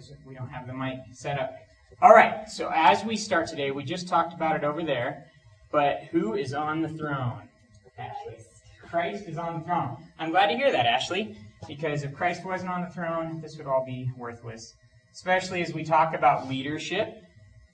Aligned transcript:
because 0.00 0.16
we 0.26 0.34
don't 0.34 0.48
have 0.48 0.66
the 0.66 0.72
mic 0.72 1.00
set 1.12 1.38
up. 1.38 1.54
All 2.00 2.12
right, 2.12 2.48
so 2.48 2.70
as 2.74 3.04
we 3.04 3.16
start 3.16 3.48
today, 3.48 3.70
we 3.70 3.84
just 3.84 4.08
talked 4.08 4.32
about 4.32 4.56
it 4.56 4.64
over 4.64 4.82
there, 4.82 5.26
but 5.70 6.04
who 6.10 6.34
is 6.34 6.54
on 6.54 6.80
the 6.80 6.88
throne? 6.88 7.42
Ashley. 7.98 8.36
Christ 8.88 9.28
is 9.28 9.36
on 9.36 9.60
the 9.60 9.64
throne. 9.66 9.96
I'm 10.18 10.30
glad 10.30 10.46
to 10.46 10.56
hear 10.56 10.72
that, 10.72 10.86
Ashley, 10.86 11.36
because 11.68 12.02
if 12.02 12.14
Christ 12.14 12.44
wasn't 12.44 12.70
on 12.70 12.80
the 12.80 12.88
throne, 12.88 13.40
this 13.40 13.56
would 13.58 13.66
all 13.66 13.84
be 13.84 14.10
worthless. 14.16 14.74
Especially 15.12 15.60
as 15.62 15.74
we 15.74 15.84
talk 15.84 16.14
about 16.14 16.48
leadership. 16.48 17.22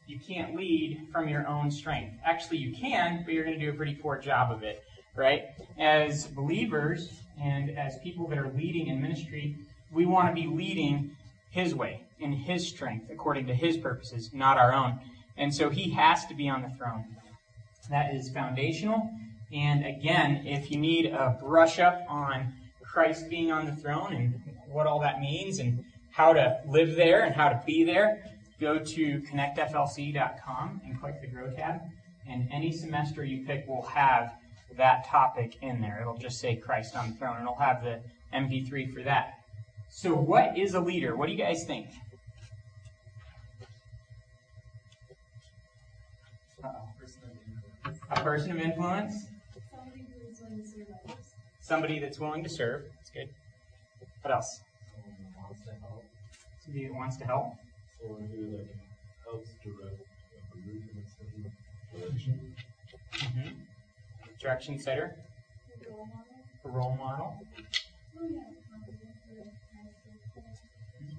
You 0.06 0.18
can't 0.18 0.54
lead 0.54 1.08
from 1.12 1.28
your 1.28 1.46
own 1.46 1.70
strength. 1.70 2.16
Actually, 2.24 2.58
you 2.58 2.74
can, 2.74 3.22
but 3.24 3.34
you're 3.34 3.44
going 3.44 3.58
to 3.58 3.64
do 3.64 3.70
a 3.70 3.74
pretty 3.74 3.94
poor 3.94 4.18
job 4.18 4.52
of 4.52 4.62
it, 4.62 4.84
right? 5.16 5.46
As 5.78 6.26
believers 6.26 7.20
and 7.40 7.76
as 7.76 7.98
people 7.98 8.28
that 8.28 8.38
are 8.38 8.52
leading 8.56 8.88
in 8.88 9.02
ministry, 9.02 9.56
we 9.92 10.06
want 10.06 10.28
to 10.28 10.34
be 10.34 10.46
leading 10.46 11.16
His 11.50 11.74
way, 11.74 12.02
in 12.20 12.32
His 12.32 12.66
strength, 12.66 13.10
according 13.10 13.46
to 13.46 13.54
His 13.54 13.76
purposes, 13.76 14.30
not 14.32 14.56
our 14.58 14.72
own. 14.72 14.98
And 15.36 15.54
so 15.54 15.70
He 15.70 15.90
has 15.90 16.26
to 16.26 16.34
be 16.34 16.48
on 16.48 16.62
the 16.62 16.70
throne. 16.70 17.04
That 17.90 18.14
is 18.14 18.30
foundational. 18.30 19.10
And 19.52 19.86
again, 19.86 20.42
if 20.44 20.70
you 20.70 20.78
need 20.78 21.06
a 21.06 21.38
brush 21.40 21.78
up 21.78 22.04
on 22.08 22.52
Christ 22.82 23.28
being 23.28 23.52
on 23.52 23.66
the 23.66 23.76
throne 23.76 24.12
and 24.12 24.40
what 24.68 24.86
all 24.86 25.00
that 25.00 25.20
means 25.20 25.58
and 25.58 25.84
how 26.10 26.32
to 26.32 26.58
live 26.66 26.96
there 26.96 27.24
and 27.24 27.34
how 27.34 27.48
to 27.48 27.62
be 27.66 27.84
there, 27.84 28.24
go 28.60 28.78
to 28.78 29.20
connectflc.com 29.20 30.80
and 30.84 31.00
click 31.00 31.20
the 31.20 31.26
Grow 31.28 31.50
tab. 31.50 31.80
And 32.28 32.48
any 32.50 32.72
semester 32.72 33.24
you 33.24 33.46
pick 33.46 33.68
will 33.68 33.82
have 33.82 34.32
that 34.76 35.06
topic 35.06 35.58
in 35.62 35.80
there. 35.80 35.98
It'll 36.00 36.16
just 36.16 36.40
say 36.40 36.56
Christ 36.56 36.96
on 36.96 37.10
the 37.10 37.16
throne, 37.16 37.36
and 37.36 37.42
it'll 37.42 37.54
have 37.56 37.84
the 37.84 38.00
MP3 38.34 38.92
for 38.92 39.02
that. 39.02 39.40
So, 39.90 40.14
what 40.14 40.58
is 40.58 40.74
a 40.74 40.80
leader? 40.80 41.16
What 41.16 41.26
do 41.26 41.32
you 41.32 41.38
guys 41.38 41.64
think? 41.64 41.88
A 48.10 48.20
person 48.20 48.52
of 48.52 48.58
influence? 48.58 49.26
Somebody 51.60 51.98
that's 51.98 52.20
willing 52.20 52.44
to 52.44 52.48
serve. 52.48 52.84
That's 52.96 53.10
good. 53.10 53.28
What 54.22 54.34
else? 54.34 54.60
Somebody 56.64 56.86
that 56.86 56.94
wants 56.94 57.16
to 57.16 57.24
help. 57.24 57.54
Someone 58.00 58.28
who 58.32 58.56
like 58.56 58.68
helps 59.24 59.50
direct 59.64 60.00
a 60.52 60.58
group 60.58 60.82
in 60.92 61.02
a 61.02 61.06
certain 61.10 61.52
direction. 61.98 62.54
Mm-hmm. 63.12 63.48
Direction 64.40 64.78
setter. 64.78 65.16
A 66.64 66.68
role 66.68 66.96
model. 66.98 67.34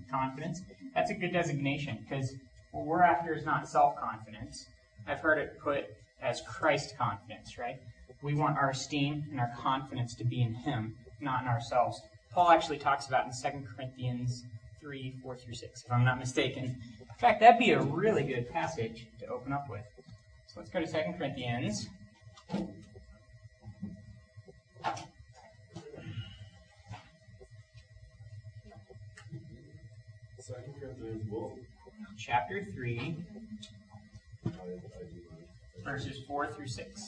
Confidence. 0.09 0.61
That's 0.95 1.11
a 1.11 1.13
good 1.13 1.33
designation 1.33 2.05
because 2.07 2.33
what 2.71 2.85
we're 2.85 3.03
after 3.03 3.33
is 3.33 3.45
not 3.45 3.67
self 3.67 3.95
confidence. 3.97 4.67
I've 5.05 5.19
heard 5.19 5.37
it 5.37 5.59
put 5.59 5.85
as 6.21 6.41
Christ 6.41 6.97
confidence, 6.97 7.57
right? 7.57 7.79
We 8.21 8.33
want 8.33 8.57
our 8.57 8.71
esteem 8.71 9.25
and 9.31 9.39
our 9.39 9.51
confidence 9.57 10.15
to 10.15 10.23
be 10.23 10.41
in 10.41 10.53
Him, 10.53 10.95
not 11.21 11.43
in 11.43 11.47
ourselves. 11.47 12.01
Paul 12.31 12.49
actually 12.51 12.77
talks 12.77 13.07
about 13.07 13.25
in 13.25 13.31
2 13.31 13.67
Corinthians 13.75 14.43
3 14.81 15.15
4 15.21 15.35
through 15.35 15.53
6, 15.53 15.83
if 15.83 15.91
I'm 15.91 16.03
not 16.03 16.19
mistaken. 16.19 16.63
In 16.99 17.15
fact, 17.19 17.39
that'd 17.41 17.59
be 17.59 17.71
a 17.71 17.81
really 17.81 18.23
good 18.23 18.49
passage 18.49 19.07
to 19.19 19.27
open 19.27 19.53
up 19.53 19.69
with. 19.69 19.81
So 20.47 20.59
let's 20.59 20.69
go 20.69 20.79
to 20.79 20.87
2 20.87 21.17
Corinthians. 21.17 21.87
Second 30.39 30.75
Corinthians, 30.79 31.29
well, 31.29 31.51
chapter 32.17 32.63
3, 32.63 33.17
I, 34.45 34.49
I. 34.49 35.26
verses 35.83 36.19
4 36.27 36.47
through 36.53 36.67
6. 36.67 37.01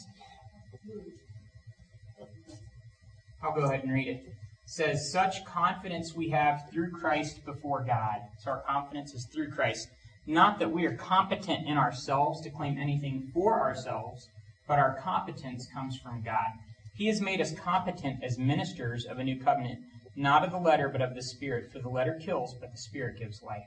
I'll 3.42 3.56
go 3.56 3.62
ahead 3.62 3.84
and 3.84 3.94
read 3.94 4.08
it. 4.08 4.24
It 4.26 4.34
says, 4.66 5.12
Such 5.12 5.46
confidence 5.46 6.14
we 6.14 6.30
have 6.30 6.70
through 6.72 6.92
Christ 6.92 7.46
before 7.46 7.84
God. 7.84 8.18
So 8.40 8.52
our 8.52 8.64
confidence 8.68 9.14
is 9.14 9.28
through 9.34 9.52
Christ. 9.52 9.88
Not 10.28 10.60
that 10.60 10.72
we 10.72 10.86
are 10.86 10.96
competent 10.96 11.68
in 11.68 11.78
ourselves 11.78 12.42
to 12.42 12.50
claim 12.50 12.78
anything 12.78 13.32
for 13.34 13.60
ourselves, 13.60 14.28
but 14.68 14.78
our 14.78 15.00
competence 15.02 15.68
comes 15.74 15.98
from 15.98 16.22
God. 16.22 16.52
He 16.96 17.08
has 17.08 17.22
made 17.22 17.40
us 17.40 17.54
competent 17.54 18.24
as 18.24 18.38
ministers 18.38 19.06
of 19.06 19.20
a 19.20 19.24
new 19.24 19.40
covenant, 19.40 19.80
not 20.16 20.44
of 20.44 20.52
the 20.52 20.60
letter, 20.60 20.90
but 20.90 21.02
of 21.02 21.16
the 21.16 21.24
Spirit. 21.24 21.72
For 21.72 21.80
the 21.80 21.90
letter 21.90 22.20
kills, 22.24 22.54
but 22.60 22.72
the 22.72 22.78
Spirit 22.78 23.18
gives 23.18 23.42
life. 23.42 23.64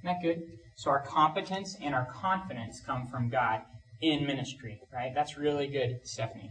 Isn't 0.00 0.14
that 0.14 0.22
good? 0.22 0.42
So 0.76 0.90
our 0.90 1.00
competence 1.00 1.76
and 1.80 1.94
our 1.94 2.06
confidence 2.12 2.80
come 2.84 3.06
from 3.06 3.30
God 3.30 3.62
in 4.10 4.26
ministry, 4.26 4.80
right? 4.92 5.12
That's 5.14 5.36
really 5.36 5.66
good, 5.66 6.00
Stephanie. 6.04 6.50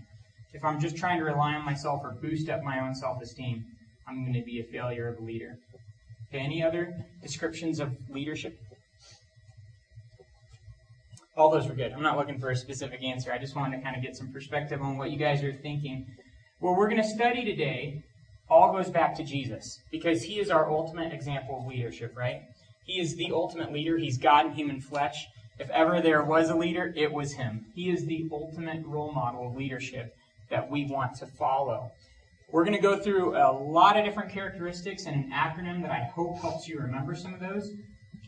If 0.54 0.64
I'm 0.64 0.80
just 0.80 0.96
trying 0.96 1.20
to 1.20 1.26
rely 1.26 1.54
on 1.54 1.66
myself 1.66 2.02
or 2.04 2.12
boost 2.22 2.50
up 2.50 2.64
my 2.64 2.80
own 2.80 2.94
self 2.94 3.22
esteem, 3.22 3.66
I'm 4.08 4.24
going 4.24 4.34
to 4.34 4.46
be 4.46 4.60
a 4.60 4.64
failure 4.64 5.08
of 5.08 5.20
a 5.20 5.24
leader. 5.24 5.58
Okay, 6.30 6.44
any 6.44 6.64
other 6.64 6.94
descriptions 7.22 7.80
of 7.80 7.92
leadership? 8.10 8.60
All 11.36 11.50
those 11.50 11.68
were 11.68 11.74
good. 11.74 11.92
I'm 11.92 12.04
not 12.04 12.18
looking 12.18 12.40
for 12.40 12.52
a 12.52 12.56
specific 12.56 13.04
answer. 13.04 13.32
I 13.32 13.40
just 13.40 13.56
wanted 13.56 13.78
to 13.78 13.84
kind 13.84 13.96
of 13.96 14.04
get 14.04 14.16
some 14.16 14.32
perspective 14.32 14.82
on 14.82 14.98
what 14.98 15.10
you 15.10 15.18
guys 15.18 15.44
are 15.44 15.54
thinking. 15.54 16.06
What 16.60 16.78
we're 16.78 16.90
going 16.90 17.02
to 17.02 17.08
study 17.08 17.44
today 17.44 18.04
all 18.50 18.72
goes 18.72 18.90
back 18.90 19.16
to 19.16 19.24
Jesus 19.24 19.80
because 19.92 20.22
he 20.22 20.40
is 20.40 20.52
our 20.52 20.70
ultimate 20.70 21.12
example 21.12 21.60
of 21.60 21.66
leadership, 21.66 22.16
right? 22.16 22.42
He 22.86 23.00
is 23.00 23.16
the 23.16 23.32
ultimate 23.32 23.72
leader. 23.72 23.98
He's 23.98 24.18
God 24.18 24.46
in 24.46 24.52
human 24.54 24.80
flesh. 24.82 25.28
If 25.64 25.70
ever 25.70 26.02
there 26.02 26.24
was 26.24 26.50
a 26.50 26.56
leader, 26.56 26.92
it 26.94 27.10
was 27.10 27.32
him. 27.32 27.68
He 27.74 27.90
is 27.90 28.06
the 28.06 28.28
ultimate 28.34 28.86
role 28.86 29.14
model 29.14 29.48
of 29.48 29.56
leadership 29.56 30.14
that 30.50 30.70
we 30.70 30.84
want 30.84 31.16
to 31.20 31.26
follow. 31.26 31.90
We're 32.52 32.66
going 32.66 32.76
to 32.76 32.82
go 32.82 33.00
through 33.00 33.38
a 33.38 33.50
lot 33.50 33.98
of 33.98 34.04
different 34.04 34.30
characteristics 34.30 35.06
and 35.06 35.16
an 35.16 35.32
acronym 35.32 35.82
that 35.84 35.90
I 35.90 36.04
hope 36.14 36.38
helps 36.40 36.68
you 36.68 36.80
remember 36.80 37.16
some 37.16 37.34
of 37.34 37.40
those. 37.40 37.72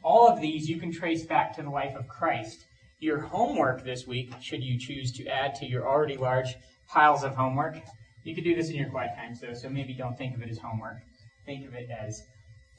All 0.01 0.29
of 0.29 0.40
these 0.40 0.69
you 0.69 0.79
can 0.79 0.94
trace 0.94 1.25
back 1.25 1.53
to 1.57 1.62
the 1.62 1.69
life 1.69 1.94
of 1.97 2.07
Christ. 2.07 2.68
Your 3.01 3.19
homework 3.19 3.84
this 3.84 4.07
week, 4.07 4.34
should 4.41 4.63
you 4.63 4.79
choose 4.79 5.12
to 5.17 5.28
add 5.28 5.56
to 5.56 5.66
your 5.66 5.85
already 5.85 6.16
large 6.16 6.56
piles 6.88 7.25
of 7.25 7.35
homework, 7.35 7.75
you 8.23 8.34
could 8.34 8.46
do 8.46 8.56
this 8.56 8.69
in 8.69 8.78
your 8.78 8.90
quiet 8.90 9.13
times 9.17 9.41
though, 9.41 9.53
so 9.53 9.67
maybe 9.67 9.94
don't 9.94 10.17
think 10.17 10.35
of 10.35 10.41
it 10.41 10.50
as 10.50 10.59
homework. 10.59 11.00
Think 11.46 11.67
of 11.67 11.73
it 11.73 11.90
as 11.90 12.23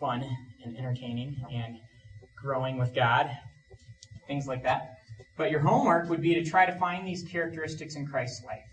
fun 0.01 0.25
and 0.65 0.79
entertaining 0.79 1.45
and 1.53 1.77
growing 2.41 2.79
with 2.79 2.95
God, 2.95 3.31
things 4.27 4.47
like 4.47 4.63
that. 4.65 4.99
But 5.37 5.51
your 5.51 5.61
homework 5.61 6.09
would 6.09 6.23
be 6.23 6.35
to 6.35 6.45
try 6.45 6.67
to 6.67 6.79
find 6.79 7.07
these 7.07 7.23
characteristics 7.23 7.97
in 7.97 8.07
Christ's 8.07 8.45
life. 8.45 8.65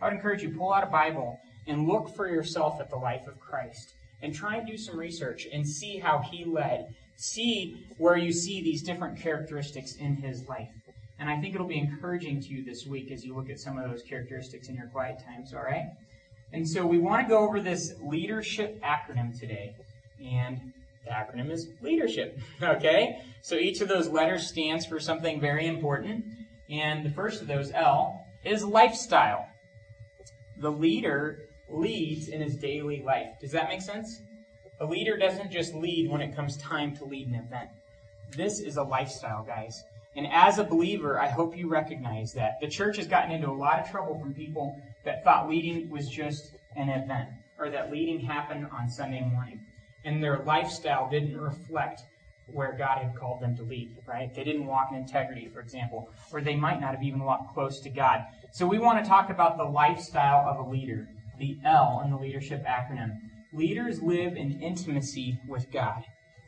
I 0.00 0.06
would 0.06 0.14
encourage 0.14 0.42
you 0.42 0.50
pull 0.50 0.72
out 0.72 0.84
a 0.84 0.90
Bible 0.90 1.38
and 1.66 1.86
look 1.86 2.14
for 2.14 2.28
yourself 2.28 2.80
at 2.80 2.90
the 2.90 2.96
life 2.96 3.26
of 3.26 3.40
Christ 3.40 3.94
and 4.22 4.34
try 4.34 4.56
and 4.56 4.66
do 4.66 4.76
some 4.76 4.98
research 4.98 5.46
and 5.52 5.66
see 5.66 5.98
how 5.98 6.18
he 6.18 6.44
led. 6.44 6.94
See 7.16 7.86
where 7.98 8.16
you 8.16 8.32
see 8.32 8.62
these 8.62 8.82
different 8.82 9.18
characteristics 9.18 9.96
in 9.96 10.16
his 10.16 10.48
life. 10.48 10.70
And 11.18 11.28
I 11.28 11.40
think 11.40 11.54
it'll 11.54 11.66
be 11.66 11.78
encouraging 11.78 12.40
to 12.42 12.48
you 12.48 12.64
this 12.64 12.86
week 12.86 13.10
as 13.10 13.24
you 13.24 13.34
look 13.34 13.50
at 13.50 13.58
some 13.58 13.76
of 13.76 13.90
those 13.90 14.02
characteristics 14.02 14.68
in 14.68 14.76
your 14.76 14.86
quiet 14.86 15.18
times, 15.24 15.52
all 15.52 15.62
right? 15.62 15.86
And 16.52 16.66
so 16.66 16.86
we 16.86 16.98
want 16.98 17.26
to 17.26 17.28
go 17.28 17.38
over 17.38 17.60
this 17.60 17.94
leadership 18.00 18.80
acronym 18.82 19.38
today. 19.38 19.74
And 20.24 20.72
the 21.08 21.14
acronym 21.14 21.50
is 21.50 21.68
leadership, 21.80 22.38
okay? 22.62 23.20
So 23.42 23.56
each 23.56 23.80
of 23.80 23.88
those 23.88 24.08
letters 24.08 24.46
stands 24.46 24.86
for 24.86 25.00
something 25.00 25.40
very 25.40 25.66
important. 25.66 26.24
And 26.70 27.04
the 27.04 27.10
first 27.10 27.40
of 27.40 27.48
those, 27.48 27.72
L, 27.72 28.24
is 28.44 28.62
lifestyle. 28.64 29.46
The 30.60 30.70
leader 30.70 31.38
leads 31.68 32.28
in 32.28 32.40
his 32.40 32.56
daily 32.56 33.02
life. 33.04 33.28
Does 33.40 33.52
that 33.52 33.68
make 33.68 33.82
sense? 33.82 34.20
A 34.80 34.86
leader 34.86 35.16
doesn't 35.16 35.50
just 35.50 35.74
lead 35.74 36.10
when 36.10 36.20
it 36.20 36.34
comes 36.36 36.56
time 36.58 36.96
to 36.96 37.04
lead 37.04 37.28
an 37.28 37.34
event. 37.34 37.70
This 38.36 38.60
is 38.60 38.76
a 38.76 38.82
lifestyle, 38.82 39.42
guys. 39.44 39.82
And 40.16 40.26
as 40.30 40.58
a 40.58 40.64
believer, 40.64 41.20
I 41.20 41.28
hope 41.28 41.56
you 41.56 41.68
recognize 41.68 42.32
that. 42.34 42.60
The 42.60 42.68
church 42.68 42.96
has 42.96 43.06
gotten 43.06 43.30
into 43.30 43.48
a 43.48 43.52
lot 43.52 43.80
of 43.80 43.90
trouble 43.90 44.18
from 44.18 44.34
people 44.34 44.76
that 45.04 45.24
thought 45.24 45.48
leading 45.48 45.88
was 45.90 46.08
just 46.08 46.54
an 46.76 46.88
event, 46.88 47.28
or 47.58 47.70
that 47.70 47.90
leading 47.90 48.20
happened 48.20 48.66
on 48.72 48.88
Sunday 48.88 49.20
morning. 49.20 49.60
And 50.08 50.24
their 50.24 50.38
lifestyle 50.38 51.06
didn't 51.10 51.38
reflect 51.38 52.00
where 52.46 52.72
God 52.72 52.96
had 52.96 53.14
called 53.14 53.42
them 53.42 53.54
to 53.58 53.62
lead, 53.62 53.94
right? 54.06 54.34
They 54.34 54.42
didn't 54.42 54.64
walk 54.64 54.88
in 54.90 54.96
integrity, 54.96 55.50
for 55.52 55.60
example, 55.60 56.08
or 56.32 56.40
they 56.40 56.56
might 56.56 56.80
not 56.80 56.94
have 56.94 57.02
even 57.02 57.20
walked 57.20 57.52
close 57.52 57.78
to 57.80 57.90
God. 57.90 58.24
So 58.52 58.66
we 58.66 58.78
want 58.78 59.04
to 59.04 59.06
talk 59.08 59.28
about 59.28 59.58
the 59.58 59.64
lifestyle 59.64 60.48
of 60.48 60.66
a 60.66 60.70
leader, 60.70 61.06
the 61.38 61.58
L 61.62 62.00
in 62.02 62.10
the 62.10 62.16
leadership 62.16 62.64
acronym. 62.64 63.18
Leaders 63.52 64.00
live 64.00 64.34
in 64.34 64.62
intimacy 64.62 65.38
with 65.46 65.70
God. 65.70 66.02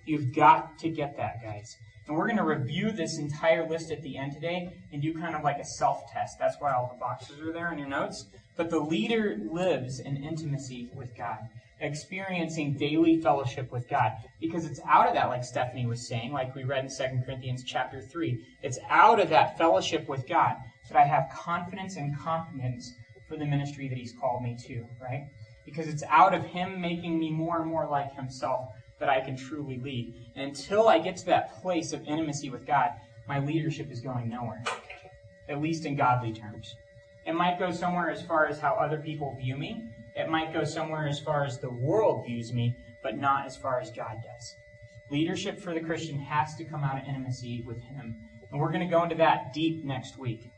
You've 0.06 0.34
got 0.34 0.78
to 0.78 0.88
get 0.88 1.18
that, 1.18 1.42
guys. 1.42 1.76
And 2.08 2.16
we're 2.16 2.28
going 2.28 2.38
to 2.38 2.44
review 2.44 2.92
this 2.92 3.18
entire 3.18 3.68
list 3.68 3.90
at 3.90 4.02
the 4.02 4.16
end 4.16 4.32
today 4.32 4.72
and 4.90 5.02
do 5.02 5.12
kind 5.12 5.36
of 5.36 5.44
like 5.44 5.58
a 5.58 5.66
self 5.66 6.10
test. 6.10 6.38
That's 6.38 6.56
why 6.60 6.72
all 6.72 6.90
the 6.90 6.98
boxes 6.98 7.38
are 7.40 7.52
there 7.52 7.70
in 7.72 7.78
your 7.78 7.88
notes. 7.88 8.24
But 8.56 8.70
the 8.70 8.80
leader 8.80 9.36
lives 9.52 10.00
in 10.00 10.16
intimacy 10.16 10.88
with 10.94 11.14
God. 11.14 11.40
Experiencing 11.80 12.74
daily 12.74 13.20
fellowship 13.20 13.70
with 13.72 13.88
God. 13.88 14.12
Because 14.40 14.66
it's 14.66 14.80
out 14.86 15.08
of 15.08 15.14
that, 15.14 15.28
like 15.28 15.44
Stephanie 15.44 15.86
was 15.86 16.06
saying, 16.06 16.32
like 16.32 16.54
we 16.54 16.64
read 16.64 16.84
in 16.84 16.90
2 16.90 17.22
Corinthians 17.24 17.64
chapter 17.64 18.00
3, 18.00 18.38
it's 18.62 18.78
out 18.88 19.20
of 19.20 19.30
that 19.30 19.56
fellowship 19.58 20.08
with 20.08 20.26
God 20.28 20.56
that 20.88 20.98
I 20.98 21.04
have 21.04 21.30
confidence 21.34 21.96
and 21.96 22.18
confidence 22.18 22.92
for 23.28 23.36
the 23.36 23.46
ministry 23.46 23.88
that 23.88 23.98
He's 23.98 24.14
called 24.20 24.42
me 24.42 24.56
to, 24.66 24.84
right? 25.00 25.28
Because 25.64 25.88
it's 25.88 26.02
out 26.08 26.34
of 26.34 26.44
Him 26.44 26.80
making 26.80 27.18
me 27.18 27.30
more 27.30 27.60
and 27.60 27.70
more 27.70 27.86
like 27.88 28.14
Himself 28.14 28.68
that 28.98 29.08
I 29.08 29.20
can 29.20 29.36
truly 29.36 29.78
lead. 29.78 30.14
And 30.36 30.48
until 30.48 30.88
I 30.88 30.98
get 30.98 31.16
to 31.18 31.26
that 31.26 31.60
place 31.62 31.92
of 31.92 32.06
intimacy 32.06 32.50
with 32.50 32.66
God, 32.66 32.90
my 33.26 33.38
leadership 33.38 33.90
is 33.90 34.00
going 34.00 34.28
nowhere, 34.28 34.62
at 35.48 35.62
least 35.62 35.86
in 35.86 35.96
godly 35.96 36.32
terms. 36.32 36.74
It 37.26 37.34
might 37.34 37.58
go 37.58 37.70
somewhere 37.70 38.10
as 38.10 38.22
far 38.22 38.46
as 38.46 38.58
how 38.58 38.74
other 38.74 38.98
people 38.98 39.36
view 39.40 39.56
me. 39.56 39.84
It 40.16 40.28
might 40.28 40.52
go 40.52 40.64
somewhere 40.64 41.06
as 41.08 41.20
far 41.20 41.44
as 41.44 41.58
the 41.58 41.70
world 41.70 42.26
views 42.26 42.52
me, 42.52 42.76
but 43.02 43.18
not 43.18 43.46
as 43.46 43.56
far 43.56 43.80
as 43.80 43.90
God 43.90 44.16
does. 44.24 44.54
Leadership 45.10 45.60
for 45.60 45.74
the 45.74 45.80
Christian 45.80 46.18
has 46.18 46.54
to 46.56 46.64
come 46.64 46.84
out 46.84 47.00
of 47.00 47.08
intimacy 47.08 47.62
with 47.66 47.80
Him. 47.80 48.16
And 48.50 48.60
we're 48.60 48.72
going 48.72 48.86
to 48.86 48.86
go 48.86 49.02
into 49.02 49.16
that 49.16 49.52
deep 49.52 49.84
next 49.84 50.18
week. 50.18 50.50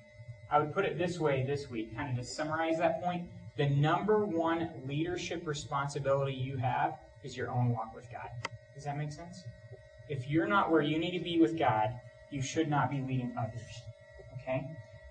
I 0.51 0.59
would 0.59 0.75
put 0.75 0.85
it 0.85 0.99
this 0.99 1.19
way 1.19 1.45
this 1.47 1.71
week, 1.71 1.97
kind 1.97 2.11
of 2.11 2.17
to 2.23 2.31
summarize 2.31 2.79
that 2.79 3.03
point. 3.03 3.25
The 3.57 3.69
number 3.69 4.25
one 4.25 4.71
leadership 4.87 5.47
responsibility 5.47 6.35
you 6.35 6.57
have 6.57 6.99
is 7.23 7.37
your 7.37 7.51
own 7.51 7.71
walk 7.71 7.95
with 7.95 8.11
God. 8.11 8.29
Does 8.75 8.85
that 8.85 8.97
make 8.97 9.13
sense? 9.13 9.43
If 10.09 10.29
you're 10.29 10.47
not 10.47 10.71
where 10.71 10.83
you 10.83 10.99
need 10.99 11.17
to 11.17 11.25
be 11.25 11.39
with 11.39 11.59
God, 11.59 11.91
you 12.31 12.43
should 12.43 12.69
not 12.69 12.91
be 12.91 13.01
leading 13.01 13.35
others. 13.39 13.83
Okay? 14.41 14.65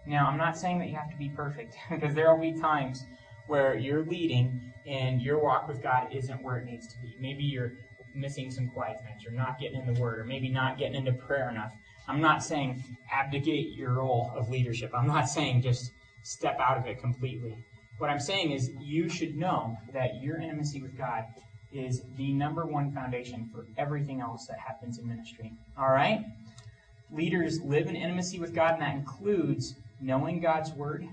Now, 0.05 0.27
I'm 0.27 0.38
not 0.38 0.57
saying 0.57 0.79
that 0.79 0.89
you 0.89 0.95
have 0.95 1.09
to 1.11 1.17
be 1.17 1.29
perfect, 1.29 1.75
because 1.89 2.13
there 2.13 2.33
will 2.33 2.41
be 2.41 2.59
times 2.59 3.03
where 3.51 3.75
you're 3.75 4.06
leading 4.06 4.71
and 4.86 5.21
your 5.21 5.38
walk 5.38 5.68
with 5.68 5.83
God 5.83 6.07
isn't 6.09 6.42
where 6.42 6.56
it 6.59 6.65
needs 6.65 6.88
to 6.88 6.98
be. 7.01 7.18
Maybe 7.19 7.44
you're 7.44 7.74
missing 8.15 8.50
some 8.50 8.69
quiet 8.69 9.00
times. 9.03 9.24
You're 9.24 9.33
not 9.33 9.59
getting 9.59 9.81
in 9.81 9.94
the 9.94 10.00
Word, 10.00 10.19
or 10.19 10.24
maybe 10.24 10.48
not 10.48 10.77
getting 10.77 10.95
into 10.95 11.12
prayer 11.12 11.50
enough. 11.50 11.74
I'm 12.07 12.21
not 12.21 12.45
saying 12.45 12.81
abdicate 13.12 13.75
your 13.75 13.95
role 13.95 14.31
of 14.38 14.50
leadership. 14.50 14.92
I'm 14.95 15.06
not 15.06 15.27
saying 15.27 15.63
just 15.63 15.92
step 16.24 16.62
out 16.62 16.77
of 16.77 16.86
it 16.88 17.01
completely. 17.01 17.57
What 17.98 18.09
I'm 18.09 18.21
saying 18.21 18.51
is 18.51 18.71
you 18.80 19.09
should 19.09 19.36
know 19.36 19.77
that 19.92 20.21
your 20.21 20.39
intimacy 20.39 20.81
with 20.81 20.98
God 20.98 21.25
is 21.74 22.03
the 22.15 22.31
number 22.31 22.65
one 22.65 22.94
foundation 22.94 23.50
for 23.53 23.65
everything 23.77 24.21
else 24.21 24.48
that 24.48 24.59
happens 24.59 24.98
in 24.98 25.06
ministry. 25.09 25.51
All 25.77 25.92
right? 25.92 26.24
Leaders 27.12 27.59
live 27.59 27.88
in 27.88 27.98
intimacy 27.98 28.39
with 28.39 28.56
God, 28.56 28.75
and 28.75 28.81
that 28.81 28.95
includes 28.95 29.75
knowing 30.00 30.39
God's 30.39 30.71
word 30.71 31.06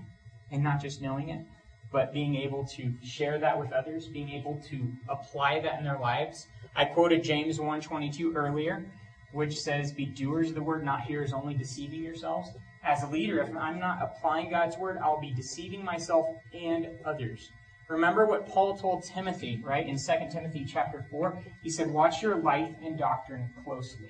and 0.51 0.63
not 0.63 0.81
just 0.81 1.01
knowing 1.01 1.29
it, 1.29 1.45
but 1.91 2.13
being 2.13 2.35
able 2.35 2.65
to 2.65 2.93
share 3.03 3.39
that 3.39 3.59
with 3.59 3.71
others, 3.71 4.07
being 4.07 4.29
able 4.29 4.61
to 4.69 4.91
apply 5.07 5.59
that 5.61 5.79
in 5.79 5.83
their 5.83 5.97
lives. 5.99 6.47
I 6.75 6.85
quoted 6.85 7.23
James 7.23 7.59
1:22 7.59 8.35
earlier, 8.35 8.85
which 9.31 9.59
says, 9.59 9.91
"Be 9.91 10.05
doers 10.05 10.49
of 10.49 10.55
the 10.55 10.63
word, 10.63 10.83
not 10.83 11.01
hearers 11.01 11.33
only, 11.33 11.53
deceiving 11.53 12.03
yourselves." 12.03 12.49
As 12.83 13.03
a 13.03 13.07
leader, 13.07 13.39
if 13.39 13.55
I'm 13.55 13.79
not 13.79 14.01
applying 14.01 14.49
God's 14.49 14.77
word, 14.77 14.97
I'll 14.99 15.19
be 15.19 15.33
deceiving 15.33 15.83
myself 15.83 16.27
and 16.53 16.87
others. 17.03 17.51
Remember 17.87 18.25
what 18.25 18.47
Paul 18.47 18.77
told 18.77 19.03
Timothy, 19.03 19.59
right? 19.63 19.87
In 19.87 19.97
2 19.97 20.31
Timothy 20.31 20.63
chapter 20.63 21.01
4, 21.09 21.39
he 21.63 21.69
said, 21.69 21.91
"Watch 21.91 22.21
your 22.21 22.35
life 22.35 22.75
and 22.83 22.97
doctrine 22.97 23.49
closely." 23.63 24.09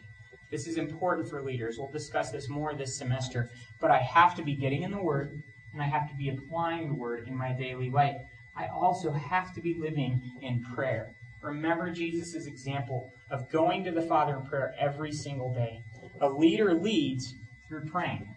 This 0.51 0.67
is 0.67 0.77
important 0.77 1.29
for 1.29 1.41
leaders. 1.41 1.77
We'll 1.77 1.91
discuss 1.91 2.31
this 2.31 2.49
more 2.49 2.73
this 2.73 2.97
semester. 2.97 3.49
But 3.79 3.91
I 3.91 3.99
have 3.99 4.35
to 4.35 4.43
be 4.43 4.55
getting 4.55 4.83
in 4.83 4.91
the 4.91 5.01
Word, 5.01 5.43
and 5.73 5.81
I 5.81 5.85
have 5.85 6.09
to 6.09 6.15
be 6.15 6.29
applying 6.29 6.87
the 6.87 6.95
Word 6.95 7.27
in 7.27 7.35
my 7.35 7.51
daily 7.53 7.89
life. 7.89 8.17
I 8.55 8.67
also 8.67 9.11
have 9.11 9.53
to 9.55 9.61
be 9.61 9.73
living 9.73 10.21
in 10.41 10.63
prayer. 10.63 11.15
Remember 11.41 11.89
Jesus' 11.89 12.45
example 12.45 13.13
of 13.31 13.49
going 13.49 13.83
to 13.85 13.91
the 13.91 14.01
Father 14.01 14.35
in 14.35 14.45
prayer 14.45 14.75
every 14.77 15.11
single 15.11 15.53
day. 15.53 15.81
A 16.21 16.29
leader 16.29 16.73
leads 16.73 17.35
through 17.67 17.85
praying. 17.85 18.27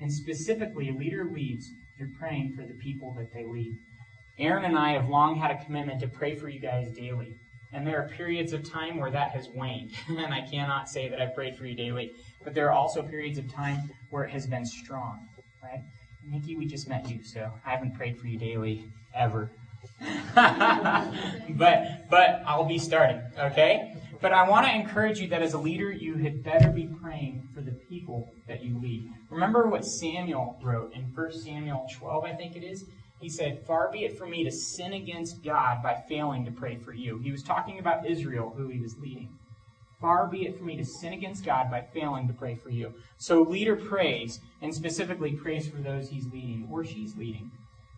And 0.00 0.12
specifically, 0.12 0.88
a 0.88 0.92
leader 0.94 1.24
leads 1.24 1.70
through 1.96 2.10
praying 2.18 2.54
for 2.56 2.62
the 2.62 2.74
people 2.74 3.14
that 3.14 3.32
they 3.32 3.44
lead. 3.44 3.76
Aaron 4.38 4.64
and 4.64 4.78
I 4.78 4.92
have 4.92 5.08
long 5.08 5.36
had 5.36 5.50
a 5.50 5.64
commitment 5.64 6.00
to 6.00 6.08
pray 6.08 6.34
for 6.34 6.48
you 6.48 6.60
guys 6.60 6.90
daily. 6.90 7.36
And 7.72 7.86
there 7.86 8.02
are 8.02 8.08
periods 8.08 8.52
of 8.52 8.68
time 8.68 8.98
where 8.98 9.10
that 9.10 9.30
has 9.30 9.48
waned. 9.48 9.92
and 10.08 10.32
I 10.32 10.42
cannot 10.42 10.88
say 10.88 11.08
that 11.08 11.20
I've 11.20 11.34
prayed 11.34 11.56
for 11.56 11.66
you 11.66 11.74
daily. 11.74 12.12
But 12.42 12.54
there 12.54 12.66
are 12.66 12.72
also 12.72 13.02
periods 13.02 13.38
of 13.38 13.52
time 13.52 13.90
where 14.10 14.24
it 14.24 14.30
has 14.30 14.46
been 14.46 14.66
strong. 14.66 15.28
Right? 15.62 15.82
Nikki, 16.28 16.56
we 16.56 16.66
just 16.66 16.88
met 16.88 17.08
you, 17.08 17.22
so 17.22 17.52
I 17.64 17.70
haven't 17.70 17.94
prayed 17.94 18.18
for 18.18 18.26
you 18.26 18.38
daily 18.38 18.90
ever. 19.14 19.50
but 20.34 22.10
but 22.10 22.42
I'll 22.46 22.64
be 22.64 22.78
starting, 22.78 23.22
okay? 23.38 23.94
But 24.20 24.32
I 24.32 24.48
want 24.48 24.66
to 24.66 24.74
encourage 24.74 25.20
you 25.20 25.28
that 25.28 25.42
as 25.42 25.54
a 25.54 25.58
leader, 25.58 25.90
you 25.90 26.16
had 26.16 26.42
better 26.42 26.70
be 26.70 26.88
praying 27.00 27.48
for 27.54 27.60
the 27.60 27.72
people 27.72 28.32
that 28.48 28.64
you 28.64 28.78
lead. 28.80 29.10
Remember 29.30 29.68
what 29.68 29.84
Samuel 29.84 30.58
wrote 30.62 30.92
in 30.94 31.02
1 31.14 31.32
Samuel 31.32 31.86
12, 31.92 32.24
I 32.24 32.32
think 32.32 32.56
it 32.56 32.64
is? 32.64 32.84
He 33.20 33.28
said, 33.28 33.64
Far 33.66 33.90
be 33.90 34.04
it 34.04 34.18
from 34.18 34.30
me 34.30 34.44
to 34.44 34.50
sin 34.50 34.92
against 34.92 35.44
God 35.44 35.82
by 35.82 36.02
failing 36.08 36.44
to 36.44 36.50
pray 36.50 36.76
for 36.76 36.92
you. 36.92 37.18
He 37.18 37.30
was 37.30 37.42
talking 37.42 37.78
about 37.78 38.06
Israel, 38.06 38.52
who 38.56 38.68
he 38.68 38.80
was 38.80 38.96
leading. 38.98 39.30
Far 40.00 40.26
be 40.26 40.46
it 40.46 40.58
from 40.58 40.66
me 40.66 40.76
to 40.76 40.84
sin 40.84 41.14
against 41.14 41.44
God 41.44 41.70
by 41.70 41.80
failing 41.80 42.28
to 42.28 42.34
pray 42.34 42.54
for 42.54 42.70
you. 42.70 42.92
So, 43.16 43.42
leader 43.42 43.76
prays, 43.76 44.40
and 44.60 44.74
specifically 44.74 45.32
prays 45.32 45.68
for 45.68 45.78
those 45.78 46.08
he's 46.08 46.26
leading 46.32 46.68
or 46.70 46.84
she's 46.84 47.16
leading. 47.16 47.50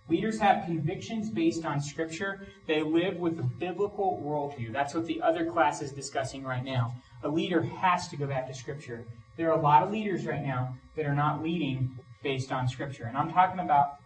Leaders 0.09 0.39
have 0.39 0.65
convictions 0.65 1.29
based 1.29 1.67
on 1.67 1.81
Scripture. 1.81 2.47
They 2.67 2.83
live 2.83 3.17
with 3.17 3.39
a 3.39 3.43
biblical 3.43 4.23
worldview. 4.25 4.73
That's 4.73 4.95
what 4.95 5.07
the 5.07 5.21
other 5.21 5.51
class 5.51 5.83
is 5.83 5.93
discussing 5.93 6.45
right 6.45 6.65
now. 6.65 6.95
A 7.25 7.29
leader 7.29 7.63
has 7.63 8.09
to 8.09 8.17
go 8.17 8.27
back 8.27 8.47
to 8.47 8.55
Scripture. 8.55 9.05
There 9.37 9.51
are 9.53 9.59
a 9.59 9.63
lot 9.63 9.83
of 9.83 9.91
leaders 9.91 10.25
right 10.25 10.43
now 10.43 10.77
that 10.97 11.05
are 11.05 11.15
not 11.15 11.43
leading 11.43 11.99
based 12.23 12.53
on 12.53 12.69
Scripture. 12.69 13.05
And 13.05 13.17
I'm 13.17 13.33
talking 13.33 13.61
about 13.61 13.97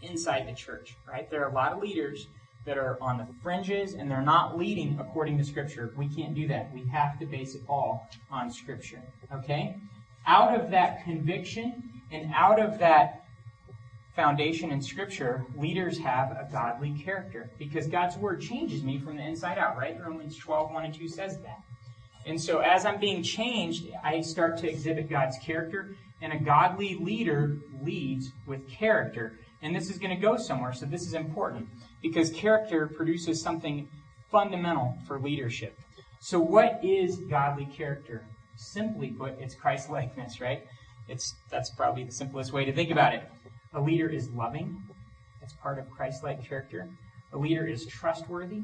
inside 0.00 0.48
the 0.48 0.54
church, 0.54 0.96
right? 1.06 1.28
There 1.30 1.44
are 1.44 1.50
a 1.50 1.54
lot 1.54 1.72
of 1.72 1.82
leaders 1.82 2.28
that 2.64 2.78
are 2.78 2.96
on 3.00 3.18
the 3.18 3.26
fringes 3.42 3.94
and 3.94 4.10
they're 4.10 4.22
not 4.22 4.56
leading 4.56 4.98
according 4.98 5.38
to 5.38 5.44
Scripture. 5.44 5.92
We 5.96 6.08
can't 6.08 6.34
do 6.34 6.48
that. 6.48 6.72
We 6.72 6.84
have 6.86 7.18
to 7.18 7.26
base 7.26 7.54
it 7.54 7.62
all 7.68 8.08
on 8.30 8.50
Scripture, 8.50 9.02
okay? 9.32 9.76
Out 10.26 10.58
of 10.58 10.70
that 10.70 11.04
conviction 11.04 11.82
and 12.10 12.32
out 12.34 12.60
of 12.60 12.78
that 12.78 13.24
foundation 14.16 14.70
in 14.70 14.80
Scripture, 14.80 15.44
leaders 15.56 15.98
have 15.98 16.30
a 16.30 16.48
godly 16.50 16.92
character 16.92 17.50
because 17.58 17.86
God's 17.86 18.16
Word 18.16 18.40
changes 18.40 18.82
me 18.82 18.98
from 18.98 19.16
the 19.16 19.22
inside 19.22 19.58
out, 19.58 19.76
right? 19.76 20.00
Romans 20.00 20.38
12, 20.38 20.70
1 20.70 20.84
and 20.84 20.94
2 20.94 21.08
says 21.08 21.38
that. 21.40 21.60
And 22.26 22.40
so 22.40 22.60
as 22.60 22.86
I'm 22.86 22.98
being 22.98 23.22
changed, 23.22 23.88
I 24.02 24.22
start 24.22 24.56
to 24.58 24.70
exhibit 24.70 25.10
God's 25.10 25.36
character, 25.38 25.94
and 26.22 26.32
a 26.32 26.38
godly 26.38 26.94
leader 26.94 27.58
leads 27.82 28.32
with 28.46 28.66
character. 28.66 29.38
And 29.60 29.76
this 29.76 29.90
is 29.90 29.98
going 29.98 30.14
to 30.14 30.22
go 30.22 30.38
somewhere, 30.38 30.72
so 30.72 30.86
this 30.86 31.02
is 31.02 31.12
important 31.12 31.68
because 32.04 32.28
character 32.28 32.86
produces 32.86 33.40
something 33.40 33.88
fundamental 34.30 34.94
for 35.06 35.18
leadership. 35.18 35.80
So, 36.20 36.38
what 36.38 36.78
is 36.84 37.16
godly 37.30 37.64
character? 37.64 38.26
Simply 38.56 39.08
put, 39.08 39.40
it's 39.40 39.54
Christ 39.54 39.88
likeness, 39.88 40.38
right? 40.38 40.66
It's 41.08 41.34
that's 41.50 41.70
probably 41.70 42.04
the 42.04 42.12
simplest 42.12 42.52
way 42.52 42.66
to 42.66 42.72
think 42.74 42.90
about 42.90 43.14
it. 43.14 43.22
A 43.72 43.80
leader 43.80 44.06
is 44.06 44.28
loving. 44.30 44.82
That's 45.40 45.54
part 45.54 45.78
of 45.78 45.90
Christ-like 45.90 46.46
character. 46.46 46.90
A 47.32 47.38
leader 47.38 47.66
is 47.66 47.86
trustworthy. 47.86 48.60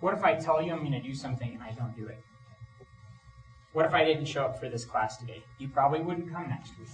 What 0.00 0.12
if 0.12 0.22
I 0.22 0.34
tell 0.34 0.60
you 0.62 0.72
I'm 0.72 0.80
going 0.80 0.92
to 0.92 1.00
do 1.00 1.14
something 1.14 1.54
and 1.54 1.62
I 1.62 1.72
don't 1.72 1.96
do 1.96 2.06
it? 2.06 2.22
What 3.72 3.86
if 3.86 3.94
I 3.94 4.04
didn't 4.04 4.26
show 4.26 4.44
up 4.44 4.60
for 4.60 4.68
this 4.68 4.84
class 4.84 5.16
today? 5.16 5.42
You 5.58 5.68
probably 5.68 6.00
wouldn't 6.00 6.30
come 6.30 6.48
next 6.50 6.78
week. 6.78 6.88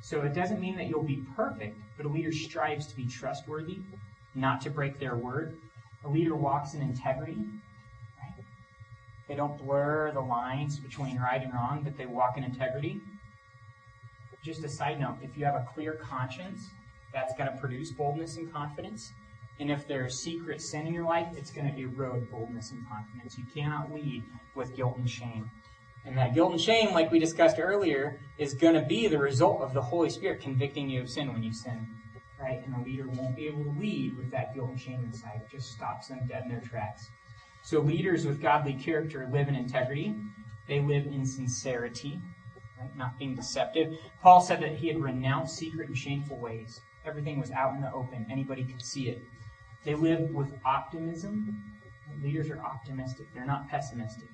So 0.00 0.22
it 0.22 0.34
doesn't 0.34 0.60
mean 0.60 0.76
that 0.76 0.88
you'll 0.88 1.04
be 1.04 1.22
perfect, 1.36 1.78
but 1.96 2.06
a 2.06 2.08
leader 2.08 2.32
strives 2.32 2.86
to 2.86 2.96
be 2.96 3.06
trustworthy, 3.06 3.78
not 4.34 4.60
to 4.62 4.70
break 4.70 4.98
their 4.98 5.16
word. 5.16 5.56
A 6.04 6.08
leader 6.08 6.34
walks 6.34 6.74
in 6.74 6.82
integrity. 6.82 7.36
Right? 7.36 8.44
They 9.28 9.34
don't 9.34 9.56
blur 9.58 10.10
the 10.12 10.20
lines 10.20 10.78
between 10.78 11.18
right 11.18 11.42
and 11.42 11.52
wrong, 11.52 11.82
but 11.84 11.96
they 11.96 12.06
walk 12.06 12.36
in 12.36 12.44
integrity. 12.44 13.00
Just 14.42 14.64
a 14.64 14.68
side 14.68 14.98
note 14.98 15.18
if 15.22 15.36
you 15.36 15.44
have 15.44 15.54
a 15.54 15.68
clear 15.72 15.94
conscience, 15.94 16.70
that's 17.12 17.32
going 17.34 17.50
to 17.50 17.56
produce 17.58 17.92
boldness 17.92 18.36
and 18.36 18.52
confidence. 18.52 19.12
And 19.60 19.70
if 19.70 19.86
there's 19.86 20.18
secret 20.18 20.60
sin 20.60 20.86
in 20.86 20.94
your 20.94 21.04
life, 21.04 21.28
it's 21.36 21.50
going 21.52 21.72
to 21.72 21.80
erode 21.80 22.28
boldness 22.30 22.72
and 22.72 22.84
confidence. 22.88 23.38
You 23.38 23.44
cannot 23.54 23.92
lead 23.92 24.24
with 24.54 24.74
guilt 24.74 24.96
and 24.96 25.08
shame. 25.08 25.50
And 26.04 26.18
that 26.18 26.34
guilt 26.34 26.50
and 26.50 26.60
shame, 26.60 26.92
like 26.92 27.12
we 27.12 27.20
discussed 27.20 27.60
earlier, 27.60 28.18
is 28.38 28.54
going 28.54 28.74
to 28.74 28.82
be 28.82 29.06
the 29.06 29.18
result 29.18 29.60
of 29.60 29.72
the 29.72 29.82
Holy 29.82 30.10
Spirit 30.10 30.40
convicting 30.40 30.90
you 30.90 31.02
of 31.02 31.08
sin 31.08 31.32
when 31.32 31.44
you 31.44 31.52
sin. 31.52 31.86
Right? 32.42 32.60
And 32.66 32.74
the 32.74 32.84
leader 32.84 33.06
won't 33.06 33.36
be 33.36 33.46
able 33.46 33.62
to 33.62 33.80
lead 33.80 34.16
with 34.16 34.30
that 34.32 34.52
guilt 34.52 34.70
and 34.70 34.80
shame 34.80 35.04
inside. 35.04 35.42
It 35.44 35.50
just 35.50 35.70
stops 35.70 36.08
them 36.08 36.26
dead 36.28 36.42
in 36.42 36.48
their 36.50 36.60
tracks. 36.60 37.08
So 37.62 37.78
leaders 37.80 38.26
with 38.26 38.42
godly 38.42 38.74
character 38.74 39.28
live 39.30 39.46
in 39.46 39.54
integrity. 39.54 40.16
They 40.66 40.80
live 40.80 41.06
in 41.06 41.24
sincerity, 41.24 42.20
right? 42.80 42.96
not 42.96 43.16
being 43.16 43.36
deceptive. 43.36 43.96
Paul 44.20 44.40
said 44.40 44.60
that 44.60 44.74
he 44.74 44.88
had 44.88 45.00
renounced 45.00 45.56
secret 45.56 45.88
and 45.88 45.96
shameful 45.96 46.38
ways. 46.38 46.80
Everything 47.06 47.38
was 47.38 47.52
out 47.52 47.74
in 47.74 47.80
the 47.80 47.92
open. 47.92 48.26
Anybody 48.28 48.64
could 48.64 48.82
see 48.82 49.08
it. 49.08 49.22
They 49.84 49.94
live 49.94 50.30
with 50.34 50.52
optimism. 50.64 51.62
Leaders 52.22 52.50
are 52.50 52.58
optimistic. 52.58 53.26
They're 53.34 53.46
not 53.46 53.68
pessimistic. 53.68 54.28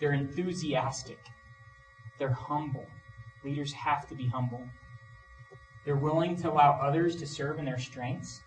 They're 0.00 0.12
enthusiastic. 0.12 1.18
They're 2.18 2.30
humble. 2.30 2.86
Leaders 3.44 3.72
have 3.72 4.08
to 4.08 4.14
be 4.14 4.26
humble. 4.26 4.62
They're 5.84 5.96
willing 5.96 6.36
to 6.36 6.50
allow 6.50 6.78
others 6.80 7.16
to 7.16 7.26
serve 7.26 7.58
in 7.58 7.64
their 7.64 7.78
strengths. 7.78 8.40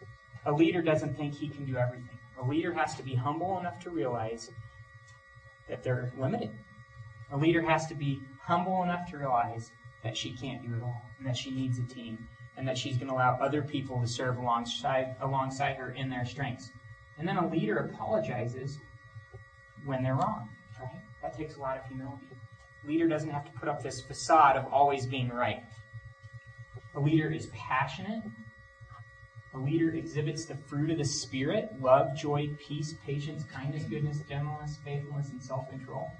A 0.46 0.52
leader 0.52 0.82
doesn't 0.82 1.16
think 1.16 1.36
he 1.36 1.48
can 1.48 1.66
do 1.66 1.78
everything. 1.78 2.18
A 2.40 2.46
leader 2.46 2.74
has 2.74 2.96
to 2.96 3.04
be 3.04 3.16
humble 3.16 3.60
enough 3.60 3.80
to 3.84 3.90
realize 3.90 4.52
that 5.68 5.84
they're 5.84 6.12
limited. 6.18 6.52
A 7.32 7.38
leader 7.38 7.62
has 7.62 7.88
to 7.88 7.96
be 7.96 8.22
humble 8.42 8.84
enough 8.84 9.10
to 9.12 9.18
realize 9.18 9.72
that 10.04 10.16
she 10.16 10.32
can't 10.32 10.62
do 10.66 10.74
it 10.76 10.82
all 10.82 11.02
and 11.18 11.28
that 11.28 11.36
she 11.36 11.52
needs 11.52 11.78
a 11.80 11.84
team 11.84 12.28
and 12.56 12.68
that 12.68 12.78
she's 12.78 12.98
going 12.98 13.08
to 13.10 13.14
allow 13.14 13.38
other 13.40 13.62
people 13.62 14.02
to 14.02 14.08
serve 14.08 14.38
alongside 14.38 15.16
alongside 15.22 15.76
her 15.76 15.92
in 15.92 16.10
their 16.10 16.26
strengths. 16.26 16.72
And 17.18 17.28
then 17.28 17.38
a 17.38 17.48
leader 17.48 17.78
apologizes 17.78 18.80
when 19.86 20.04
they're 20.04 20.16
wrong, 20.16 20.50
right? 20.80 21.02
That 21.22 21.38
takes 21.38 21.56
a 21.56 21.60
lot 21.60 21.78
of 21.78 21.86
humility. 21.86 22.26
A 22.84 22.88
leader 22.88 23.08
doesn't 23.08 23.30
have 23.30 23.46
to 23.46 23.52
put 23.60 23.68
up 23.68 23.84
this 23.84 24.02
facade 24.02 24.56
of 24.56 24.72
always 24.72 25.06
being 25.06 25.30
right. 25.30 25.64
A 26.98 27.00
leader 27.00 27.30
is 27.30 27.46
passionate. 27.54 28.24
A 29.54 29.58
leader 29.58 29.92
exhibits 29.92 30.46
the 30.46 30.56
fruit 30.56 30.90
of 30.90 30.98
the 30.98 31.06
Spirit 31.06 31.80
love, 31.80 32.18
joy, 32.18 32.50
peace, 32.60 32.96
patience, 33.06 33.44
kindness, 33.44 33.84
goodness, 33.84 34.22
gentleness, 34.28 34.78
faithfulness, 34.84 35.30
and 35.30 35.42
self 35.42 35.70
control. 35.70 36.12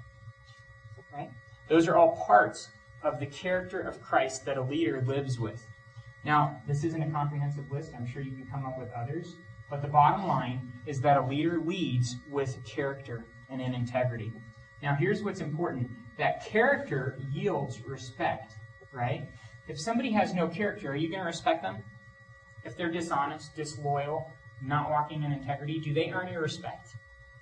Right? 1.12 1.30
Those 1.68 1.88
are 1.88 1.96
all 1.96 2.24
parts 2.24 2.68
of 3.02 3.18
the 3.18 3.26
character 3.26 3.80
of 3.80 4.00
Christ 4.00 4.44
that 4.44 4.56
a 4.56 4.62
leader 4.62 5.02
lives 5.02 5.40
with. 5.40 5.66
Now, 6.24 6.62
this 6.68 6.84
isn't 6.84 7.02
a 7.02 7.10
comprehensive 7.10 7.70
list. 7.72 7.92
I'm 7.96 8.06
sure 8.06 8.22
you 8.22 8.30
can 8.30 8.46
come 8.46 8.64
up 8.64 8.78
with 8.78 8.92
others. 8.92 9.34
But 9.68 9.82
the 9.82 9.88
bottom 9.88 10.28
line 10.28 10.72
is 10.86 11.00
that 11.00 11.16
a 11.16 11.26
leader 11.26 11.58
leads 11.58 12.16
with 12.30 12.64
character 12.64 13.24
and 13.50 13.60
in 13.60 13.74
integrity. 13.74 14.32
Now, 14.80 14.94
here's 14.94 15.24
what's 15.24 15.40
important 15.40 15.90
that 16.18 16.46
character 16.46 17.18
yields 17.32 17.80
respect, 17.84 18.54
right? 18.92 19.28
If 19.68 19.78
somebody 19.78 20.10
has 20.12 20.32
no 20.32 20.48
character, 20.48 20.90
are 20.90 20.96
you 20.96 21.08
going 21.08 21.20
to 21.20 21.26
respect 21.26 21.62
them? 21.62 21.84
If 22.64 22.76
they're 22.76 22.90
dishonest, 22.90 23.54
disloyal, 23.54 24.32
not 24.62 24.90
walking 24.90 25.22
in 25.22 25.32
integrity, 25.32 25.78
do 25.78 25.92
they 25.92 26.10
earn 26.10 26.32
your 26.32 26.40
respect? 26.40 26.96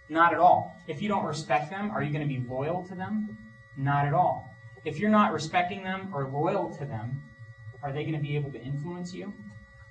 Not 0.09 0.35
at 0.35 0.41
all. 0.41 0.77
If 0.89 1.01
you 1.01 1.09
don't 1.09 1.25
respect 1.25 1.71
them, 1.71 1.91
are 1.91 2.03
you 2.03 2.13
going 2.13 2.29
to 2.29 2.33
be 2.33 2.45
loyal 2.49 2.85
to 2.89 2.95
them? 2.95 3.39
Not 3.77 4.07
at 4.07 4.13
all. 4.13 4.53
If 4.85 4.99
you're 4.99 5.11
not 5.11 5.33
respecting 5.33 5.85
them 5.85 6.11
or 6.13 6.29
loyal 6.29 6.75
to 6.77 6.85
them, 6.85 7.23
are 7.83 7.93
they 7.93 8.03
going 8.03 8.15
to 8.15 8.21
be 8.21 8.37
able 8.37 8.51
to 8.53 8.61
influence 8.61 9.15
you? 9.15 9.33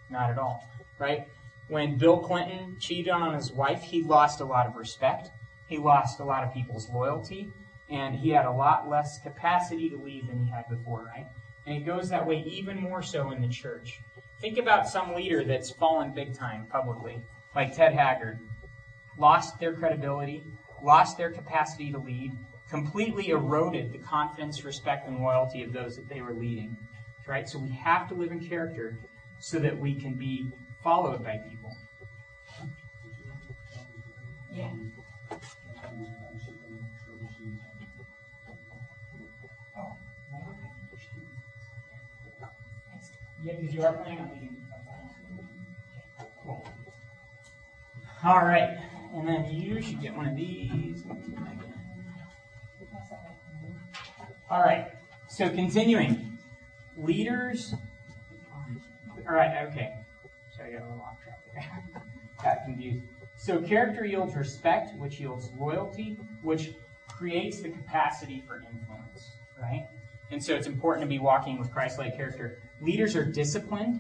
Not 0.10 0.30
at 0.30 0.38
all. 0.38 0.70
Right? 1.00 1.27
When 1.70 1.98
Bill 1.98 2.18
Clinton 2.18 2.77
cheated 2.80 3.12
on 3.12 3.34
his 3.34 3.51
wife, 3.51 3.82
he 3.82 4.04
lost 4.04 4.42
a 4.42 4.46
lot 4.46 4.68
of 4.68 4.75
respect. 4.75 5.32
He 5.68 5.77
lost 5.77 6.20
a 6.20 6.25
lot 6.25 6.44
of 6.44 6.54
people's 6.54 6.89
loyalty. 6.89 7.51
And 7.89 8.15
he 8.15 8.30
had 8.30 8.46
a 8.46 8.51
lot 8.51 8.89
less 8.89 9.20
capacity 9.22 9.89
to 9.89 9.98
lead 9.98 10.27
than 10.27 10.46
he 10.46 10.51
had 10.51 10.68
before, 10.70 11.06
right? 11.06 11.27
And 11.65 11.75
it 11.75 11.86
goes 11.86 12.10
that 12.10 12.25
way 12.25 12.43
even 12.48 12.79
more 12.79 13.01
so 13.01 13.31
in 13.31 13.41
the 13.41 13.48
church. 13.48 14.01
Think 14.39 14.57
about 14.57 14.88
some 14.88 15.15
leader 15.15 15.43
that's 15.43 15.72
fallen 15.72 16.13
big 16.13 16.38
time 16.38 16.67
publicly, 16.67 17.22
like 17.55 17.75
Ted 17.75 17.93
Haggard. 17.93 18.39
Lost 19.17 19.60
their 19.60 19.74
credibility, 19.74 20.43
lost 20.84 21.17
their 21.17 21.31
capacity 21.31 21.91
to 21.91 21.98
lead, 21.98 22.34
completely 22.69 23.29
eroded 23.29 23.91
the 23.91 23.98
confidence, 23.98 24.63
respect, 24.63 25.07
and 25.07 25.19
loyalty 25.19 25.63
of 25.63 25.74
those 25.74 25.95
that 25.95 26.10
they 26.10 26.22
were 26.22 26.34
leading. 26.34 26.77
Right? 27.27 27.50
So 27.50 27.57
we 27.57 27.69
have 27.72 28.07
to 28.10 28.13
live 28.13 28.31
in 28.31 28.48
character 28.48 29.00
so 29.39 29.57
that 29.60 29.77
we 29.77 29.95
can 29.95 30.13
be 30.13 30.51
followed 30.84 31.24
by 31.24 31.38
people. 31.38 31.75
Yeah. 34.51 34.69
Yeah, 43.46 43.54
because 43.60 43.75
you 43.75 43.84
are 43.84 43.94
planning 43.94 44.20
on 44.22 44.32
meeting. 44.32 44.58
Cool. 46.44 46.68
All 48.24 48.40
right, 48.40 48.80
and 49.14 49.28
then 49.28 49.46
you 49.52 49.84
should 49.84 50.02
get 50.02 50.18
one 50.18 50.28
of 50.28 50.36
these. 50.36 51.04
All 54.50 54.62
right, 54.62 54.88
so 55.28 55.48
continuing. 55.50 56.40
Leaders. 56.98 57.75
All 59.28 59.36
right, 59.36 59.68
okay. 59.68 59.94
So 60.50 60.64
I 60.64 60.72
got 60.72 60.82
a 60.82 60.86
little 60.86 61.02
off 61.02 61.22
track 61.24 61.42
there. 61.54 61.84
got 62.44 62.66
confused. 62.66 63.04
So 63.36 63.62
character 63.62 64.06
yields 64.06 64.36
respect, 64.36 64.98
which 64.98 65.20
yields 65.20 65.52
loyalty, 65.60 66.18
which 66.42 66.74
creates 67.08 67.60
the 67.62 67.70
capacity 67.70 68.44
for 68.48 68.56
influence, 68.56 69.34
right? 69.62 69.88
And 70.32 70.44
so 70.44 70.56
it's 70.56 70.66
important 70.66 71.04
to 71.04 71.08
be 71.08 71.20
walking 71.20 71.60
with 71.60 71.72
Christ 71.72 72.00
like 72.00 72.18
character. 72.18 72.60
Leaders 72.82 73.15
are 73.15 73.25
disciplined, 73.25 74.00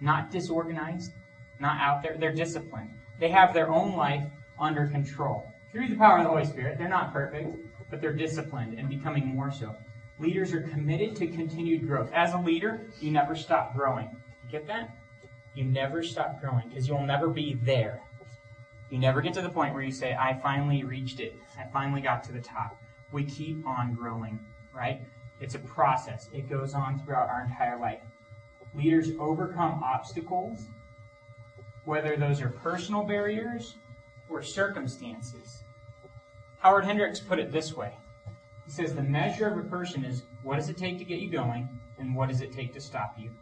not 0.00 0.30
disorganized, 0.30 1.12
not 1.60 1.80
out 1.80 2.02
there. 2.02 2.16
They're 2.18 2.34
disciplined. 2.34 2.90
They 3.18 3.30
have 3.30 3.54
their 3.54 3.70
own 3.70 3.96
life 3.96 4.24
under 4.58 4.86
control. 4.86 5.52
Through 5.70 5.88
the 5.88 5.96
power 5.96 6.18
of 6.18 6.24
the 6.24 6.30
Holy 6.30 6.44
Spirit, 6.44 6.78
they're 6.78 6.88
not 6.88 7.12
perfect, 7.12 7.56
but 7.88 8.00
they're 8.00 8.12
disciplined 8.12 8.78
and 8.78 8.88
becoming 8.88 9.26
more 9.26 9.50
so. 9.50 9.74
Leaders 10.18 10.52
are 10.52 10.62
committed 10.62 11.16
to 11.16 11.26
continued 11.26 11.86
growth. 11.86 12.10
As 12.12 12.34
a 12.34 12.38
leader, 12.38 12.86
you 13.00 13.10
never 13.10 13.34
stop 13.34 13.74
growing. 13.74 14.10
You 14.44 14.50
get 14.50 14.66
that? 14.66 14.96
You 15.54 15.64
never 15.64 16.02
stop 16.02 16.40
growing 16.40 16.68
because 16.68 16.88
you'll 16.88 17.06
never 17.06 17.28
be 17.28 17.54
there. 17.62 18.00
You 18.90 18.98
never 18.98 19.22
get 19.22 19.34
to 19.34 19.42
the 19.42 19.48
point 19.48 19.72
where 19.72 19.82
you 19.82 19.92
say, 19.92 20.14
I 20.14 20.34
finally 20.34 20.84
reached 20.84 21.20
it. 21.20 21.34
I 21.58 21.64
finally 21.72 22.02
got 22.02 22.24
to 22.24 22.32
the 22.32 22.40
top. 22.40 22.82
We 23.10 23.24
keep 23.24 23.66
on 23.66 23.94
growing, 23.94 24.38
right? 24.74 25.00
It's 25.42 25.56
a 25.56 25.58
process. 25.58 26.30
It 26.32 26.48
goes 26.48 26.72
on 26.72 27.00
throughout 27.00 27.28
our 27.28 27.42
entire 27.42 27.76
life. 27.76 28.00
Leaders 28.74 29.10
overcome 29.18 29.82
obstacles, 29.82 30.66
whether 31.84 32.16
those 32.16 32.40
are 32.40 32.48
personal 32.48 33.02
barriers 33.02 33.74
or 34.30 34.40
circumstances. 34.40 35.64
Howard 36.60 36.84
Hendricks 36.84 37.18
put 37.18 37.40
it 37.40 37.50
this 37.50 37.76
way. 37.76 37.92
He 38.64 38.70
says 38.70 38.94
the 38.94 39.02
measure 39.02 39.48
of 39.48 39.58
a 39.58 39.68
person 39.68 40.04
is 40.04 40.22
what 40.44 40.56
does 40.56 40.68
it 40.68 40.78
take 40.78 40.96
to 40.98 41.04
get 41.04 41.18
you 41.18 41.28
going 41.28 41.68
and 41.98 42.14
what 42.14 42.28
does 42.28 42.40
it 42.40 42.52
take 42.52 42.72
to 42.74 42.80
stop 42.80 43.16
you. 43.18 43.32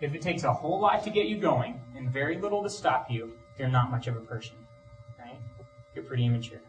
If 0.00 0.14
it 0.14 0.22
takes 0.22 0.44
a 0.44 0.52
whole 0.52 0.80
lot 0.80 1.04
to 1.04 1.10
get 1.10 1.26
you 1.26 1.36
going 1.36 1.78
and 1.94 2.10
very 2.10 2.38
little 2.38 2.62
to 2.62 2.70
stop 2.70 3.10
you, 3.10 3.34
you're 3.58 3.68
not 3.68 3.90
much 3.90 4.06
of 4.06 4.16
a 4.16 4.20
person. 4.20 4.56
Right? 5.18 5.38
You're 5.94 6.04
pretty 6.04 6.24
immature. 6.24 6.62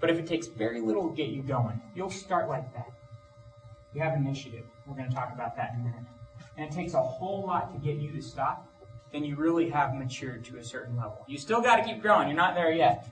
But 0.00 0.10
if 0.10 0.18
it 0.18 0.26
takes 0.26 0.48
very 0.48 0.80
little 0.80 1.08
to 1.08 1.14
get 1.14 1.28
you 1.28 1.42
going, 1.42 1.80
you'll 1.94 2.10
start 2.10 2.48
like 2.48 2.72
that. 2.74 2.90
You 3.94 4.00
have 4.00 4.14
initiative. 4.14 4.64
We're 4.86 4.96
going 4.96 5.08
to 5.08 5.14
talk 5.14 5.32
about 5.34 5.56
that 5.56 5.74
in 5.74 5.80
a 5.80 5.84
minute. 5.84 6.04
And 6.56 6.66
it 6.70 6.74
takes 6.74 6.94
a 6.94 7.02
whole 7.02 7.44
lot 7.46 7.72
to 7.72 7.78
get 7.86 8.00
you 8.00 8.12
to 8.12 8.22
stop, 8.22 8.66
then 9.12 9.24
you 9.24 9.36
really 9.36 9.68
have 9.70 9.94
matured 9.94 10.44
to 10.46 10.58
a 10.58 10.64
certain 10.64 10.96
level. 10.96 11.24
You 11.26 11.38
still 11.38 11.60
got 11.60 11.76
to 11.76 11.84
keep 11.84 12.00
growing. 12.00 12.28
You're 12.28 12.36
not 12.36 12.54
there 12.54 12.72
yet. 12.72 13.06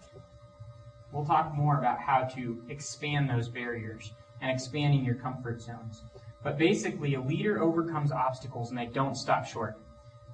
We'll 1.12 1.26
talk 1.26 1.54
more 1.54 1.78
about 1.78 1.98
how 1.98 2.22
to 2.34 2.62
expand 2.68 3.28
those 3.28 3.48
barriers 3.48 4.12
and 4.40 4.50
expanding 4.50 5.04
your 5.04 5.16
comfort 5.16 5.60
zones. 5.60 6.02
But 6.42 6.56
basically, 6.56 7.14
a 7.14 7.20
leader 7.20 7.62
overcomes 7.62 8.12
obstacles 8.12 8.70
and 8.70 8.78
they 8.78 8.86
don't 8.86 9.14
stop 9.14 9.44
short. 9.44 9.78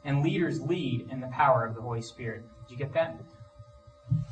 And 0.04 0.22
leaders 0.22 0.60
lead 0.60 1.08
in 1.10 1.20
the 1.20 1.26
power 1.28 1.66
of 1.66 1.74
the 1.74 1.80
Holy 1.80 2.02
Spirit. 2.02 2.44
Did 2.68 2.72
you 2.72 2.76
get 2.76 2.92
that? 2.92 3.18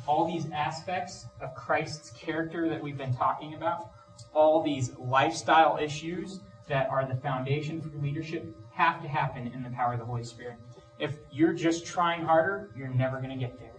All 0.07 0.25
these 0.25 0.49
aspects 0.51 1.25
of 1.41 1.53
Christ's 1.53 2.11
character 2.11 2.69
that 2.69 2.81
we've 2.81 2.97
been 2.97 3.13
talking 3.13 3.55
about, 3.55 3.89
all 4.33 4.61
these 4.61 4.95
lifestyle 4.97 5.77
issues 5.81 6.39
that 6.67 6.89
are 6.89 7.05
the 7.05 7.15
foundation 7.15 7.81
for 7.81 7.89
leadership, 7.97 8.55
have 8.71 9.01
to 9.01 9.07
happen 9.07 9.47
in 9.47 9.63
the 9.63 9.69
power 9.69 9.93
of 9.93 9.99
the 9.99 10.05
Holy 10.05 10.23
Spirit. 10.23 10.57
If 10.99 11.17
you're 11.31 11.53
just 11.53 11.85
trying 11.85 12.23
harder, 12.23 12.69
you're 12.75 12.87
never 12.87 13.17
going 13.17 13.29
to 13.29 13.35
get 13.35 13.59
there. 13.59 13.71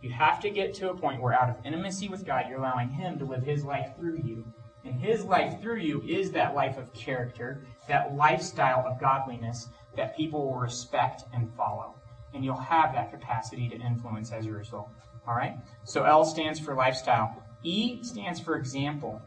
You 0.00 0.10
have 0.10 0.40
to 0.40 0.50
get 0.50 0.74
to 0.74 0.90
a 0.90 0.94
point 0.94 1.22
where, 1.22 1.32
out 1.32 1.48
of 1.48 1.56
intimacy 1.64 2.08
with 2.08 2.26
God, 2.26 2.44
you're 2.48 2.58
allowing 2.58 2.90
Him 2.90 3.18
to 3.18 3.24
live 3.24 3.42
His 3.42 3.64
life 3.64 3.96
through 3.96 4.18
you. 4.22 4.44
And 4.84 5.00
His 5.00 5.24
life 5.24 5.60
through 5.62 5.78
you 5.78 6.02
is 6.02 6.30
that 6.32 6.54
life 6.54 6.76
of 6.76 6.92
character, 6.92 7.64
that 7.88 8.14
lifestyle 8.14 8.84
of 8.86 9.00
godliness 9.00 9.68
that 9.96 10.16
people 10.16 10.44
will 10.44 10.58
respect 10.58 11.24
and 11.32 11.50
follow. 11.56 11.94
And 12.34 12.44
you'll 12.44 12.56
have 12.56 12.92
that 12.92 13.12
capacity 13.12 13.68
to 13.68 13.76
influence 13.76 14.30
as 14.30 14.46
a 14.46 14.50
result. 14.50 14.90
All 15.26 15.34
right? 15.34 15.56
So 15.84 16.04
L 16.04 16.24
stands 16.24 16.60
for 16.60 16.74
lifestyle. 16.74 17.42
E 17.62 18.02
stands 18.02 18.40
for 18.40 18.56
example. 18.56 19.22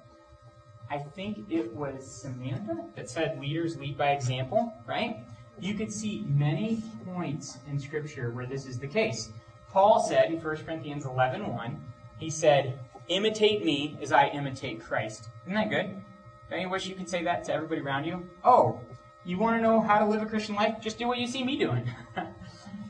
I 0.89 0.97
think 0.97 1.45
it 1.49 1.73
was 1.73 2.05
Samantha 2.05 2.85
that 2.95 3.09
said 3.09 3.39
leaders 3.39 3.77
lead 3.77 3.97
by 3.97 4.11
example, 4.11 4.73
right? 4.87 5.17
You 5.59 5.73
could 5.73 5.91
see 5.91 6.25
many 6.29 6.81
points 7.05 7.57
in 7.69 7.79
Scripture 7.79 8.31
where 8.31 8.45
this 8.45 8.65
is 8.65 8.79
the 8.79 8.87
case. 8.87 9.29
Paul 9.71 9.99
said 9.99 10.31
in 10.31 10.39
1 10.39 10.57
Corinthians 10.57 11.05
11 11.05 11.47
1, 11.47 11.81
he 12.19 12.29
said, 12.29 12.79
Imitate 13.09 13.63
me 13.63 13.97
as 14.01 14.11
I 14.11 14.27
imitate 14.27 14.83
Christ. 14.83 15.29
Isn't 15.45 15.55
that 15.55 15.69
good? 15.69 16.01
Don't 16.49 16.61
you 16.61 16.69
wish 16.69 16.87
you 16.87 16.95
could 16.95 17.09
say 17.09 17.23
that 17.23 17.43
to 17.45 17.53
everybody 17.53 17.81
around 17.81 18.05
you? 18.05 18.27
Oh, 18.43 18.79
you 19.25 19.37
want 19.37 19.57
to 19.57 19.61
know 19.61 19.81
how 19.81 19.99
to 19.99 20.05
live 20.05 20.21
a 20.21 20.25
Christian 20.25 20.55
life? 20.55 20.75
Just 20.81 20.97
do 20.97 21.07
what 21.07 21.17
you 21.17 21.27
see 21.27 21.43
me 21.43 21.57
doing. 21.57 21.89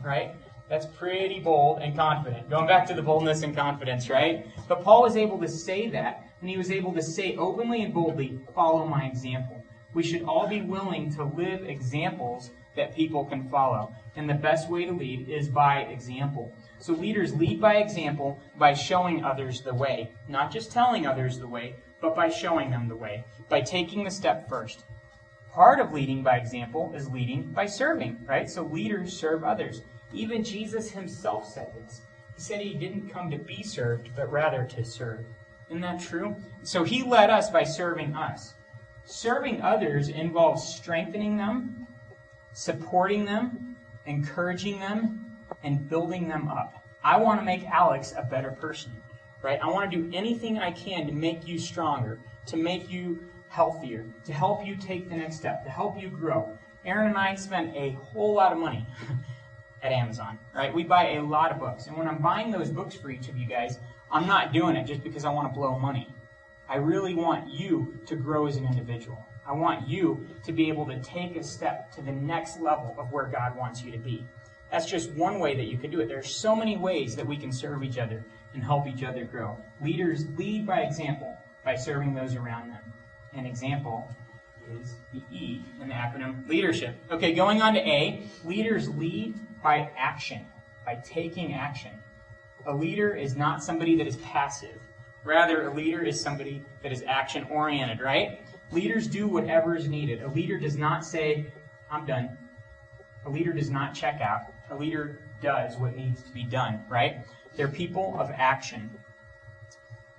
right? 0.03 0.35
That's 0.69 0.85
pretty 0.85 1.39
bold 1.39 1.79
and 1.81 1.95
confident. 1.95 2.49
Going 2.49 2.67
back 2.67 2.85
to 2.87 2.93
the 2.93 3.01
boldness 3.01 3.43
and 3.43 3.55
confidence, 3.55 4.09
right? 4.09 4.45
But 4.67 4.83
Paul 4.83 5.01
was 5.01 5.15
able 5.15 5.39
to 5.39 5.47
say 5.47 5.87
that, 5.89 6.26
and 6.41 6.49
he 6.49 6.57
was 6.57 6.71
able 6.71 6.93
to 6.93 7.01
say 7.01 7.35
openly 7.35 7.83
and 7.83 7.93
boldly, 7.93 8.39
Follow 8.53 8.85
my 8.85 9.05
example. 9.05 9.63
We 9.93 10.03
should 10.03 10.23
all 10.23 10.47
be 10.47 10.61
willing 10.61 11.11
to 11.15 11.23
live 11.23 11.63
examples 11.63 12.51
that 12.75 12.95
people 12.95 13.25
can 13.25 13.49
follow. 13.49 13.91
And 14.15 14.29
the 14.29 14.35
best 14.35 14.69
way 14.69 14.85
to 14.85 14.91
lead 14.91 15.27
is 15.27 15.49
by 15.49 15.81
example. 15.81 16.53
So 16.79 16.93
leaders 16.93 17.33
lead 17.35 17.59
by 17.59 17.77
example 17.77 18.39
by 18.57 18.73
showing 18.73 19.23
others 19.23 19.61
the 19.61 19.73
way. 19.73 20.11
Not 20.27 20.51
just 20.51 20.71
telling 20.71 21.05
others 21.05 21.39
the 21.39 21.47
way, 21.47 21.75
but 22.01 22.15
by 22.15 22.29
showing 22.29 22.69
them 22.69 22.87
the 22.87 22.95
way. 22.95 23.23
By 23.49 23.61
taking 23.61 24.03
the 24.03 24.11
step 24.11 24.47
first. 24.47 24.85
Part 25.51 25.79
of 25.79 25.91
leading 25.91 26.21
by 26.21 26.37
example 26.37 26.91
is 26.93 27.09
leading 27.09 27.43
by 27.43 27.65
serving, 27.65 28.19
right? 28.27 28.47
So 28.49 28.63
leaders 28.63 29.17
serve 29.17 29.43
others. 29.43 29.81
Even 30.13 30.43
Jesus 30.43 30.91
himself 30.91 31.51
said 31.51 31.73
this. 31.73 32.01
He 32.35 32.41
said 32.41 32.61
he 32.61 32.75
didn't 32.75 33.09
come 33.09 33.31
to 33.31 33.39
be 33.39 33.63
served, 33.63 34.11
but 34.15 34.31
rather 34.31 34.63
to 34.65 34.85
serve. 34.85 35.25
Isn't 35.69 35.81
that 35.81 36.01
true? 36.01 36.35
So 36.63 36.83
he 36.83 37.03
led 37.03 37.29
us 37.29 37.49
by 37.49 37.63
serving 37.63 38.15
us. 38.15 38.53
Serving 39.05 39.61
others 39.61 40.09
involves 40.09 40.67
strengthening 40.67 41.37
them, 41.37 41.87
supporting 42.53 43.25
them, 43.25 43.75
encouraging 44.05 44.79
them, 44.79 45.37
and 45.63 45.89
building 45.89 46.27
them 46.27 46.47
up. 46.47 46.83
I 47.03 47.17
want 47.17 47.39
to 47.39 47.45
make 47.45 47.63
Alex 47.65 48.13
a 48.17 48.23
better 48.23 48.51
person, 48.51 48.91
right? 49.41 49.59
I 49.61 49.67
want 49.67 49.89
to 49.89 49.97
do 49.97 50.09
anything 50.15 50.57
I 50.57 50.71
can 50.71 51.07
to 51.07 51.13
make 51.13 51.47
you 51.47 51.57
stronger, 51.57 52.19
to 52.47 52.57
make 52.57 52.89
you 52.89 53.23
healthier, 53.49 54.05
to 54.25 54.33
help 54.33 54.65
you 54.65 54.75
take 54.75 55.09
the 55.09 55.15
next 55.15 55.37
step, 55.37 55.63
to 55.63 55.69
help 55.69 56.01
you 56.01 56.09
grow. 56.09 56.57
Aaron 56.85 57.07
and 57.07 57.17
I 57.17 57.35
spend 57.35 57.75
a 57.75 57.91
whole 57.91 58.33
lot 58.33 58.51
of 58.51 58.57
money 58.57 58.85
at 59.83 59.91
Amazon, 59.91 60.37
right? 60.53 60.73
We 60.73 60.83
buy 60.83 61.13
a 61.13 61.21
lot 61.21 61.51
of 61.51 61.59
books. 61.59 61.87
And 61.87 61.97
when 61.97 62.07
I'm 62.07 62.21
buying 62.21 62.51
those 62.51 62.69
books 62.69 62.95
for 62.95 63.09
each 63.09 63.29
of 63.29 63.37
you 63.37 63.45
guys, 63.45 63.79
I'm 64.11 64.27
not 64.27 64.53
doing 64.53 64.75
it 64.75 64.85
just 64.85 65.03
because 65.03 65.25
I 65.25 65.29
want 65.29 65.51
to 65.51 65.57
blow 65.57 65.77
money. 65.77 66.07
I 66.69 66.75
really 66.75 67.13
want 67.13 67.51
you 67.51 67.99
to 68.05 68.15
grow 68.15 68.47
as 68.47 68.57
an 68.57 68.65
individual. 68.65 69.25
I 69.45 69.53
want 69.53 69.87
you 69.87 70.27
to 70.43 70.51
be 70.51 70.67
able 70.69 70.85
to 70.87 70.99
take 70.99 71.37
a 71.37 71.43
step 71.43 71.91
to 71.93 72.01
the 72.01 72.11
next 72.11 72.59
level 72.59 72.95
of 72.97 73.11
where 73.11 73.25
God 73.25 73.55
wants 73.55 73.81
you 73.81 73.91
to 73.91 73.97
be. 73.97 74.25
That's 74.71 74.85
just 74.85 75.11
one 75.11 75.39
way 75.39 75.55
that 75.55 75.65
you 75.65 75.77
can 75.77 75.91
do 75.91 76.01
it. 76.01 76.07
There 76.07 76.19
are 76.19 76.23
so 76.23 76.55
many 76.55 76.75
ways 76.75 77.15
that 77.15 77.25
we 77.25 77.37
can 77.37 77.53
serve 77.53 77.83
each 77.83 77.97
other 77.97 78.25
and 78.53 78.61
help 78.61 78.87
each 78.87 79.03
other 79.03 79.23
grow. 79.23 79.57
Leaders 79.81 80.25
lead 80.37 80.67
by 80.67 80.81
example 80.81 81.37
by 81.63 81.75
serving 81.75 82.13
those 82.13 82.35
around 82.35 82.69
them. 82.69 82.81
An 83.33 83.45
example 83.45 84.09
is 84.81 84.95
the 85.13 85.21
E 85.31 85.61
in 85.81 85.87
the 85.87 85.93
acronym 85.93 86.47
leadership. 86.49 86.97
Okay, 87.09 87.33
going 87.33 87.61
on 87.61 87.73
to 87.73 87.79
A, 87.79 88.23
leaders 88.43 88.89
lead 88.89 89.35
by 89.63 89.89
action, 89.97 90.45
by 90.85 90.95
taking 90.95 91.53
action. 91.53 91.91
A 92.67 92.75
leader 92.75 93.15
is 93.15 93.37
not 93.37 93.63
somebody 93.63 93.95
that 93.95 94.07
is 94.07 94.17
passive. 94.17 94.77
Rather, 95.23 95.69
a 95.69 95.73
leader 95.73 96.03
is 96.03 96.19
somebody 96.19 96.63
that 96.83 96.91
is 96.91 97.01
action 97.07 97.47
oriented, 97.49 98.01
right? 98.01 98.41
Leaders 98.71 99.07
do 99.07 99.25
whatever 99.25 99.75
is 99.75 99.87
needed. 99.87 100.21
A 100.21 100.27
leader 100.27 100.59
does 100.59 100.75
not 100.75 101.05
say, 101.05 101.45
I'm 101.89 102.05
done. 102.05 102.37
A 103.25 103.29
leader 103.29 103.53
does 103.53 103.69
not 103.69 103.93
check 103.93 104.19
out. 104.19 104.53
A 104.69 104.75
leader 104.75 105.21
does 105.41 105.77
what 105.77 105.95
needs 105.95 106.21
to 106.23 106.31
be 106.31 106.43
done, 106.43 106.83
right? 106.89 107.25
They're 107.55 107.69
people 107.69 108.17
of 108.19 108.31
action. 108.31 108.91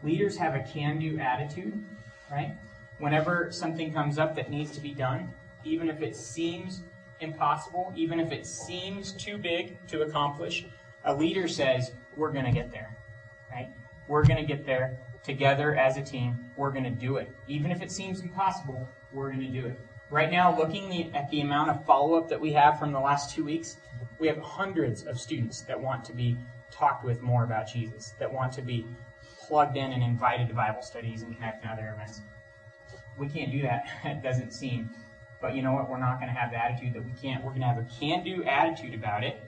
Leaders 0.03 0.39
have 0.39 0.55
a 0.55 0.61
can 0.61 0.99
do 0.99 1.19
attitude, 1.19 1.85
right? 2.31 2.57
Whenever 2.99 3.53
something 3.53 3.93
comes 3.93 4.19
up 4.19 4.35
that 4.37 4.51
needs 4.51 4.71
to 4.71 4.81
be 4.81 4.95
done, 4.95 5.35
even 5.65 5.91
if 5.91 6.01
it 6.01 6.17
seems 6.17 6.83
impossible, 7.21 7.93
even 7.95 8.19
if 8.19 8.33
it 8.33 8.47
seems 8.47 9.13
too 9.13 9.37
big 9.37 9.87
to 9.89 10.01
accomplish, 10.03 10.65
a 11.05 11.15
leader 11.15 11.47
says, 11.47 11.93
We're 12.19 12.33
going 12.33 12.47
to 12.47 12.51
get 12.51 12.73
there, 12.73 12.97
right? 13.51 13.69
We're 14.09 14.25
going 14.25 14.41
to 14.41 14.47
get 14.47 14.67
there 14.67 14.99
together 15.23 15.77
as 15.77 15.97
a 15.97 16.03
team. 16.03 16.51
We're 16.57 16.73
going 16.73 16.85
to 16.85 16.91
do 16.91 17.19
it. 17.19 17.31
Even 17.47 17.71
if 17.71 17.81
it 17.81 17.93
seems 17.93 18.21
impossible, 18.21 18.89
we're 19.13 19.31
going 19.31 19.41
to 19.41 19.61
do 19.61 19.67
it. 19.67 19.79
Right 20.11 20.31
now, 20.31 20.57
looking 20.57 21.15
at 21.15 21.31
the 21.31 21.43
amount 21.43 21.71
of 21.71 21.85
follow 21.87 22.19
up 22.19 22.29
that 22.29 22.41
we 22.41 22.53
have 22.55 22.79
from 22.79 22.93
the 22.93 22.99
last 22.99 23.35
two 23.35 23.45
weeks, 23.45 23.77
we 24.19 24.27
have 24.27 24.39
hundreds 24.39 25.05
of 25.05 25.21
students 25.21 25.61
that 25.63 25.81
want 25.81 26.05
to 26.07 26.13
be 26.13 26.37
talked 26.73 27.05
with 27.05 27.23
more 27.23 27.45
about 27.45 27.69
Jesus, 27.69 28.15
that 28.19 28.33
want 28.33 28.53
to 28.55 28.63
be 28.63 28.85
plugged 29.39 29.77
in 29.77 29.93
and 29.93 30.03
invited 30.03 30.49
to 30.49 30.55
Bible 30.55 30.83
studies 30.83 31.23
and 31.23 31.37
connect 31.37 31.63
to 31.63 31.69
other 31.69 31.93
events. 31.95 32.23
We 33.17 33.29
can't 33.29 33.53
do 33.53 33.63
that, 33.63 33.87
it 34.05 34.23
doesn't 34.23 34.53
seem. 34.53 34.91
But 35.41 35.55
you 35.55 35.63
know 35.63 35.73
what? 35.73 35.89
We're 35.89 36.01
not 36.01 36.19
going 36.19 36.35
to 36.35 36.39
have 36.39 36.51
the 36.51 36.57
attitude 36.57 36.95
that 36.95 37.05
we 37.05 37.13
can't. 37.13 37.45
We're 37.45 37.51
going 37.51 37.61
to 37.61 37.69
have 37.69 37.79
a 37.79 37.87
can 38.01 38.25
do 38.25 38.43
attitude 38.43 38.95
about 38.95 39.23
it, 39.23 39.41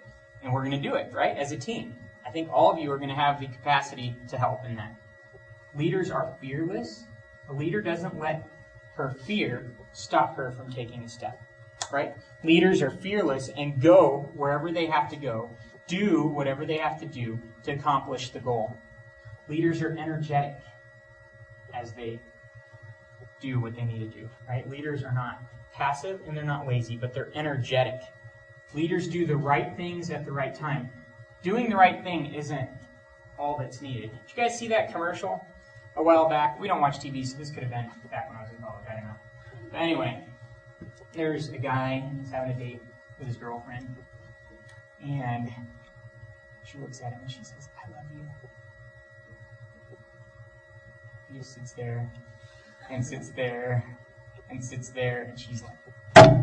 and 0.43 0.53
we're 0.53 0.61
going 0.65 0.81
to 0.81 0.89
do 0.89 0.95
it, 0.95 1.11
right? 1.13 1.37
As 1.37 1.51
a 1.51 1.57
team. 1.57 1.97
I 2.31 2.33
think 2.33 2.49
all 2.53 2.71
of 2.71 2.79
you 2.79 2.93
are 2.93 2.97
going 2.97 3.09
to 3.09 3.15
have 3.17 3.41
the 3.41 3.49
capacity 3.49 4.15
to 4.29 4.39
help 4.39 4.65
in 4.65 4.77
that. 4.77 4.95
Leaders 5.75 6.13
are 6.13 6.37
fearless. 6.41 7.09
A 7.49 7.53
leader 7.53 7.83
doesn't 7.83 8.21
let 8.21 8.49
her 8.95 9.11
fear 9.27 9.73
stop 9.91 10.37
her 10.37 10.53
from 10.53 10.71
taking 10.71 11.03
a 11.03 11.09
step, 11.09 11.43
right? 11.91 12.15
Leaders 12.45 12.83
are 12.83 12.91
fearless 12.93 13.51
and 13.57 13.83
go 13.83 14.31
wherever 14.35 14.71
they 14.71 14.87
have 14.87 15.11
to 15.11 15.17
go, 15.17 15.51
do 15.89 16.23
whatever 16.23 16.65
they 16.65 16.77
have 16.77 17.01
to 17.01 17.07
do 17.07 17.37
to 17.65 17.73
accomplish 17.73 18.31
the 18.31 18.39
goal. 18.39 18.77
Leaders 19.49 19.83
are 19.83 19.99
energetic 19.99 20.55
as 21.75 21.93
they 21.95 22.21
do 23.41 23.59
what 23.59 23.75
they 23.75 23.85
need 23.85 24.09
to 24.09 24.21
do, 24.21 24.31
right? 24.49 24.71
Leaders 24.71 25.03
are 25.03 25.13
not 25.13 25.43
passive 25.73 26.21
and 26.29 26.37
they're 26.37 26.45
not 26.45 26.65
lazy, 26.65 26.97
but 26.97 27.13
they're 27.13 27.33
energetic. 27.35 28.01
Leaders 28.73 29.09
do 29.09 29.27
the 29.27 29.37
right 29.37 29.77
things 29.77 30.13
at 30.13 30.25
the 30.25 30.31
right 30.31 30.55
time. 30.55 30.91
Doing 31.43 31.71
the 31.71 31.77
right 31.77 32.03
thing 32.03 32.35
isn't 32.35 32.69
all 33.39 33.57
that's 33.59 33.81
needed. 33.81 34.11
Did 34.11 34.37
you 34.37 34.43
guys 34.43 34.59
see 34.59 34.69
that 34.69 34.93
commercial 34.93 35.45
a 35.97 36.03
while 36.03 36.29
back? 36.29 36.61
We 36.61 36.69
don't 36.69 36.81
watch 36.81 36.99
TV, 36.99 37.27
so 37.27 37.39
this 37.39 37.51
could 37.51 37.63
have 37.63 37.73
been 37.73 37.91
back 38.11 38.29
when 38.29 38.39
I 38.39 38.43
was 38.43 38.51
in 38.51 38.59
college. 38.59 38.85
I 38.91 38.95
don't 38.95 39.05
know. 39.05 39.17
But 39.73 39.79
anyway, 39.81 40.25
there's 41.13 41.49
a 41.49 41.59
guy 41.59 42.01
who's 42.01 42.31
having 42.31 42.51
a 42.51 42.59
date 42.59 42.83
with 43.19 43.27
his 43.27 43.37
girlfriend, 43.37 43.97
and 45.03 45.51
she 46.65 46.79
looks 46.79 47.01
at 47.01 47.13
him 47.13 47.21
and 47.23 47.31
she 47.31 47.43
says, 47.43 47.71
I 47.83 47.91
love 47.91 48.05
you. 48.15 48.21
He 51.33 51.39
just 51.39 51.55
sits 51.55 51.73
there 51.73 52.11
and 52.91 53.05
sits 53.05 53.31
there 53.31 53.99
and 54.51 54.63
sits 54.63 54.91
there, 54.91 55.23
and 55.23 55.39
she's 55.39 55.63
like, 55.63 55.77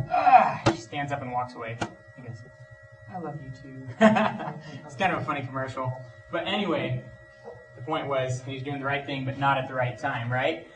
ah! 0.09 0.61
She 0.71 0.81
stands 0.81 1.11
up 1.11 1.21
and 1.21 1.31
walks 1.31 1.53
away. 1.55 1.77
He 2.15 2.21
goes, 2.23 2.37
I 3.13 3.19
love 3.19 3.39
you 3.41 3.51
too. 3.61 3.87
it's 4.85 4.95
kind 4.95 5.13
of 5.13 5.21
a 5.21 5.25
funny 5.25 5.41
commercial. 5.41 6.01
But 6.31 6.47
anyway, 6.47 7.03
the 7.75 7.81
point 7.81 8.07
was 8.07 8.41
he's 8.45 8.63
doing 8.63 8.79
the 8.79 8.85
right 8.85 9.05
thing, 9.05 9.25
but 9.25 9.37
not 9.37 9.57
at 9.57 9.67
the 9.67 9.73
right 9.73 9.97
time, 9.97 10.31
right? 10.31 10.67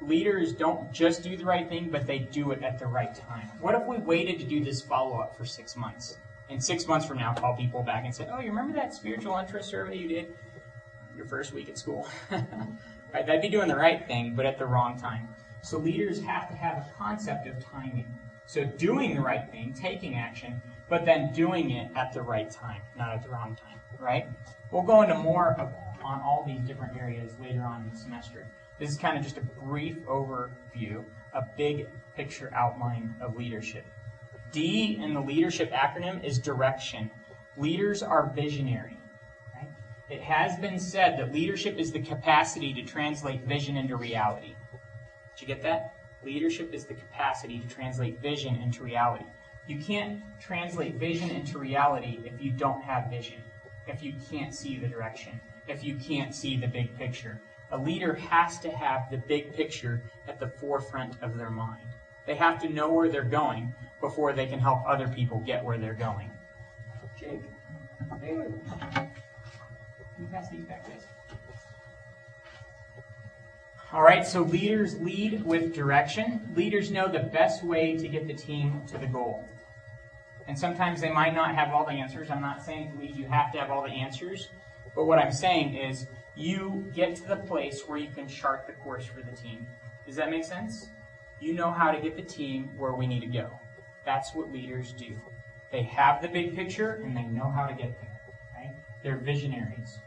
Leaders 0.00 0.52
don't 0.52 0.92
just 0.92 1.22
do 1.22 1.36
the 1.36 1.44
right 1.44 1.68
thing, 1.68 1.90
but 1.90 2.06
they 2.06 2.20
do 2.20 2.52
it 2.52 2.62
at 2.62 2.78
the 2.78 2.86
right 2.86 3.14
time. 3.14 3.48
What 3.60 3.74
if 3.74 3.84
we 3.86 3.98
waited 3.98 4.38
to 4.38 4.44
do 4.44 4.64
this 4.64 4.80
follow 4.80 5.18
up 5.18 5.36
for 5.36 5.44
six 5.44 5.76
months? 5.76 6.16
And 6.48 6.62
six 6.62 6.86
months 6.86 7.06
from 7.06 7.18
now, 7.18 7.34
call 7.34 7.54
people 7.54 7.82
back 7.82 8.04
and 8.04 8.14
say, 8.14 8.26
Oh, 8.32 8.40
you 8.40 8.48
remember 8.48 8.74
that 8.74 8.94
spiritual 8.94 9.36
interest 9.36 9.68
survey 9.68 9.96
you 9.96 10.08
did 10.08 10.34
your 11.16 11.26
first 11.26 11.52
week 11.52 11.68
at 11.68 11.78
school? 11.78 12.08
right? 12.30 13.26
That'd 13.26 13.42
be 13.42 13.48
doing 13.48 13.68
the 13.68 13.76
right 13.76 14.06
thing, 14.06 14.34
but 14.34 14.46
at 14.46 14.58
the 14.58 14.66
wrong 14.66 14.98
time. 14.98 15.28
So 15.62 15.78
leaders 15.78 16.20
have 16.22 16.48
to 16.48 16.56
have 16.56 16.78
a 16.78 16.86
concept 16.96 17.46
of 17.46 17.62
timing. 17.64 18.06
So 18.46 18.64
doing 18.64 19.14
the 19.14 19.20
right 19.20 19.48
thing, 19.50 19.74
taking 19.74 20.16
action, 20.16 20.60
but 20.90 21.06
then 21.06 21.32
doing 21.32 21.70
it 21.70 21.90
at 21.94 22.12
the 22.12 22.20
right 22.20 22.50
time, 22.50 22.82
not 22.98 23.14
at 23.14 23.22
the 23.22 23.28
wrong 23.30 23.56
time, 23.56 23.80
right? 23.98 24.26
We'll 24.72 24.82
go 24.82 25.02
into 25.02 25.14
more 25.14 25.52
of, 25.52 25.72
on 26.04 26.20
all 26.20 26.44
these 26.44 26.60
different 26.60 26.96
areas 26.98 27.32
later 27.40 27.62
on 27.62 27.84
in 27.84 27.90
the 27.90 27.96
semester. 27.96 28.50
This 28.78 28.90
is 28.90 28.98
kind 28.98 29.16
of 29.16 29.22
just 29.22 29.38
a 29.38 29.40
brief 29.40 29.98
overview, 30.06 31.04
a 31.32 31.42
big 31.56 31.86
picture 32.16 32.52
outline 32.54 33.14
of 33.20 33.36
leadership. 33.36 33.86
D 34.52 34.98
in 35.00 35.14
the 35.14 35.20
leadership 35.20 35.70
acronym 35.70 36.24
is 36.24 36.38
direction. 36.38 37.08
Leaders 37.56 38.02
are 38.02 38.32
visionary. 38.34 38.98
Right? 39.54 39.68
It 40.08 40.22
has 40.22 40.58
been 40.58 40.80
said 40.80 41.18
that 41.18 41.32
leadership 41.32 41.78
is 41.78 41.92
the 41.92 42.00
capacity 42.00 42.74
to 42.74 42.82
translate 42.82 43.44
vision 43.44 43.76
into 43.76 43.96
reality. 43.96 44.56
Did 45.36 45.42
you 45.42 45.46
get 45.46 45.62
that? 45.62 45.94
Leadership 46.24 46.74
is 46.74 46.84
the 46.84 46.94
capacity 46.94 47.60
to 47.60 47.68
translate 47.68 48.20
vision 48.20 48.56
into 48.56 48.82
reality. 48.82 49.26
You 49.70 49.78
can't 49.78 50.20
translate 50.40 50.96
vision 50.96 51.30
into 51.30 51.60
reality 51.60 52.18
if 52.24 52.42
you 52.42 52.50
don't 52.50 52.82
have 52.82 53.08
vision, 53.08 53.40
if 53.86 54.02
you 54.02 54.14
can't 54.28 54.52
see 54.52 54.76
the 54.76 54.88
direction, 54.88 55.40
if 55.68 55.84
you 55.84 55.94
can't 55.94 56.34
see 56.34 56.56
the 56.56 56.66
big 56.66 56.98
picture. 56.98 57.40
A 57.70 57.78
leader 57.78 58.14
has 58.14 58.58
to 58.62 58.70
have 58.72 59.08
the 59.12 59.18
big 59.18 59.54
picture 59.54 60.02
at 60.26 60.40
the 60.40 60.48
forefront 60.48 61.22
of 61.22 61.36
their 61.36 61.50
mind. 61.50 61.86
They 62.26 62.34
have 62.34 62.60
to 62.62 62.68
know 62.68 62.92
where 62.92 63.08
they're 63.08 63.22
going 63.22 63.72
before 64.00 64.32
they 64.32 64.46
can 64.46 64.58
help 64.58 64.80
other 64.88 65.06
people 65.06 65.38
get 65.38 65.64
where 65.64 65.78
they're 65.78 65.94
going. 65.94 66.32
Jake, 67.16 67.42
Taylor, 68.20 68.52
you 70.18 70.26
pass 70.32 70.50
these 70.50 70.64
back, 70.64 70.84
please? 70.84 71.04
All 73.92 74.02
right, 74.02 74.26
so 74.26 74.42
leaders 74.42 74.98
lead 74.98 75.44
with 75.44 75.72
direction. 75.72 76.40
Leaders 76.56 76.90
know 76.90 77.06
the 77.06 77.20
best 77.20 77.62
way 77.62 77.96
to 77.96 78.08
get 78.08 78.26
the 78.26 78.34
team 78.34 78.82
to 78.88 78.98
the 78.98 79.06
goal. 79.06 79.48
And 80.50 80.58
sometimes 80.58 81.00
they 81.00 81.12
might 81.12 81.32
not 81.32 81.54
have 81.54 81.72
all 81.72 81.84
the 81.84 81.92
answers. 81.92 82.28
I'm 82.28 82.40
not 82.40 82.60
saying 82.60 82.98
to 82.98 83.06
you 83.06 83.24
have 83.28 83.52
to 83.52 83.60
have 83.60 83.70
all 83.70 83.84
the 83.84 83.92
answers. 83.92 84.48
But 84.96 85.04
what 85.04 85.20
I'm 85.20 85.30
saying 85.30 85.76
is 85.76 86.08
you 86.34 86.90
get 86.92 87.14
to 87.16 87.28
the 87.28 87.36
place 87.36 87.82
where 87.86 87.98
you 87.98 88.10
can 88.10 88.26
chart 88.26 88.66
the 88.66 88.72
course 88.72 89.04
for 89.04 89.22
the 89.22 89.30
team. 89.30 89.64
Does 90.04 90.16
that 90.16 90.28
make 90.28 90.42
sense? 90.42 90.88
You 91.38 91.54
know 91.54 91.70
how 91.70 91.92
to 91.92 92.00
get 92.00 92.16
the 92.16 92.22
team 92.22 92.68
where 92.76 92.94
we 92.94 93.06
need 93.06 93.20
to 93.20 93.28
go. 93.28 93.48
That's 94.04 94.34
what 94.34 94.52
leaders 94.52 94.92
do. 94.92 95.14
They 95.70 95.84
have 95.84 96.20
the 96.20 96.26
big 96.26 96.56
picture 96.56 97.00
and 97.04 97.16
they 97.16 97.22
know 97.22 97.48
how 97.48 97.68
to 97.68 97.72
get 97.72 97.96
there. 98.00 98.20
Right? 98.56 98.74
They're 99.04 99.18
visionaries. 99.18 100.00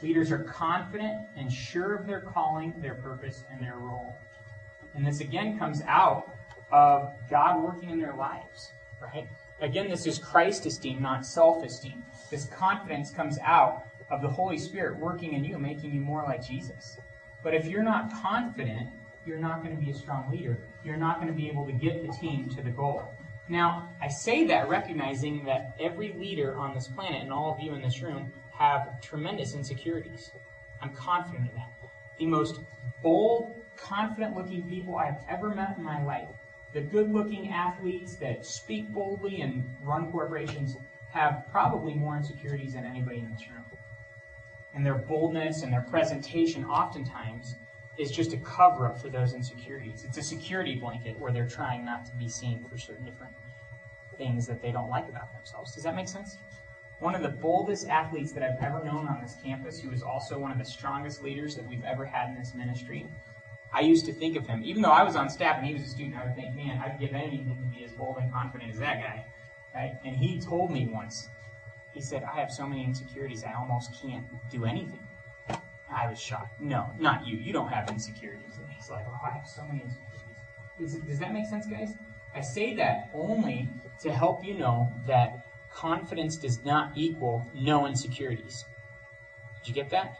Leaders 0.00 0.32
are 0.32 0.42
confident 0.42 1.20
and 1.36 1.52
sure 1.52 1.96
of 1.96 2.06
their 2.06 2.22
calling, 2.22 2.72
their 2.78 2.94
purpose, 2.94 3.44
and 3.52 3.62
their 3.62 3.76
role. 3.76 4.16
And 4.94 5.06
this 5.06 5.20
again 5.20 5.58
comes 5.58 5.82
out 5.82 6.34
of 6.70 7.12
God 7.28 7.62
working 7.62 7.90
in 7.90 8.00
their 8.00 8.14
lives, 8.14 8.72
right? 8.98 9.28
Again, 9.60 9.88
this 9.88 10.06
is 10.06 10.18
Christ 10.18 10.66
esteem, 10.66 11.00
not 11.00 11.24
self 11.24 11.64
esteem. 11.64 12.02
This 12.30 12.46
confidence 12.46 13.10
comes 13.10 13.38
out 13.44 13.86
of 14.10 14.22
the 14.22 14.28
Holy 14.28 14.58
Spirit 14.58 14.98
working 14.98 15.34
in 15.34 15.44
you, 15.44 15.58
making 15.58 15.92
you 15.92 16.00
more 16.00 16.22
like 16.24 16.46
Jesus. 16.46 16.98
But 17.42 17.54
if 17.54 17.66
you're 17.66 17.82
not 17.82 18.10
confident, 18.22 18.88
you're 19.24 19.38
not 19.38 19.62
going 19.62 19.76
to 19.76 19.82
be 19.82 19.90
a 19.90 19.94
strong 19.94 20.30
leader. 20.30 20.58
You're 20.84 20.96
not 20.96 21.16
going 21.20 21.28
to 21.28 21.34
be 21.34 21.48
able 21.48 21.66
to 21.66 21.72
get 21.72 22.04
the 22.04 22.12
team 22.12 22.48
to 22.50 22.62
the 22.62 22.70
goal. 22.70 23.04
Now, 23.48 23.88
I 24.00 24.08
say 24.08 24.46
that 24.46 24.68
recognizing 24.68 25.44
that 25.44 25.76
every 25.80 26.12
leader 26.12 26.56
on 26.56 26.74
this 26.74 26.88
planet 26.88 27.22
and 27.22 27.32
all 27.32 27.52
of 27.52 27.60
you 27.60 27.74
in 27.74 27.82
this 27.82 28.00
room 28.00 28.32
have 28.52 29.00
tremendous 29.00 29.54
insecurities. 29.54 30.32
I'm 30.80 30.94
confident 30.94 31.48
of 31.48 31.54
that. 31.54 31.72
The 32.18 32.26
most 32.26 32.60
bold, 33.02 33.54
confident 33.76 34.36
looking 34.36 34.62
people 34.68 34.96
I've 34.96 35.18
ever 35.28 35.50
met 35.54 35.76
in 35.76 35.84
my 35.84 36.04
life, 36.04 36.28
the 36.72 36.80
good 36.80 37.12
looking 37.12 37.50
athletes 37.50 38.16
that 38.16 38.46
speak 38.46 38.88
boldly 38.88 39.42
and 39.42 39.64
run 39.82 40.10
corporations, 40.10 40.76
have 41.10 41.44
probably 41.50 41.94
more 41.94 42.16
insecurities 42.16 42.72
than 42.72 42.86
anybody 42.86 43.18
in 43.18 43.30
this 43.30 43.46
room. 43.50 43.64
And 44.74 44.84
their 44.84 44.94
boldness 44.94 45.62
and 45.62 45.72
their 45.72 45.82
presentation 45.82 46.64
oftentimes 46.64 47.56
is 47.98 48.10
just 48.10 48.32
a 48.32 48.38
cover 48.38 48.86
up 48.86 48.98
for 48.98 49.10
those 49.10 49.34
insecurities. 49.34 50.04
It's 50.04 50.16
a 50.16 50.22
security 50.22 50.76
blanket 50.76 51.18
where 51.18 51.30
they're 51.30 51.48
trying 51.48 51.84
not 51.84 52.06
to 52.06 52.12
be 52.12 52.28
seen 52.28 52.64
for 52.64 52.78
certain 52.78 53.04
different 53.04 53.34
things 54.16 54.46
that 54.46 54.62
they 54.62 54.72
don't 54.72 54.88
like 54.88 55.08
about 55.10 55.32
themselves. 55.34 55.74
Does 55.74 55.84
that 55.84 55.94
make 55.94 56.08
sense? 56.08 56.38
One 57.00 57.14
of 57.14 57.22
the 57.22 57.28
boldest 57.28 57.88
athletes 57.88 58.32
that 58.32 58.42
I've 58.42 58.62
ever 58.62 58.82
known 58.82 59.08
on 59.08 59.20
this 59.20 59.36
campus, 59.44 59.78
who 59.78 59.90
is 59.90 60.02
also 60.02 60.38
one 60.38 60.52
of 60.52 60.58
the 60.58 60.64
strongest 60.64 61.22
leaders 61.22 61.56
that 61.56 61.68
we've 61.68 61.84
ever 61.84 62.04
had 62.04 62.30
in 62.30 62.36
this 62.36 62.54
ministry. 62.54 63.06
I 63.72 63.80
used 63.80 64.04
to 64.06 64.12
think 64.12 64.36
of 64.36 64.46
him, 64.46 64.62
even 64.64 64.82
though 64.82 64.90
I 64.90 65.02
was 65.02 65.16
on 65.16 65.30
staff 65.30 65.56
and 65.58 65.66
he 65.66 65.72
was 65.72 65.82
a 65.82 65.88
student, 65.88 66.16
I 66.16 66.24
would 66.24 66.36
think, 66.36 66.54
man, 66.54 66.78
I'd 66.78 67.00
give 67.00 67.14
anything 67.14 67.56
to 67.56 67.76
be 67.76 67.84
as 67.84 67.92
bold 67.92 68.16
and 68.20 68.30
confident 68.32 68.70
as 68.70 68.78
that 68.78 69.00
guy. 69.00 69.24
Right? 69.74 69.94
And 70.04 70.14
he 70.14 70.38
told 70.38 70.70
me 70.70 70.86
once, 70.86 71.28
he 71.94 72.00
said, 72.00 72.22
I 72.24 72.38
have 72.38 72.50
so 72.50 72.66
many 72.66 72.84
insecurities, 72.84 73.44
I 73.44 73.54
almost 73.54 73.90
can't 74.02 74.26
do 74.50 74.64
anything. 74.66 75.00
I 75.94 76.08
was 76.08 76.20
shocked. 76.20 76.60
No, 76.60 76.90
not 76.98 77.26
you. 77.26 77.36
You 77.36 77.52
don't 77.52 77.68
have 77.68 77.90
insecurities. 77.90 78.56
And 78.56 78.68
he's 78.70 78.88
like, 78.90 79.04
oh, 79.08 79.18
I 79.26 79.30
have 79.30 79.46
so 79.46 79.62
many 79.64 79.82
insecurities. 79.82 81.06
does 81.06 81.18
that 81.18 81.32
make 81.32 81.46
sense, 81.46 81.66
guys? 81.66 81.94
I 82.34 82.40
say 82.40 82.74
that 82.76 83.10
only 83.14 83.68
to 84.00 84.12
help 84.12 84.44
you 84.44 84.54
know 84.54 84.90
that 85.06 85.46
confidence 85.70 86.36
does 86.36 86.64
not 86.64 86.92
equal 86.94 87.46
no 87.54 87.86
insecurities. 87.86 88.64
Did 89.58 89.68
you 89.68 89.74
get 89.74 89.90
that? 89.90 90.18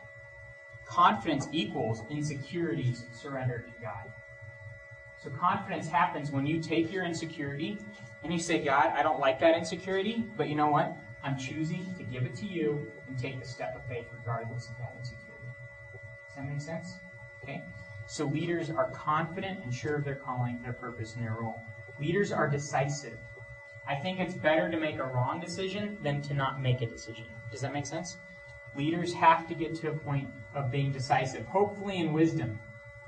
Confidence 0.93 1.49
equals 1.53 2.03
insecurities 2.11 3.07
surrendered 3.15 3.65
to 3.67 3.73
God. 3.81 4.13
So 5.17 5.31
confidence 5.31 5.89
happens 5.89 6.31
when 6.31 6.47
you 6.47 6.61
take 6.61 6.93
your 6.93 7.07
insecurity 7.07 7.79
and 8.23 8.31
you 8.31 8.39
say, 8.39 8.63
God, 8.63 8.93
I 8.95 9.03
don't 9.03 9.19
like 9.19 9.41
that 9.41 9.57
insecurity, 9.57 10.23
but 10.37 10.51
you 10.51 10.55
know 10.55 10.67
what? 10.67 10.95
I'm 11.25 11.39
choosing 11.39 11.95
to 11.97 12.03
give 12.03 12.25
it 12.25 12.35
to 12.37 12.47
you 12.47 12.93
and 13.09 13.19
take 13.19 13.41
the 13.41 13.49
step 13.49 13.75
of 13.75 13.83
faith 13.87 14.05
regardless 14.19 14.69
of 14.69 14.77
that 14.81 14.95
insecurity. 14.99 15.47
Does 16.27 16.37
that 16.37 16.47
make 16.47 16.61
sense? 16.61 16.99
Okay? 17.43 17.63
So 18.07 18.27
leaders 18.27 18.69
are 18.69 18.91
confident 18.91 19.61
and 19.65 19.73
sure 19.73 19.95
of 19.95 20.05
their 20.05 20.17
calling, 20.17 20.61
their 20.63 20.75
purpose, 20.75 21.15
and 21.15 21.25
their 21.25 21.37
role. 21.41 21.59
Leaders 22.01 22.33
are 22.33 22.49
decisive. 22.49 23.17
I 23.89 23.95
think 23.95 24.21
it's 24.21 24.35
better 24.35 24.71
to 24.71 24.77
make 24.77 24.99
a 24.99 25.05
wrong 25.05 25.41
decision 25.41 25.97
than 26.03 26.21
to 26.21 26.35
not 26.35 26.61
make 26.61 26.83
a 26.83 26.87
decision. 26.87 27.25
Does 27.51 27.63
that 27.63 27.73
make 27.73 27.87
sense? 27.87 28.19
Leaders 28.77 29.15
have 29.15 29.49
to 29.49 29.55
get 29.55 29.75
to 29.77 29.89
a 29.89 29.95
point 29.95 30.29
of 30.55 30.71
being 30.71 30.93
decisive, 30.93 31.47
hopefully 31.47 31.99
in 31.99 32.13
wisdom. 32.13 32.59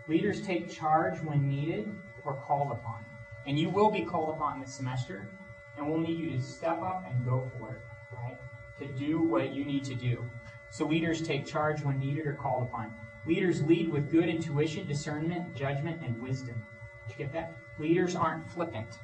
Leaders 0.08 0.42
take 0.42 0.70
charge 0.70 1.18
when 1.22 1.48
needed 1.48 1.88
or 2.24 2.34
called 2.34 2.72
upon. 2.72 3.04
And 3.46 3.58
you 3.58 3.68
will 3.68 3.90
be 3.90 4.02
called 4.02 4.36
upon 4.36 4.60
this 4.60 4.74
semester, 4.74 5.28
and 5.76 5.86
we'll 5.86 6.00
need 6.00 6.18
you 6.18 6.30
to 6.30 6.42
step 6.42 6.80
up 6.80 7.04
and 7.08 7.24
go 7.24 7.50
for 7.58 7.74
it, 7.74 7.82
right? 8.12 8.38
To 8.78 8.86
do 8.86 9.20
what 9.20 9.52
you 9.52 9.64
need 9.64 9.84
to 9.84 9.94
do. 9.94 10.24
So 10.70 10.86
leaders 10.86 11.22
take 11.22 11.46
charge 11.46 11.82
when 11.82 11.98
needed 11.98 12.26
or 12.26 12.34
called 12.34 12.64
upon. 12.64 12.92
Leaders 13.26 13.62
lead 13.62 13.90
with 13.90 14.10
good 14.10 14.28
intuition, 14.28 14.86
discernment, 14.86 15.54
judgment, 15.54 16.02
and 16.02 16.20
wisdom. 16.20 16.64
Did 17.06 17.18
you 17.18 17.24
get 17.24 17.32
that? 17.32 17.54
Leaders 17.78 18.16
aren't 18.16 18.50
flippant. 18.50 18.98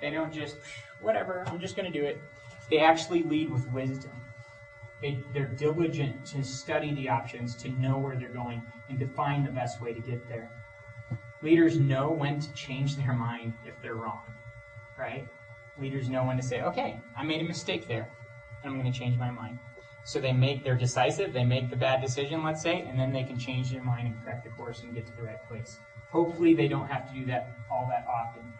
They 0.00 0.10
don't 0.10 0.32
just, 0.32 0.56
whatever, 1.00 1.44
I'm 1.46 1.60
just 1.60 1.76
going 1.76 1.90
to 1.90 1.98
do 1.98 2.04
it. 2.04 2.20
They 2.70 2.78
actually 2.78 3.22
lead 3.22 3.50
with 3.50 3.66
wisdom. 3.70 4.12
They, 5.04 5.22
they're 5.34 5.44
diligent 5.44 6.24
to 6.28 6.42
study 6.42 6.94
the 6.94 7.10
options, 7.10 7.54
to 7.56 7.68
know 7.68 7.98
where 7.98 8.16
they're 8.16 8.30
going, 8.30 8.62
and 8.88 8.98
to 8.98 9.06
find 9.06 9.46
the 9.46 9.50
best 9.50 9.78
way 9.82 9.92
to 9.92 10.00
get 10.00 10.26
there. 10.30 10.50
Leaders 11.42 11.78
know 11.78 12.10
when 12.10 12.40
to 12.40 12.50
change 12.54 12.96
their 12.96 13.12
mind 13.12 13.52
if 13.66 13.74
they're 13.82 13.96
wrong, 13.96 14.22
right? 14.98 15.28
Leaders 15.78 16.08
know 16.08 16.24
when 16.24 16.38
to 16.38 16.42
say, 16.42 16.62
okay, 16.62 17.02
I 17.14 17.22
made 17.22 17.42
a 17.42 17.44
mistake 17.44 17.86
there, 17.86 18.08
and 18.62 18.72
I'm 18.72 18.80
going 18.80 18.90
to 18.90 18.98
change 18.98 19.18
my 19.18 19.30
mind. 19.30 19.58
So 20.04 20.22
they 20.22 20.32
make, 20.32 20.64
they're 20.64 20.74
decisive, 20.74 21.34
they 21.34 21.44
make 21.44 21.68
the 21.68 21.76
bad 21.76 22.00
decision, 22.00 22.42
let's 22.42 22.62
say, 22.62 22.80
and 22.88 22.98
then 22.98 23.12
they 23.12 23.24
can 23.24 23.38
change 23.38 23.70
their 23.72 23.84
mind 23.84 24.06
and 24.06 24.24
correct 24.24 24.44
the 24.44 24.50
course 24.52 24.84
and 24.84 24.94
get 24.94 25.04
to 25.04 25.16
the 25.16 25.22
right 25.24 25.46
place. 25.48 25.80
Hopefully, 26.08 26.54
they 26.54 26.66
don't 26.66 26.88
have 26.88 27.06
to 27.12 27.14
do 27.14 27.26
that 27.26 27.58
all 27.70 27.86
that 27.90 28.06
often. 28.08 28.54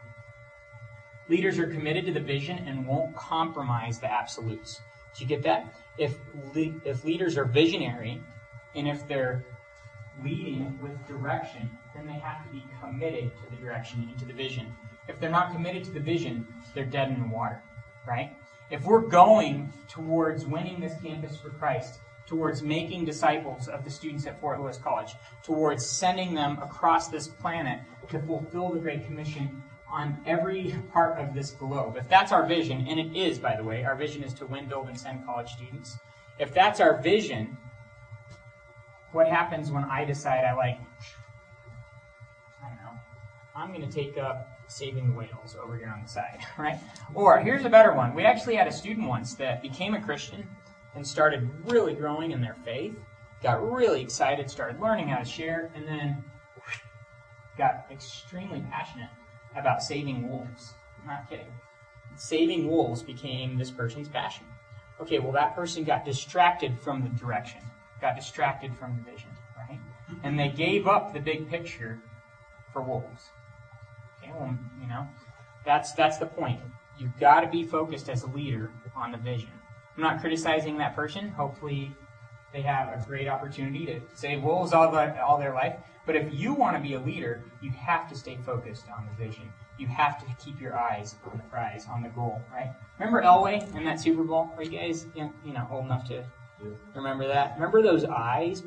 Leaders 1.26 1.58
are 1.58 1.68
committed 1.68 2.04
to 2.04 2.12
the 2.12 2.20
vision 2.20 2.58
and 2.68 2.86
won't 2.86 3.16
compromise 3.16 3.98
the 3.98 4.12
absolutes. 4.12 4.82
Do 5.16 5.24
you 5.24 5.28
get 5.28 5.42
that? 5.42 5.74
If, 5.98 6.16
le- 6.54 6.80
if 6.84 7.04
leaders 7.04 7.36
are 7.36 7.44
visionary 7.44 8.20
and 8.74 8.88
if 8.88 9.06
they're 9.06 9.44
leading 10.22 10.78
with 10.82 11.06
direction, 11.06 11.70
then 11.94 12.06
they 12.06 12.14
have 12.14 12.44
to 12.44 12.50
be 12.50 12.64
committed 12.80 13.30
to 13.36 13.50
the 13.50 13.56
direction 13.56 14.06
and 14.08 14.18
to 14.18 14.24
the 14.24 14.32
vision. 14.32 14.74
If 15.08 15.20
they're 15.20 15.30
not 15.30 15.52
committed 15.52 15.84
to 15.84 15.90
the 15.90 16.00
vision, 16.00 16.46
they're 16.74 16.84
dead 16.84 17.10
in 17.10 17.20
the 17.20 17.28
water, 17.28 17.62
right? 18.06 18.36
If 18.70 18.84
we're 18.84 19.02
going 19.02 19.72
towards 19.88 20.46
winning 20.46 20.80
this 20.80 20.94
campus 21.02 21.36
for 21.36 21.50
Christ, 21.50 22.00
towards 22.26 22.62
making 22.62 23.04
disciples 23.04 23.68
of 23.68 23.84
the 23.84 23.90
students 23.90 24.26
at 24.26 24.40
Fort 24.40 24.60
Lewis 24.60 24.78
College, 24.78 25.12
towards 25.42 25.86
sending 25.86 26.34
them 26.34 26.58
across 26.62 27.08
this 27.08 27.28
planet 27.28 27.80
to 28.08 28.18
fulfill 28.20 28.70
the 28.70 28.80
Great 28.80 29.04
Commission 29.04 29.62
on 29.94 30.18
every 30.26 30.74
part 30.92 31.20
of 31.20 31.34
this 31.34 31.52
globe. 31.52 31.96
If 31.96 32.08
that's 32.08 32.32
our 32.32 32.44
vision, 32.44 32.84
and 32.88 32.98
it 32.98 33.16
is, 33.16 33.38
by 33.38 33.54
the 33.54 33.62
way, 33.62 33.84
our 33.84 33.94
vision 33.94 34.24
is 34.24 34.34
to 34.34 34.46
win, 34.46 34.66
build, 34.66 34.88
and 34.88 34.98
send 34.98 35.24
college 35.24 35.50
students. 35.50 35.96
If 36.36 36.52
that's 36.52 36.80
our 36.80 37.00
vision, 37.00 37.56
what 39.12 39.28
happens 39.28 39.70
when 39.70 39.84
I 39.84 40.04
decide 40.04 40.44
I 40.44 40.52
like, 40.54 40.80
I 42.60 42.68
don't 42.68 42.76
know, 42.84 42.98
I'm 43.54 43.68
going 43.68 43.88
to 43.88 43.94
take 43.94 44.18
up 44.18 44.58
saving 44.66 45.14
whales 45.14 45.56
over 45.62 45.76
here 45.76 45.92
on 45.94 46.02
the 46.02 46.08
side, 46.08 46.40
right? 46.58 46.80
Or 47.14 47.38
here's 47.38 47.64
a 47.64 47.70
better 47.70 47.94
one. 47.94 48.14
We 48.14 48.24
actually 48.24 48.56
had 48.56 48.66
a 48.66 48.72
student 48.72 49.06
once 49.06 49.34
that 49.36 49.62
became 49.62 49.94
a 49.94 50.02
Christian 50.02 50.48
and 50.96 51.06
started 51.06 51.48
really 51.66 51.94
growing 51.94 52.32
in 52.32 52.40
their 52.40 52.56
faith, 52.64 52.96
got 53.44 53.62
really 53.70 54.02
excited, 54.02 54.50
started 54.50 54.80
learning 54.80 55.06
how 55.06 55.18
to 55.18 55.24
share, 55.24 55.70
and 55.76 55.86
then 55.86 56.24
got 57.56 57.86
extremely 57.92 58.60
passionate 58.72 59.10
about 59.56 59.82
saving 59.82 60.28
wolves. 60.28 60.74
I'm 61.00 61.08
not 61.08 61.28
kidding. 61.28 61.52
Saving 62.16 62.68
wolves 62.68 63.02
became 63.02 63.58
this 63.58 63.70
person's 63.70 64.08
passion. 64.08 64.46
Okay, 65.00 65.18
well, 65.18 65.32
that 65.32 65.54
person 65.54 65.84
got 65.84 66.04
distracted 66.04 66.78
from 66.78 67.02
the 67.02 67.08
direction, 67.10 67.60
got 68.00 68.14
distracted 68.14 68.76
from 68.76 68.96
the 68.96 69.10
vision, 69.10 69.30
right? 69.56 69.80
And 70.22 70.38
they 70.38 70.48
gave 70.48 70.86
up 70.86 71.12
the 71.12 71.20
big 71.20 71.48
picture 71.48 72.00
for 72.72 72.82
wolves. 72.82 73.30
Okay, 74.22 74.32
well, 74.38 74.56
you 74.80 74.86
know, 74.86 75.06
that's 75.64 75.92
that's 75.92 76.18
the 76.18 76.26
point. 76.26 76.60
You've 76.96 77.18
got 77.18 77.40
to 77.40 77.48
be 77.48 77.64
focused 77.64 78.08
as 78.08 78.22
a 78.22 78.28
leader 78.28 78.70
on 78.94 79.10
the 79.10 79.18
vision. 79.18 79.50
I'm 79.96 80.02
not 80.02 80.20
criticizing 80.20 80.78
that 80.78 80.94
person. 80.94 81.28
Hopefully, 81.30 81.92
they 82.52 82.62
have 82.62 82.88
a 82.88 83.04
great 83.04 83.28
opportunity 83.28 83.86
to 83.86 84.00
save 84.14 84.42
wolves 84.42 84.72
all, 84.72 84.90
the, 84.90 85.20
all 85.22 85.38
their 85.38 85.52
life. 85.52 85.76
But 86.06 86.16
if 86.16 86.32
you 86.32 86.52
want 86.54 86.76
to 86.76 86.82
be 86.82 86.94
a 86.94 87.00
leader, 87.00 87.42
you 87.60 87.70
have 87.70 88.08
to 88.10 88.16
stay 88.16 88.38
focused 88.44 88.86
on 88.96 89.06
the 89.06 89.24
vision. 89.24 89.50
You 89.78 89.86
have 89.88 90.18
to 90.18 90.44
keep 90.44 90.60
your 90.60 90.78
eyes 90.78 91.16
on 91.24 91.36
the 91.36 91.42
prize, 91.44 91.86
on 91.90 92.02
the 92.02 92.10
goal, 92.10 92.42
right? 92.52 92.72
Remember 92.98 93.22
Elway 93.22 93.74
in 93.74 93.84
that 93.84 94.00
Super 94.00 94.22
Bowl? 94.22 94.52
Are 94.56 94.62
you 94.62 94.70
guys, 94.70 95.06
you 95.14 95.52
know, 95.52 95.66
old 95.70 95.86
enough 95.86 96.06
to 96.08 96.24
remember 96.94 97.26
that? 97.26 97.54
Remember 97.54 97.82
those 97.82 98.04
eyes? 98.04 98.62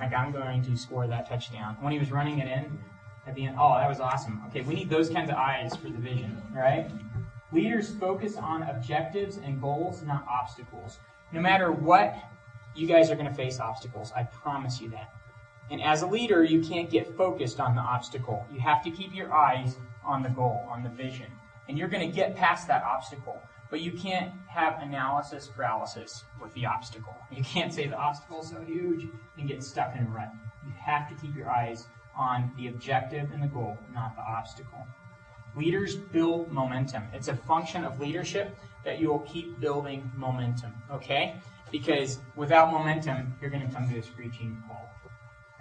Like 0.00 0.12
I'm 0.12 0.32
going 0.32 0.62
to 0.64 0.76
score 0.76 1.06
that 1.06 1.28
touchdown 1.28 1.76
when 1.80 1.92
he 1.92 1.98
was 1.98 2.10
running 2.10 2.40
it 2.40 2.48
in 2.48 2.78
at 3.26 3.34
the 3.34 3.46
end. 3.46 3.56
Oh, 3.58 3.74
that 3.76 3.88
was 3.88 4.00
awesome. 4.00 4.42
Okay, 4.48 4.62
we 4.62 4.74
need 4.74 4.90
those 4.90 5.08
kinds 5.08 5.30
of 5.30 5.36
eyes 5.36 5.76
for 5.76 5.88
the 5.88 5.98
vision, 5.98 6.42
right? 6.52 6.90
Leaders 7.52 7.94
focus 7.94 8.36
on 8.36 8.64
objectives 8.64 9.36
and 9.36 9.60
goals, 9.60 10.02
not 10.02 10.26
obstacles. 10.28 10.98
No 11.32 11.40
matter 11.40 11.70
what, 11.70 12.16
you 12.74 12.86
guys 12.86 13.10
are 13.10 13.14
going 13.14 13.28
to 13.28 13.34
face 13.34 13.60
obstacles. 13.60 14.12
I 14.16 14.24
promise 14.24 14.80
you 14.80 14.88
that. 14.90 15.14
And 15.70 15.82
as 15.82 16.02
a 16.02 16.06
leader, 16.06 16.44
you 16.44 16.60
can't 16.60 16.90
get 16.90 17.16
focused 17.16 17.58
on 17.60 17.74
the 17.74 17.82
obstacle. 17.82 18.46
You 18.52 18.60
have 18.60 18.82
to 18.84 18.90
keep 18.90 19.14
your 19.14 19.32
eyes 19.34 19.76
on 20.04 20.22
the 20.22 20.28
goal, 20.28 20.66
on 20.70 20.82
the 20.82 20.88
vision. 20.90 21.26
And 21.68 21.76
you're 21.76 21.88
going 21.88 22.08
to 22.08 22.14
get 22.14 22.36
past 22.36 22.68
that 22.68 22.84
obstacle. 22.84 23.42
But 23.68 23.80
you 23.80 23.90
can't 23.90 24.32
have 24.48 24.80
analysis 24.80 25.48
paralysis 25.48 26.24
with 26.40 26.54
the 26.54 26.66
obstacle. 26.66 27.16
You 27.32 27.42
can't 27.42 27.72
say 27.72 27.88
the 27.88 27.96
obstacle 27.96 28.42
is 28.42 28.50
so 28.50 28.60
huge 28.62 29.08
and 29.36 29.48
get 29.48 29.64
stuck 29.64 29.96
in 29.96 30.06
a 30.06 30.08
rut. 30.08 30.32
You 30.64 30.72
have 30.78 31.08
to 31.08 31.14
keep 31.16 31.34
your 31.34 31.50
eyes 31.50 31.86
on 32.16 32.52
the 32.56 32.68
objective 32.68 33.32
and 33.32 33.42
the 33.42 33.48
goal, 33.48 33.76
not 33.92 34.14
the 34.14 34.22
obstacle. 34.22 34.86
Leaders 35.56 35.96
build 35.96 36.52
momentum. 36.52 37.02
It's 37.12 37.28
a 37.28 37.34
function 37.34 37.84
of 37.84 37.98
leadership 37.98 38.56
that 38.84 39.00
you 39.00 39.08
will 39.08 39.20
keep 39.20 39.58
building 39.58 40.10
momentum, 40.16 40.72
okay? 40.90 41.40
Because 41.72 42.20
without 42.36 42.70
momentum, 42.70 43.34
you're 43.40 43.50
going 43.50 43.66
to 43.66 43.74
come 43.74 43.88
to 43.90 43.98
a 43.98 44.02
screeching 44.02 44.62
halt. 44.68 44.88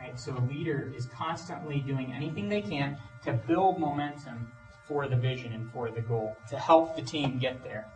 Right? 0.05 0.19
So 0.19 0.37
a 0.37 0.43
leader 0.53 0.93
is 0.95 1.07
constantly 1.07 1.79
doing 1.79 2.13
anything 2.13 2.47
they 2.47 2.61
can 2.61 2.97
to 3.23 3.33
build 3.33 3.79
momentum 3.79 4.51
for 4.87 5.07
the 5.07 5.15
vision 5.15 5.51
and 5.51 5.71
for 5.71 5.89
the 5.89 6.01
goal, 6.01 6.37
to 6.49 6.59
help 6.59 6.95
the 6.95 7.01
team 7.01 7.39
get 7.39 7.63
there. 7.63 7.87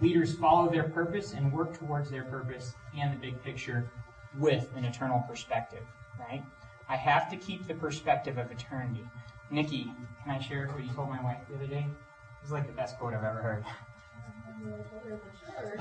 Leaders 0.00 0.34
follow 0.34 0.70
their 0.70 0.84
purpose 0.84 1.34
and 1.34 1.52
work 1.52 1.78
towards 1.78 2.10
their 2.10 2.24
purpose 2.24 2.74
and 2.98 3.12
the 3.12 3.18
big 3.18 3.42
picture 3.42 3.90
with 4.38 4.68
an 4.76 4.84
eternal 4.86 5.22
perspective, 5.28 5.82
right? 6.18 6.42
I 6.88 6.96
have 6.96 7.28
to 7.30 7.36
keep 7.36 7.66
the 7.66 7.74
perspective 7.74 8.38
of 8.38 8.50
eternity. 8.50 9.04
Nikki, 9.50 9.92
can 10.22 10.32
I 10.32 10.38
share 10.38 10.68
what 10.68 10.82
you 10.82 10.90
told 10.92 11.10
my 11.10 11.22
wife 11.22 11.40
the 11.50 11.56
other 11.56 11.66
day? 11.66 11.86
It 11.86 12.42
was 12.42 12.50
like 12.50 12.66
the 12.66 12.72
best 12.72 12.98
quote 12.98 13.12
I've 13.12 13.24
ever 13.24 13.62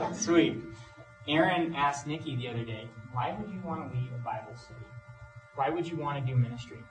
heard. 0.01 0.15
Sweet. 0.15 0.61
Aaron 1.29 1.73
asked 1.75 2.07
Nikki 2.07 2.35
the 2.35 2.49
other 2.49 2.65
day, 2.65 2.89
why 3.13 3.37
would 3.39 3.49
you 3.49 3.61
want 3.63 3.89
to 3.89 3.97
lead 3.97 4.11
a 4.13 4.17
Bible 4.21 4.53
study? 4.57 4.85
Why 5.55 5.69
would 5.69 5.87
you 5.87 5.97
want 5.97 6.23
to 6.23 6.31
do 6.31 6.37
ministry? 6.37 6.83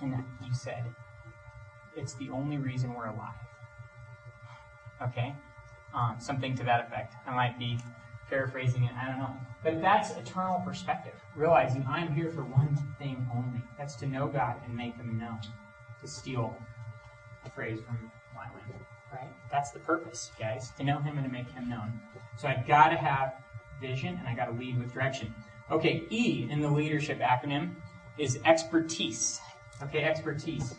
And 0.00 0.24
you 0.44 0.54
said, 0.54 0.84
it's 1.96 2.14
the 2.14 2.30
only 2.30 2.58
reason 2.58 2.94
we're 2.94 3.06
alive. 3.06 3.34
Okay? 5.02 5.34
Um, 5.94 6.16
something 6.18 6.54
to 6.56 6.64
that 6.64 6.86
effect. 6.86 7.14
I 7.26 7.34
might 7.34 7.58
be 7.58 7.78
paraphrasing 8.28 8.84
it, 8.84 8.92
I 8.94 9.06
don't 9.06 9.18
know. 9.18 9.36
But 9.62 9.80
that's 9.80 10.10
eternal 10.10 10.60
perspective. 10.60 11.14
Realizing 11.34 11.84
I'm 11.88 12.12
here 12.14 12.30
for 12.30 12.44
one 12.44 12.76
thing 12.98 13.26
only. 13.34 13.62
That's 13.76 13.94
to 13.96 14.06
know 14.06 14.28
God 14.28 14.56
and 14.64 14.76
make 14.76 14.96
him 14.96 15.18
known. 15.18 15.40
To 16.00 16.06
steal 16.06 16.56
a 17.44 17.50
phrase 17.50 17.80
from 17.84 18.10
Wyman. 18.36 18.62
Right? 19.12 19.30
That's 19.50 19.70
the 19.70 19.80
purpose, 19.80 20.30
guys. 20.38 20.70
To 20.78 20.84
know 20.84 20.98
him 20.98 21.16
and 21.16 21.26
to 21.26 21.32
make 21.32 21.50
him 21.50 21.68
known. 21.68 22.00
So 22.36 22.46
I've 22.46 22.66
gotta 22.66 22.96
have 22.96 23.34
vision 23.80 24.16
and 24.18 24.28
I 24.28 24.34
gotta 24.34 24.52
lead 24.52 24.78
with 24.78 24.92
direction. 24.92 25.34
Okay, 25.70 26.04
E 26.10 26.48
in 26.50 26.60
the 26.60 26.70
leadership 26.70 27.20
acronym 27.20 27.74
is 28.16 28.38
expertise. 28.44 29.40
Okay, 29.82 30.02
expertise. 30.02 30.74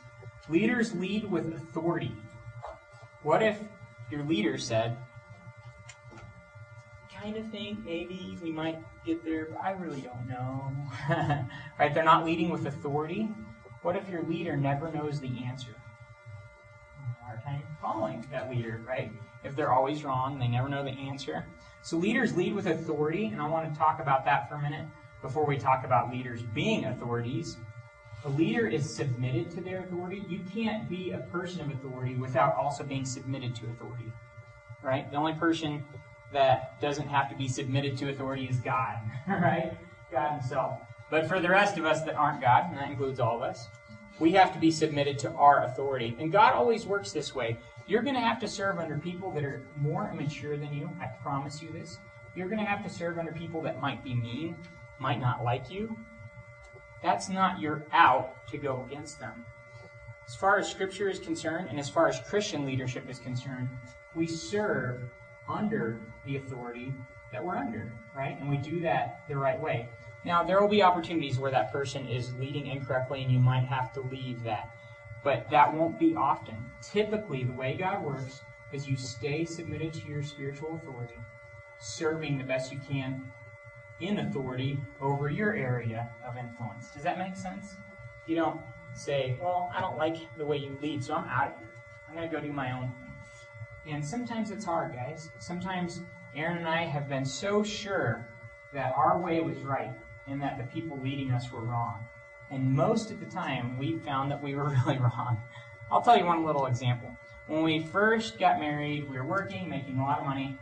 Leaders 0.49 0.93
lead 0.95 1.29
with 1.29 1.53
authority. 1.53 2.11
What 3.21 3.43
if 3.43 3.59
your 4.09 4.23
leader 4.23 4.57
said, 4.57 4.97
kind 7.21 7.35
of 7.35 7.51
think 7.51 7.83
maybe 7.85 8.37
we 8.41 8.51
might 8.51 8.79
get 9.05 9.23
there, 9.23 9.47
but 9.51 9.61
I 9.61 9.71
really 9.71 10.01
don't 10.01 10.27
know. 10.27 10.73
right? 11.79 11.93
They're 11.93 12.03
not 12.03 12.25
leading 12.25 12.49
with 12.49 12.65
authority. 12.65 13.29
What 13.81 13.95
if 13.95 14.09
your 14.09 14.23
leader 14.23 14.55
never 14.55 14.91
knows 14.91 15.19
the 15.19 15.43
answer? 15.45 15.75
Hard 17.23 17.43
time 17.43 17.63
following 17.81 18.25
that 18.31 18.49
leader, 18.49 18.81
right? 18.87 19.11
If 19.43 19.55
they're 19.55 19.71
always 19.71 20.03
wrong, 20.03 20.39
they 20.39 20.47
never 20.47 20.69
know 20.69 20.83
the 20.83 20.91
answer. 20.91 21.45
So 21.81 21.97
leaders 21.97 22.35
lead 22.35 22.53
with 22.53 22.67
authority, 22.67 23.27
and 23.27 23.41
I 23.41 23.47
want 23.47 23.71
to 23.71 23.77
talk 23.77 23.99
about 23.99 24.25
that 24.25 24.49
for 24.49 24.55
a 24.55 24.61
minute 24.61 24.85
before 25.21 25.45
we 25.45 25.57
talk 25.57 25.85
about 25.85 26.11
leaders 26.11 26.41
being 26.41 26.85
authorities. 26.85 27.57
A 28.25 28.29
leader 28.29 28.67
is 28.67 28.93
submitted 28.93 29.49
to 29.51 29.61
their 29.61 29.79
authority. 29.79 30.23
You 30.27 30.41
can't 30.53 30.89
be 30.89 31.11
a 31.11 31.19
person 31.19 31.61
of 31.61 31.71
authority 31.71 32.15
without 32.15 32.55
also 32.55 32.83
being 32.83 33.05
submitted 33.05 33.55
to 33.55 33.65
authority. 33.67 34.11
Right? 34.83 35.09
The 35.09 35.17
only 35.17 35.33
person 35.33 35.85
that 36.33 36.79
doesn't 36.81 37.07
have 37.07 37.29
to 37.29 37.35
be 37.35 37.47
submitted 37.47 37.97
to 37.99 38.09
authority 38.09 38.45
is 38.45 38.57
God. 38.57 38.97
Right? 39.27 39.73
God 40.11 40.39
Himself. 40.39 40.79
But 41.09 41.27
for 41.27 41.39
the 41.39 41.49
rest 41.49 41.77
of 41.77 41.85
us 41.85 42.03
that 42.03 42.15
aren't 42.15 42.41
God, 42.41 42.65
and 42.69 42.77
that 42.77 42.89
includes 42.89 43.19
all 43.19 43.37
of 43.37 43.41
us, 43.41 43.67
we 44.19 44.31
have 44.33 44.53
to 44.53 44.59
be 44.59 44.69
submitted 44.69 45.17
to 45.19 45.31
our 45.31 45.63
authority. 45.63 46.15
And 46.19 46.31
God 46.31 46.53
always 46.53 46.85
works 46.85 47.11
this 47.11 47.33
way. 47.33 47.57
You're 47.89 48.03
going 48.03 48.13
to 48.13 48.21
have 48.21 48.39
to 48.41 48.47
serve 48.47 48.77
under 48.77 48.99
people 48.99 49.31
that 49.31 49.43
are 49.43 49.63
more 49.75 50.11
immature 50.13 50.57
than 50.57 50.71
you. 50.71 50.91
I 51.01 51.07
promise 51.23 51.59
you 51.59 51.71
this. 51.71 51.97
You're 52.35 52.47
going 52.47 52.59
to 52.59 52.65
have 52.65 52.83
to 52.83 52.89
serve 52.89 53.17
under 53.17 53.31
people 53.31 53.63
that 53.63 53.81
might 53.81 54.03
be 54.03 54.13
mean, 54.13 54.55
might 54.99 55.19
not 55.19 55.43
like 55.43 55.71
you. 55.71 55.97
That's 57.01 57.29
not 57.29 57.59
your 57.59 57.83
out 57.91 58.47
to 58.49 58.59
go 58.59 58.85
against 58.87 59.19
them. 59.19 59.43
As 60.27 60.35
far 60.35 60.59
as 60.59 60.69
Scripture 60.69 61.09
is 61.09 61.17
concerned, 61.17 61.67
and 61.71 61.79
as 61.79 61.89
far 61.89 62.07
as 62.07 62.19
Christian 62.29 62.63
leadership 62.63 63.09
is 63.09 63.17
concerned, 63.17 63.67
we 64.13 64.27
serve 64.27 65.09
under 65.47 65.99
the 66.27 66.35
authority 66.35 66.93
that 67.31 67.43
we're 67.43 67.57
under, 67.57 67.91
right? 68.15 68.39
And 68.39 68.51
we 68.51 68.57
do 68.57 68.81
that 68.81 69.23
the 69.27 69.35
right 69.35 69.59
way. 69.59 69.89
Now, 70.23 70.43
there 70.43 70.61
will 70.61 70.67
be 70.67 70.83
opportunities 70.83 71.39
where 71.39 71.49
that 71.49 71.71
person 71.71 72.07
is 72.07 72.35
leading 72.35 72.67
incorrectly 72.67 73.23
and 73.23 73.31
you 73.31 73.39
might 73.39 73.63
have 73.63 73.91
to 73.93 74.01
leave 74.01 74.43
that. 74.43 74.75
But 75.23 75.49
that 75.49 75.73
won't 75.73 75.99
be 75.99 76.15
often. 76.15 76.57
Typically, 76.81 77.43
the 77.43 77.53
way 77.53 77.75
God 77.75 78.03
works 78.03 78.41
is 78.71 78.87
you 78.87 78.95
stay 78.95 79.45
submitted 79.45 79.93
to 79.93 80.07
your 80.07 80.23
spiritual 80.23 80.75
authority, 80.75 81.19
serving 81.79 82.37
the 82.37 82.43
best 82.43 82.71
you 82.71 82.79
can 82.87 83.31
in 83.99 84.19
authority 84.19 84.79
over 85.01 85.29
your 85.29 85.53
area 85.53 86.09
of 86.25 86.37
influence. 86.37 86.89
Does 86.91 87.03
that 87.03 87.17
make 87.17 87.35
sense? 87.35 87.75
You 88.27 88.35
don't 88.35 88.61
say, 88.93 89.37
well, 89.41 89.71
I 89.75 89.81
don't 89.81 89.97
like 89.97 90.17
the 90.37 90.45
way 90.45 90.57
you 90.57 90.77
lead, 90.81 91.03
so 91.03 91.15
I'm 91.15 91.27
out 91.27 91.53
of 91.53 91.59
here. 91.59 91.69
I'm 92.07 92.15
going 92.15 92.29
to 92.29 92.35
go 92.35 92.41
do 92.41 92.53
my 92.53 92.71
own 92.71 92.91
thing. 92.99 93.93
And 93.93 94.05
sometimes 94.05 94.51
it's 94.51 94.65
hard, 94.65 94.93
guys. 94.93 95.29
Sometimes 95.39 96.01
Aaron 96.35 96.57
and 96.57 96.67
I 96.67 96.85
have 96.85 97.09
been 97.09 97.25
so 97.25 97.63
sure 97.63 98.27
that 98.73 98.93
our 98.95 99.19
way 99.19 99.41
was 99.41 99.57
right 99.59 99.93
and 100.27 100.41
that 100.41 100.57
the 100.57 100.63
people 100.65 100.99
leading 101.01 101.31
us 101.31 101.51
were 101.51 101.61
wrong. 101.61 102.05
And 102.51 102.73
most 102.73 103.11
of 103.11 103.19
the 103.19 103.25
time, 103.25 103.77
we 103.77 103.97
found 103.99 104.31
that 104.31 104.41
we 104.41 104.55
were 104.55 104.69
really 104.85 104.97
wrong. 104.97 105.41
I'll 105.91 106.01
tell 106.01 106.17
you 106.17 106.25
one 106.25 106.43
little 106.43 106.65
example. 106.65 107.15
When 107.47 107.63
we 107.63 107.79
first 107.79 108.37
got 108.37 108.59
married, 108.59 109.09
we 109.09 109.17
were 109.17 109.25
working, 109.25 109.69
making 109.69 109.97
a 109.97 110.03
lot 110.03 110.19
of 110.19 110.25
money, 110.25 110.57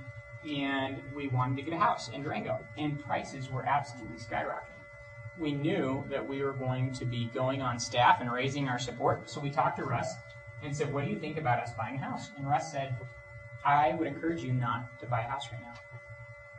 and 0.50 1.02
we 1.14 1.28
wanted 1.28 1.58
to 1.58 1.62
get 1.64 1.74
a 1.74 1.78
house 1.78 2.10
in 2.10 2.24
Durango. 2.24 2.60
And 2.78 3.00
prices 3.00 3.50
were 3.50 3.66
absolutely 3.66 4.18
skyrocketing. 4.18 4.78
We 5.38 5.52
knew 5.54 6.06
that 6.10 6.28
we 6.28 6.42
were 6.44 6.54
going 6.54 6.94
to 6.94 7.06
be 7.06 7.30
going 7.34 7.62
on 7.62 7.80
staff 7.80 8.22
and 8.22 8.32
raising 8.32 8.68
our 8.68 8.80
support, 8.80 9.30
so 9.30 9.42
we 9.42 9.50
talked 9.50 9.78
to 9.78 9.84
Russ 9.84 10.14
and 10.64 10.76
said, 10.76 10.92
What 10.92 11.06
do 11.06 11.12
you 11.12 11.20
think 11.20 11.38
about 11.38 11.60
us 11.60 11.72
buying 11.78 11.96
a 11.96 12.00
house? 12.00 12.32
And 12.38 12.48
Russ 12.48 12.72
said, 12.72 12.96
I 13.64 13.94
would 13.94 14.08
encourage 14.08 14.42
you 14.42 14.54
not 14.54 15.00
to 15.02 15.06
buy 15.06 15.22
a 15.22 15.28
house 15.28 15.52
right 15.52 15.62
now. 15.62 15.74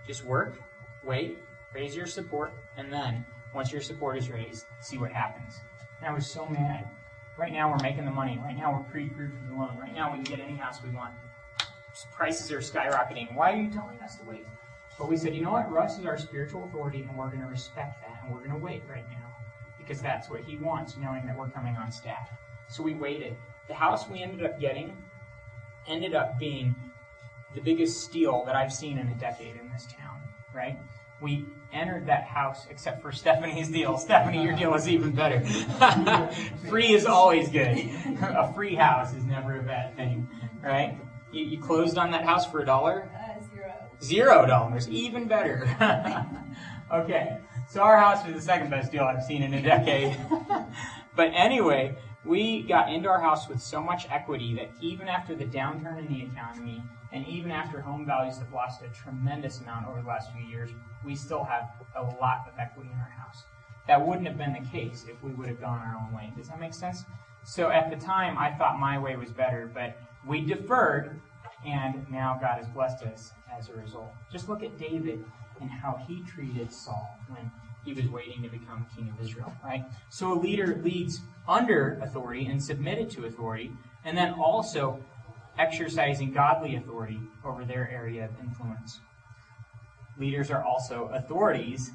Just 0.07 0.25
work, 0.25 0.59
wait, 1.03 1.39
raise 1.75 1.97
your 1.97 2.07
support, 2.07 2.53
and 2.77 2.93
then 2.93 3.25
once 3.55 3.73
your 3.73 3.81
support 3.81 4.17
is 4.17 4.31
raised, 4.31 4.67
see 4.81 4.99
what 4.99 5.13
happens. 5.13 5.61
And 6.01 6.11
I 6.11 6.13
was 6.13 6.27
so 6.27 6.47
mad. 6.47 6.89
Right 7.37 7.53
now 7.53 7.71
we're 7.71 7.83
making 7.83 8.05
the 8.05 8.11
money. 8.11 8.41
Right 8.45 8.57
now 8.57 8.73
we're 8.73 8.91
pre-approved 8.91 9.35
for 9.39 9.53
the 9.53 9.59
loan. 9.59 9.79
Right 9.79 9.95
now 9.95 10.11
we 10.11 10.23
can 10.23 10.25
get 10.25 10.41
any 10.41 10.57
house 10.57 10.83
we 10.83 10.91
want. 10.91 11.13
Prices 12.13 12.53
are 12.53 12.59
skyrocketing. 12.59 13.35
Why 13.35 13.53
are 13.53 13.57
you 13.57 13.71
telling 13.71 13.99
us 14.01 14.17
to 14.17 14.25
wait? 14.25 14.47
But 14.99 15.09
we 15.09 15.17
said, 15.17 15.35
you 15.35 15.43
know 15.43 15.53
what? 15.53 15.71
Russ 15.71 15.99
is 15.99 16.07
our 16.07 16.19
spiritual 16.19 16.65
authority, 16.65 17.03
and 17.03 17.17
we're 17.17 17.29
going 17.29 17.41
to 17.41 17.47
respect 17.47 18.01
that, 18.03 18.21
and 18.23 18.33
we're 18.33 18.41
going 18.41 18.51
to 18.51 18.57
wait 18.57 18.83
right 18.89 19.09
now 19.11 19.29
because 19.79 20.03
that's 20.03 20.29
what 20.29 20.43
he 20.43 20.57
wants, 20.59 20.97
knowing 20.97 21.25
that 21.27 21.37
we're 21.37 21.49
coming 21.49 21.77
on 21.77 21.91
staff. 21.91 22.29
So 22.69 22.83
we 22.83 22.95
waited. 22.95 23.37
The 23.69 23.75
house 23.75 24.09
we 24.09 24.23
ended 24.23 24.45
up 24.45 24.61
getting 24.61 24.97
ended 25.87 26.15
up 26.15 26.39
being 26.39 26.75
the 27.55 27.61
biggest 27.61 28.03
steal 28.03 28.45
that 28.45 28.55
I've 28.55 28.73
seen 28.73 28.99
in 28.99 29.09
a 29.09 29.15
decade 29.15 29.57
in 29.57 29.71
this 29.71 29.87
town. 29.87 30.21
Right? 30.55 30.79
We 31.21 31.47
entered 31.73 32.07
that 32.07 32.25
house 32.25 32.67
except 32.71 33.03
for 33.03 33.13
Stephanie's 33.13 33.69
deal. 33.69 33.99
Stephanie, 33.99 34.43
your 34.43 34.57
deal 34.57 34.75
is 34.75 34.89
even 34.89 35.13
better. 35.13 35.45
free 36.69 36.93
is 36.93 37.07
always 37.07 37.49
good. 37.49 37.91
a 38.23 38.53
free 38.55 38.75
house 38.75 39.15
is 39.15 39.25
never 39.25 39.59
a 39.59 39.63
bad 39.63 39.97
thing, 39.97 40.29
right? 40.63 40.99
You, 41.33 41.45
you 41.45 41.61
closed 41.61 41.99
on 41.99 42.11
that 42.13 42.25
house 42.25 42.51
for 42.51 42.61
a 42.61 42.67
dollar? 42.67 43.11
Uh, 43.15 43.55
zero. 43.55 43.75
Zero 44.03 44.47
dollars, 44.47 44.89
even 44.89 45.27
better. 45.27 45.69
okay, 46.93 47.39
so 47.69 47.83
our 47.83 47.99
house 47.99 48.25
was 48.25 48.35
the 48.35 48.41
second 48.41 48.71
best 48.71 48.93
deal 48.93 49.03
I've 49.03 49.23
seen 49.23 49.43
in 49.43 49.53
a 49.55 49.63
decade. 49.63 50.17
but 51.17 51.31
anyway, 51.35 51.97
we 52.25 52.63
got 52.63 52.93
into 52.93 53.09
our 53.09 53.21
house 53.21 53.49
with 53.49 53.61
so 53.61 53.83
much 53.83 54.07
equity 54.11 54.55
that 54.55 54.71
even 54.81 55.09
after 55.09 55.35
the 55.35 55.45
downturn 55.45 55.99
in 55.99 56.09
the 56.09 56.23
economy, 56.23 56.83
and 57.13 57.27
even 57.27 57.51
after 57.51 57.81
home 57.81 58.05
values 58.05 58.39
have 58.39 58.53
lost 58.53 58.83
a 58.83 58.89
tremendous 58.89 59.61
amount 59.61 59.87
over 59.89 60.01
the 60.03 60.09
last 60.09 60.31
few 60.33 60.47
years, 60.47 60.71
we 61.05 61.15
still 61.15 61.45
have 61.45 61.71
a 61.97 62.03
lot 62.03 62.47
of 62.47 62.59
equity 62.59 62.91
in 62.93 62.99
our 62.99 63.15
house. 63.25 63.45
That 63.87 64.07
wouldn't 64.07 64.27
have 64.27 64.37
been 64.37 64.53
the 64.53 64.69
case 64.69 65.07
if 65.09 65.23
we 65.23 65.33
would 65.33 65.49
have 65.49 65.61
gone 65.61 65.79
our 65.79 65.97
own 65.97 66.15
way. 66.15 66.33
Does 66.37 66.49
that 66.49 66.61
make 66.61 66.75
sense? 66.75 67.05
So 67.45 67.71
at 67.71 67.89
the 67.89 67.97
time, 67.97 68.37
I 68.37 68.51
thought 68.51 68.79
my 68.79 68.99
way 68.99 69.17
was 69.17 69.31
better, 69.31 69.71
but 69.73 69.99
we 70.27 70.43
deferred 70.43 71.21
And 71.65 72.09
now 72.11 72.39
God 72.41 72.59
has 72.59 72.67
blessed 72.69 73.03
us 73.05 73.33
as 73.57 73.69
a 73.69 73.75
result. 73.75 74.13
Just 74.31 74.49
look 74.49 74.63
at 74.63 74.79
David 74.79 75.25
and 75.61 75.71
how 75.71 76.01
he 76.07 76.23
treated 76.23 76.73
Saul 76.73 77.19
when 77.29 77.51
he 77.85 77.93
was 77.93 78.09
waiting 78.09 78.43
to 78.43 78.49
become 78.49 78.87
king 78.95 79.09
of 79.09 79.25
Israel, 79.25 79.53
right? 79.65 79.85
So 80.09 80.33
a 80.33 80.39
leader 80.39 80.81
leads 80.85 81.21
under 81.49 81.99
authority 82.03 82.47
and 82.47 82.63
submitted 82.63 83.11
to 83.11 83.25
authority, 83.25 83.73
and 84.05 84.17
then 84.17 84.35
also 84.35 85.03
exercising 85.59 86.33
godly 86.33 86.77
authority 86.77 87.21
over 87.45 87.65
their 87.65 87.91
area 87.91 88.25
of 88.25 88.31
influence. 88.41 89.01
Leaders 90.19 90.51
are 90.51 90.65
also 90.65 91.11
authorities 91.13 91.91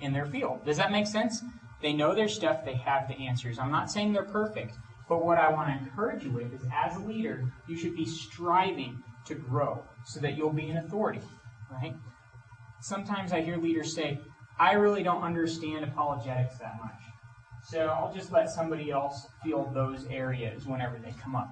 in 0.00 0.12
their 0.12 0.26
field. 0.26 0.64
Does 0.64 0.76
that 0.76 0.92
make 0.92 1.06
sense? 1.06 1.42
They 1.82 1.92
know 1.92 2.14
their 2.14 2.28
stuff, 2.28 2.64
they 2.64 2.74
have 2.74 3.08
the 3.08 3.14
answers. 3.14 3.58
I'm 3.58 3.70
not 3.70 3.90
saying 3.90 4.12
they're 4.12 4.24
perfect, 4.24 4.76
but 5.08 5.24
what 5.24 5.38
I 5.38 5.50
want 5.50 5.68
to 5.68 5.84
encourage 5.84 6.24
you 6.24 6.30
with 6.30 6.52
is 6.52 6.62
as 6.72 6.96
a 6.96 7.00
leader, 7.00 7.44
you 7.66 7.76
should 7.76 7.94
be 7.94 8.06
striving 8.06 9.02
to 9.26 9.34
grow 9.34 9.82
so 10.04 10.20
that 10.20 10.36
you'll 10.36 10.52
be 10.52 10.70
an 10.70 10.78
authority, 10.78 11.20
right? 11.70 11.94
Sometimes 12.80 13.32
I 13.32 13.40
hear 13.40 13.56
leaders 13.56 13.94
say, 13.94 14.20
I 14.58 14.72
really 14.72 15.02
don't 15.02 15.22
understand 15.22 15.84
apologetics 15.84 16.58
that 16.58 16.78
much. 16.82 17.00
So 17.64 17.88
I'll 17.88 18.14
just 18.14 18.32
let 18.32 18.48
somebody 18.48 18.90
else 18.90 19.26
field 19.42 19.74
those 19.74 20.06
areas 20.06 20.66
whenever 20.66 20.98
they 20.98 21.12
come 21.22 21.34
up. 21.34 21.48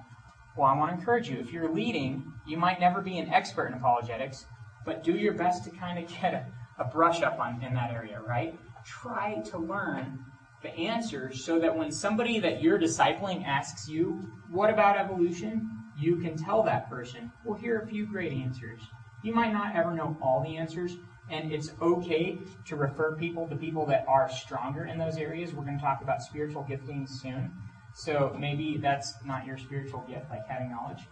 Well, 0.57 0.67
I 0.67 0.77
want 0.77 0.91
to 0.91 0.97
encourage 0.97 1.29
you. 1.29 1.37
If 1.37 1.51
you're 1.51 1.69
leading, 1.69 2.31
you 2.47 2.57
might 2.57 2.79
never 2.79 3.01
be 3.01 3.17
an 3.17 3.29
expert 3.29 3.67
in 3.67 3.73
apologetics, 3.73 4.45
but 4.85 5.03
do 5.03 5.11
your 5.13 5.33
best 5.33 5.65
to 5.65 5.69
kind 5.69 5.99
of 5.99 6.09
get 6.09 6.33
a, 6.33 6.45
a 6.81 6.85
brush 6.85 7.21
up 7.21 7.39
on 7.39 7.61
in 7.61 7.73
that 7.73 7.91
area, 7.91 8.21
right? 8.21 8.57
Try 8.85 9.41
to 9.49 9.57
learn 9.57 10.23
the 10.61 10.69
answers 10.69 11.43
so 11.43 11.59
that 11.59 11.75
when 11.75 11.91
somebody 11.91 12.39
that 12.39 12.61
you're 12.61 12.79
discipling 12.79 13.45
asks 13.45 13.89
you, 13.89 14.31
what 14.49 14.69
about 14.69 14.97
evolution? 14.97 15.69
You 15.97 16.17
can 16.17 16.37
tell 16.37 16.63
that 16.63 16.89
person, 16.89 17.31
well, 17.43 17.59
here 17.59 17.77
are 17.77 17.81
a 17.81 17.87
few 17.87 18.05
great 18.05 18.31
answers. 18.31 18.81
You 19.23 19.33
might 19.33 19.51
not 19.51 19.75
ever 19.75 19.91
know 19.91 20.15
all 20.21 20.41
the 20.41 20.55
answers, 20.55 20.97
and 21.29 21.51
it's 21.51 21.73
okay 21.81 22.37
to 22.65 22.75
refer 22.75 23.15
people 23.15 23.47
to 23.47 23.55
people 23.55 23.85
that 23.87 24.05
are 24.07 24.29
stronger 24.29 24.85
in 24.85 24.97
those 24.97 25.17
areas. 25.17 25.53
We're 25.53 25.65
going 25.65 25.77
to 25.77 25.83
talk 25.83 26.01
about 26.01 26.21
spiritual 26.21 26.63
giftings 26.63 27.09
soon. 27.09 27.51
So 27.95 28.35
maybe 28.37 28.77
that's 28.77 29.13
not 29.23 29.45
your 29.45 29.57
spiritual 29.57 30.01
gift, 30.01 30.29
like 30.29 30.45
having 30.47 30.69
knowledge. 30.69 31.07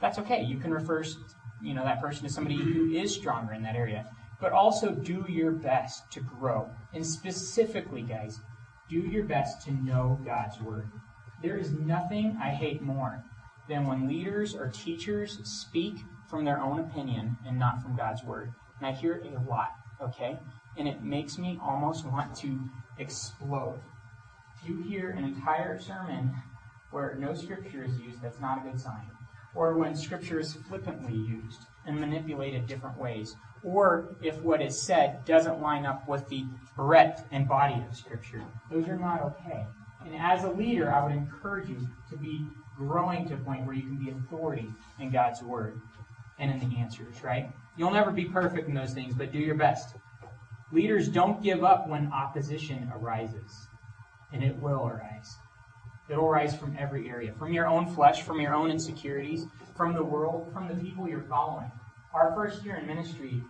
That's 0.00 0.20
okay. 0.20 0.42
You 0.44 0.58
can 0.58 0.72
refer, 0.72 1.02
you 1.60 1.74
know, 1.74 1.82
that 1.82 2.00
person 2.00 2.22
to 2.28 2.32
somebody 2.32 2.56
who 2.56 2.92
is 2.92 3.12
stronger 3.12 3.52
in 3.52 3.62
that 3.64 3.74
area. 3.74 4.06
But 4.40 4.52
also 4.52 4.92
do 4.92 5.26
your 5.28 5.50
best 5.50 6.08
to 6.12 6.20
grow. 6.20 6.70
And 6.94 7.04
specifically, 7.04 8.02
guys, 8.02 8.38
do 8.88 9.00
your 9.00 9.24
best 9.24 9.62
to 9.62 9.72
know 9.72 10.20
God's 10.24 10.60
word. 10.60 10.88
There 11.42 11.56
is 11.56 11.72
nothing 11.72 12.38
I 12.40 12.50
hate 12.50 12.82
more 12.82 13.24
than 13.68 13.88
when 13.88 14.06
leaders 14.06 14.54
or 14.54 14.68
teachers 14.68 15.40
speak 15.42 15.96
from 16.30 16.44
their 16.44 16.60
own 16.60 16.78
opinion 16.78 17.36
and 17.44 17.58
not 17.58 17.82
from 17.82 17.96
God's 17.96 18.22
word. 18.22 18.52
And 18.78 18.86
I 18.86 18.92
hear 18.92 19.14
it 19.14 19.26
a 19.26 19.50
lot, 19.50 19.70
okay? 20.00 20.38
And 20.76 20.86
it 20.86 21.02
makes 21.02 21.36
me 21.36 21.58
almost 21.60 22.06
want 22.06 22.36
to 22.36 22.60
explode. 22.96 23.80
You 24.68 24.82
hear 24.82 25.10
an 25.10 25.24
entire 25.24 25.78
sermon 25.80 26.30
where 26.90 27.16
no 27.18 27.32
scripture 27.32 27.82
is 27.84 27.98
used, 27.98 28.20
that's 28.20 28.38
not 28.38 28.58
a 28.58 28.68
good 28.68 28.78
sign. 28.78 29.10
Or 29.54 29.78
when 29.78 29.96
scripture 29.96 30.38
is 30.38 30.52
flippantly 30.52 31.14
used 31.14 31.60
and 31.86 31.98
manipulated 31.98 32.66
different 32.66 32.98
ways. 32.98 33.34
Or 33.64 34.14
if 34.20 34.42
what 34.42 34.60
is 34.60 34.80
said 34.80 35.24
doesn't 35.24 35.62
line 35.62 35.86
up 35.86 36.06
with 36.06 36.28
the 36.28 36.44
breadth 36.76 37.24
and 37.32 37.48
body 37.48 37.82
of 37.88 37.96
scripture. 37.96 38.44
Those 38.70 38.86
are 38.88 38.98
not 38.98 39.22
okay. 39.22 39.64
And 40.04 40.14
as 40.14 40.44
a 40.44 40.50
leader, 40.50 40.92
I 40.92 41.02
would 41.02 41.12
encourage 41.12 41.70
you 41.70 41.88
to 42.10 42.18
be 42.18 42.46
growing 42.76 43.26
to 43.28 43.34
a 43.34 43.38
point 43.38 43.64
where 43.64 43.74
you 43.74 43.82
can 43.82 43.96
be 43.96 44.10
authority 44.10 44.70
in 45.00 45.10
God's 45.10 45.42
word 45.42 45.80
and 46.38 46.50
in 46.50 46.68
the 46.68 46.76
answers, 46.76 47.22
right? 47.24 47.50
You'll 47.78 47.90
never 47.90 48.10
be 48.10 48.26
perfect 48.26 48.68
in 48.68 48.74
those 48.74 48.92
things, 48.92 49.14
but 49.14 49.32
do 49.32 49.38
your 49.38 49.54
best. 49.54 49.96
Leaders 50.72 51.08
don't 51.08 51.42
give 51.42 51.64
up 51.64 51.88
when 51.88 52.12
opposition 52.12 52.92
arises, 52.94 53.66
and 54.32 54.42
it 54.42 54.56
will 54.56 54.86
arise. 54.86 55.36
It'll 56.08 56.26
arise 56.26 56.56
from 56.56 56.76
every 56.78 57.08
area 57.08 57.32
from 57.38 57.52
your 57.52 57.66
own 57.66 57.86
flesh, 57.86 58.22
from 58.22 58.40
your 58.40 58.54
own 58.54 58.70
insecurities, 58.70 59.46
from 59.76 59.94
the 59.94 60.04
world, 60.04 60.50
from 60.52 60.68
the 60.68 60.74
people 60.74 61.08
you're 61.08 61.22
following. 61.22 61.70
Our 62.14 62.32
first 62.34 62.64
year 62.64 62.76
in 62.76 62.86
ministry, 62.86 63.42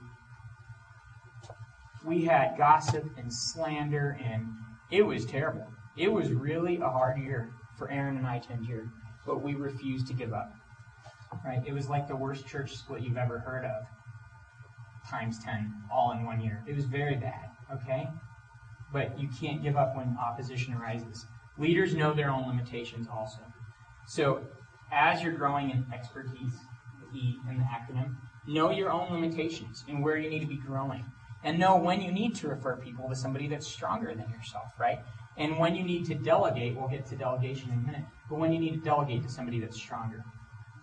we 2.04 2.24
had 2.24 2.56
gossip 2.58 3.04
and 3.16 3.32
slander, 3.32 4.18
and 4.22 4.48
it 4.90 5.02
was 5.02 5.24
terrible. 5.24 5.66
It 5.96 6.12
was 6.12 6.32
really 6.32 6.76
a 6.78 6.88
hard 6.88 7.18
year 7.18 7.50
for 7.76 7.90
Aaron 7.90 8.16
and 8.16 8.26
I 8.26 8.38
to 8.40 8.52
endure, 8.52 8.90
but 9.24 9.42
we 9.42 9.54
refused 9.54 10.08
to 10.08 10.14
give 10.14 10.32
up. 10.32 10.52
Right? 11.44 11.62
It 11.66 11.72
was 11.72 11.88
like 11.88 12.08
the 12.08 12.16
worst 12.16 12.46
church 12.46 12.76
split 12.76 13.02
you've 13.02 13.18
ever 13.18 13.38
heard 13.38 13.64
of, 13.64 13.84
times 15.08 15.38
10, 15.44 15.72
all 15.92 16.12
in 16.12 16.24
one 16.24 16.40
year. 16.40 16.64
It 16.66 16.74
was 16.74 16.86
very 16.86 17.16
bad, 17.16 17.50
okay? 17.72 18.08
But 18.92 19.18
you 19.18 19.28
can't 19.40 19.62
give 19.62 19.76
up 19.76 19.96
when 19.96 20.16
opposition 20.18 20.74
arises. 20.74 21.26
Leaders 21.58 21.94
know 21.94 22.14
their 22.14 22.30
own 22.30 22.46
limitations 22.46 23.06
also. 23.12 23.40
So, 24.06 24.42
as 24.90 25.22
you're 25.22 25.34
growing 25.34 25.70
in 25.70 25.84
expertise, 25.92 26.54
E 27.14 27.36
in 27.48 27.58
the 27.58 27.64
acronym, 27.64 28.16
know 28.46 28.70
your 28.70 28.90
own 28.90 29.12
limitations 29.12 29.84
and 29.88 30.02
where 30.02 30.16
you 30.16 30.30
need 30.30 30.40
to 30.40 30.46
be 30.46 30.56
growing. 30.56 31.04
And 31.44 31.58
know 31.58 31.76
when 31.76 32.00
you 32.00 32.10
need 32.10 32.34
to 32.36 32.48
refer 32.48 32.76
people 32.76 33.08
to 33.08 33.14
somebody 33.14 33.48
that's 33.48 33.66
stronger 33.66 34.08
than 34.08 34.30
yourself, 34.30 34.72
right? 34.78 34.98
And 35.36 35.58
when 35.58 35.74
you 35.76 35.84
need 35.84 36.06
to 36.06 36.14
delegate, 36.14 36.76
we'll 36.76 36.88
get 36.88 37.06
to 37.06 37.16
delegation 37.16 37.70
in 37.70 37.78
a 37.78 37.82
minute, 37.82 38.04
but 38.28 38.38
when 38.38 38.52
you 38.52 38.58
need 38.58 38.72
to 38.72 38.80
delegate 38.80 39.22
to 39.22 39.28
somebody 39.28 39.60
that's 39.60 39.76
stronger. 39.76 40.24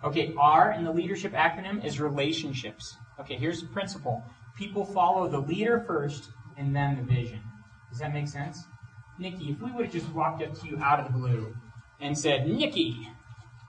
Okay, 0.04 0.34
R 0.38 0.72
in 0.72 0.84
the 0.84 0.92
leadership 0.92 1.34
acronym 1.34 1.84
is 1.84 2.00
relationships. 2.00 2.96
Okay, 3.20 3.36
here's 3.36 3.62
the 3.62 3.68
principle 3.68 4.24
people 4.58 4.86
follow 4.86 5.28
the 5.28 5.40
leader 5.40 5.84
first 5.86 6.30
and 6.58 6.74
then 6.74 6.96
the 6.96 7.02
vision. 7.02 7.42
Does 7.96 8.02
that 8.02 8.14
make 8.14 8.28
sense? 8.28 8.66
Nikki, 9.18 9.52
if 9.52 9.62
we 9.62 9.72
would 9.72 9.86
have 9.86 9.94
just 9.94 10.10
walked 10.10 10.44
up 10.44 10.54
to 10.60 10.68
you 10.68 10.78
out 10.84 11.00
of 11.00 11.06
the 11.06 11.18
blue 11.18 11.56
and 12.02 12.18
said, 12.18 12.46
Nikki, 12.46 13.08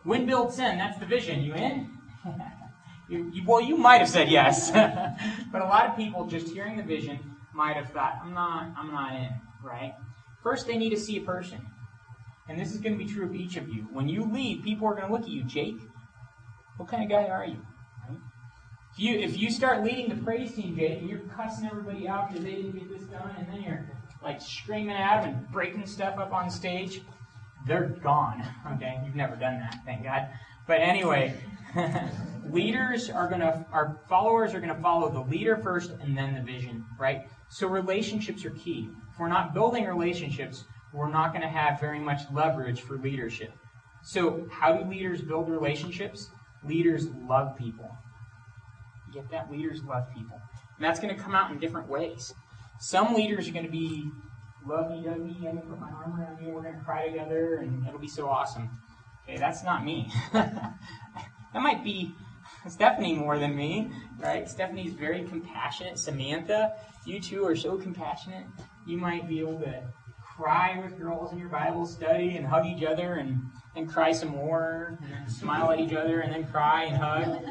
win, 0.04 0.26
build, 0.26 0.52
send, 0.52 0.80
that's 0.80 0.98
the 0.98 1.06
vision, 1.06 1.44
you 1.44 1.54
in? 1.54 1.96
you, 3.08 3.30
you, 3.32 3.44
well, 3.46 3.60
you 3.60 3.76
might 3.76 3.98
have 3.98 4.08
said 4.08 4.28
yes. 4.28 4.72
but 5.52 5.62
a 5.62 5.64
lot 5.64 5.88
of 5.88 5.96
people 5.96 6.26
just 6.26 6.48
hearing 6.48 6.76
the 6.76 6.82
vision 6.82 7.20
might 7.54 7.76
have 7.76 7.90
thought, 7.90 8.18
I'm 8.20 8.34
not, 8.34 8.66
I'm 8.76 8.90
not 8.90 9.14
in, 9.14 9.28
right? 9.62 9.94
First, 10.42 10.66
they 10.66 10.76
need 10.76 10.90
to 10.90 10.98
see 10.98 11.18
a 11.18 11.22
person. 11.22 11.64
And 12.48 12.58
this 12.58 12.74
is 12.74 12.80
going 12.80 12.98
to 12.98 13.04
be 13.04 13.08
true 13.08 13.26
of 13.26 13.32
each 13.32 13.56
of 13.56 13.68
you. 13.68 13.86
When 13.92 14.08
you 14.08 14.24
lead, 14.24 14.64
people 14.64 14.88
are 14.88 14.94
going 14.96 15.06
to 15.06 15.12
look 15.12 15.22
at 15.22 15.28
you, 15.28 15.44
Jake, 15.44 15.78
what 16.78 16.88
kind 16.88 17.04
of 17.04 17.08
guy 17.08 17.28
are 17.28 17.46
you? 17.46 17.64
If 18.92 19.00
you 19.00 19.18
if 19.18 19.38
you 19.38 19.50
start 19.50 19.84
leading 19.84 20.08
the 20.08 20.16
praise 20.24 20.54
team, 20.54 20.74
Jake, 20.74 21.00
and 21.00 21.10
you're 21.10 21.18
cussing 21.18 21.66
everybody 21.66 22.08
out 22.08 22.30
because 22.30 22.42
they 22.42 22.54
didn't 22.54 22.72
get 22.72 22.88
this 22.88 23.06
done, 23.08 23.30
and 23.38 23.46
then 23.46 23.62
you're 23.62 23.86
like 24.26 24.42
screaming 24.42 24.96
at 24.96 25.22
them 25.22 25.34
and 25.34 25.52
breaking 25.52 25.86
stuff 25.86 26.18
up 26.18 26.32
on 26.32 26.50
stage, 26.50 27.00
they're 27.66 27.86
gone. 28.02 28.44
Okay, 28.74 28.98
you've 29.04 29.14
never 29.14 29.36
done 29.36 29.60
that, 29.60 29.78
thank 29.86 30.02
God. 30.02 30.28
But 30.66 30.80
anyway, 30.80 31.32
leaders 32.50 33.08
are 33.08 33.28
gonna, 33.28 33.64
our 33.72 34.00
followers 34.08 34.54
are 34.54 34.60
gonna 34.60 34.80
follow 34.82 35.08
the 35.08 35.20
leader 35.20 35.56
first 35.56 35.92
and 36.02 36.18
then 36.18 36.34
the 36.34 36.42
vision, 36.42 36.84
right? 36.98 37.28
So 37.48 37.68
relationships 37.68 38.44
are 38.44 38.50
key. 38.50 38.88
If 39.12 39.20
we're 39.20 39.28
not 39.28 39.54
building 39.54 39.84
relationships, 39.84 40.64
we're 40.92 41.08
not 41.08 41.32
gonna 41.32 41.48
have 41.48 41.78
very 41.78 42.00
much 42.00 42.22
leverage 42.32 42.80
for 42.80 42.98
leadership. 42.98 43.52
So 44.02 44.48
how 44.50 44.72
do 44.76 44.90
leaders 44.90 45.22
build 45.22 45.48
relationships? 45.48 46.30
Leaders 46.64 47.06
love 47.28 47.56
people. 47.56 47.96
You 49.06 49.14
get 49.14 49.30
that? 49.30 49.50
Leaders 49.50 49.84
love 49.84 50.08
people. 50.12 50.40
And 50.76 50.84
that's 50.84 50.98
to 50.98 51.14
come 51.14 51.36
out 51.36 51.52
in 51.52 51.60
different 51.60 51.88
ways. 51.88 52.34
Some 52.78 53.14
leaders 53.14 53.48
are 53.48 53.52
going 53.52 53.64
to 53.64 53.70
be 53.70 54.10
lovey 54.66 55.02
dovey, 55.02 55.36
I'm 55.36 55.42
going 55.42 55.56
to 55.56 55.62
put 55.62 55.80
my 55.80 55.90
arm 55.90 56.20
around 56.20 56.44
you, 56.44 56.52
we're 56.52 56.62
going 56.62 56.74
to 56.74 56.84
cry 56.84 57.08
together, 57.08 57.56
and 57.56 57.86
it'll 57.86 58.00
be 58.00 58.08
so 58.08 58.28
awesome. 58.28 58.68
Okay, 59.22 59.38
that's 59.38 59.64
not 59.64 59.84
me. 59.84 60.12
that 60.32 60.74
might 61.54 61.82
be 61.84 62.14
Stephanie 62.68 63.14
more 63.14 63.38
than 63.38 63.56
me, 63.56 63.90
right? 64.18 64.48
Stephanie's 64.48 64.92
very 64.92 65.24
compassionate. 65.24 65.98
Samantha, 65.98 66.74
you 67.04 67.20
two 67.20 67.44
are 67.44 67.56
so 67.56 67.76
compassionate. 67.76 68.46
You 68.86 68.98
might 68.98 69.28
be 69.28 69.40
able 69.40 69.58
to 69.60 69.82
cry 70.36 70.80
with 70.82 70.98
girls 70.98 71.32
in 71.32 71.38
your 71.38 71.48
Bible 71.48 71.86
study 71.86 72.36
and 72.36 72.46
hug 72.46 72.66
each 72.66 72.84
other 72.84 73.14
and, 73.14 73.40
and 73.74 73.88
cry 73.88 74.12
some 74.12 74.28
more, 74.28 74.98
and 75.00 75.30
smile 75.30 75.70
at 75.70 75.80
each 75.80 75.92
other 75.92 76.20
and 76.20 76.32
then 76.32 76.46
cry 76.46 76.84
and 76.84 76.96
hug. 76.96 77.42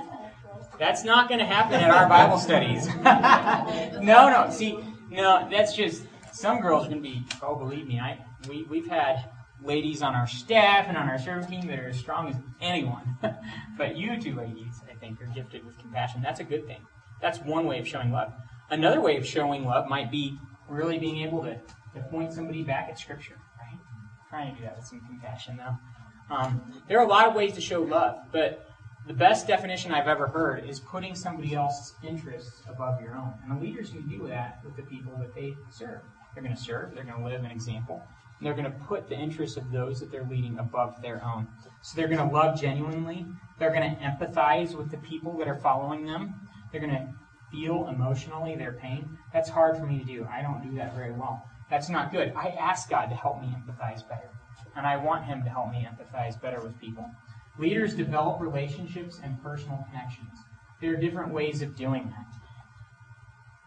That's 0.77 1.03
not 1.03 1.29
going 1.29 1.39
to 1.39 1.45
happen 1.45 1.75
at 1.75 1.89
our 1.89 2.07
Bible 2.07 2.37
studies. 2.37 2.87
no, 3.03 4.29
no. 4.29 4.47
See, 4.51 4.77
no, 5.15 5.47
that's 5.49 5.75
just 5.75 6.03
some 6.31 6.59
girls 6.59 6.87
are 6.87 6.91
to 6.91 6.95
be. 6.97 7.23
Oh, 7.41 7.55
believe 7.55 7.87
me, 7.87 7.99
I 7.99 8.19
we 8.47 8.63
we've 8.63 8.87
had 8.87 9.29
ladies 9.63 10.01
on 10.01 10.13
our 10.13 10.27
staff 10.27 10.85
and 10.87 10.97
on 10.97 11.09
our 11.09 11.17
service 11.17 11.47
team 11.47 11.67
that 11.67 11.79
are 11.79 11.87
as 11.87 11.97
strong 11.97 12.29
as 12.29 12.35
anyone. 12.61 13.17
but 13.77 13.95
you 13.95 14.21
two 14.21 14.35
ladies, 14.35 14.81
I 14.89 14.95
think, 14.95 15.21
are 15.21 15.27
gifted 15.27 15.65
with 15.65 15.77
compassion. 15.77 16.21
That's 16.21 16.39
a 16.39 16.43
good 16.43 16.67
thing. 16.67 16.81
That's 17.21 17.39
one 17.39 17.65
way 17.65 17.79
of 17.79 17.87
showing 17.87 18.11
love. 18.11 18.33
Another 18.69 19.01
way 19.01 19.17
of 19.17 19.25
showing 19.25 19.65
love 19.65 19.87
might 19.87 20.11
be 20.11 20.37
really 20.67 20.99
being 20.99 21.23
able 21.23 21.43
to, 21.43 21.55
to 21.93 22.01
point 22.09 22.33
somebody 22.33 22.63
back 22.63 22.89
at 22.89 22.99
Scripture. 22.99 23.37
Right? 23.59 23.79
I'm 23.79 24.29
trying 24.29 24.53
to 24.53 24.59
do 24.59 24.67
that 24.67 24.77
with 24.77 24.85
some 24.85 25.01
compassion, 25.01 25.57
though. 25.57 26.35
Um, 26.35 26.61
there 26.87 26.99
are 26.99 27.05
a 27.05 27.07
lot 27.07 27.27
of 27.27 27.35
ways 27.35 27.53
to 27.53 27.61
show 27.61 27.81
love, 27.81 28.17
but 28.31 28.67
the 29.07 29.13
best 29.13 29.47
definition 29.47 29.91
I've 29.91 30.07
ever 30.07 30.27
heard 30.27 30.67
is 30.67 30.79
putting 30.79 31.13
somebody 31.13 31.53
else's 31.53 31.93
interests 32.03 32.63
above 32.67 32.99
your 33.01 33.15
own. 33.15 33.33
And 33.43 33.55
the 33.55 33.63
leaders 33.63 33.91
can 33.91 34.07
do 34.09 34.27
that 34.27 34.61
with 34.63 34.75
the 34.75 34.81
people 34.81 35.15
that 35.19 35.35
they 35.35 35.55
serve. 35.69 36.01
They're 36.33 36.43
going 36.43 36.55
to 36.55 36.61
serve, 36.61 36.95
they're 36.95 37.03
going 37.03 37.21
to 37.21 37.29
live 37.29 37.43
an 37.43 37.51
example, 37.51 38.01
and 38.37 38.45
they're 38.45 38.53
going 38.53 38.65
to 38.65 38.85
put 38.85 39.07
the 39.07 39.15
interests 39.15 39.57
of 39.57 39.71
those 39.71 39.99
that 39.99 40.11
they're 40.11 40.27
leading 40.29 40.59
above 40.59 41.01
their 41.01 41.23
own. 41.23 41.47
So 41.81 41.95
they're 41.95 42.09
going 42.09 42.27
to 42.27 42.33
love 42.33 42.59
genuinely, 42.59 43.25
they're 43.59 43.71
going 43.71 43.95
to 43.95 44.01
empathize 44.01 44.75
with 44.75 44.91
the 44.91 44.97
people 44.97 45.37
that 45.37 45.47
are 45.47 45.55
following 45.55 46.05
them, 46.05 46.33
they're 46.71 46.81
going 46.81 46.93
to 46.93 47.07
feel 47.51 47.87
emotionally 47.87 48.55
their 48.55 48.73
pain. 48.73 49.17
That's 49.31 49.49
hard 49.49 49.77
for 49.77 49.85
me 49.85 49.99
to 49.99 50.03
do. 50.03 50.27
I 50.29 50.41
don't 50.41 50.61
do 50.61 50.75
that 50.77 50.93
very 50.95 51.11
well. 51.11 51.47
That's 51.69 51.89
not 51.89 52.11
good. 52.11 52.33
I 52.35 52.49
ask 52.59 52.89
God 52.89 53.05
to 53.05 53.15
help 53.15 53.39
me 53.39 53.47
empathize 53.47 54.07
better, 54.09 54.29
and 54.75 54.85
I 54.85 54.97
want 54.97 55.25
Him 55.25 55.43
to 55.43 55.49
help 55.49 55.71
me 55.71 55.87
empathize 55.89 56.41
better 56.41 56.59
with 56.59 56.77
people. 56.81 57.09
Leaders 57.57 57.93
develop 57.93 58.41
relationships 58.41 59.21
and 59.23 59.41
personal 59.41 59.85
connections. 59.89 60.37
There 60.81 60.93
are 60.93 60.97
different 60.97 61.33
ways 61.33 61.61
of 61.61 61.75
doing 61.75 62.09
that. 62.09 62.25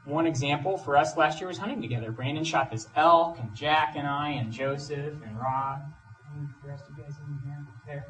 One 0.04 0.26
example 0.26 0.76
for 0.76 0.96
us 0.96 1.16
last 1.16 1.40
year 1.40 1.48
was 1.48 1.58
hunting 1.58 1.80
together. 1.80 2.12
Brandon 2.12 2.44
shot 2.44 2.70
this 2.70 2.88
elk, 2.96 3.38
and 3.38 3.54
Jack 3.54 3.94
and 3.96 4.06
I, 4.06 4.30
and 4.30 4.52
Joseph 4.52 5.14
and 5.24 5.38
Rob. 5.38 5.80
The 6.62 6.68
rest 6.68 6.84
of 6.88 6.98
you 6.98 7.02
guys 7.02 7.14
in 7.26 7.38
here? 7.48 7.66
There? 7.86 8.06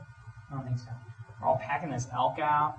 I 0.50 0.54
don't 0.54 0.64
think 0.64 0.78
so. 0.78 0.90
We're 1.40 1.48
all 1.48 1.58
packing 1.58 1.90
this 1.90 2.08
elk 2.12 2.38
out. 2.40 2.78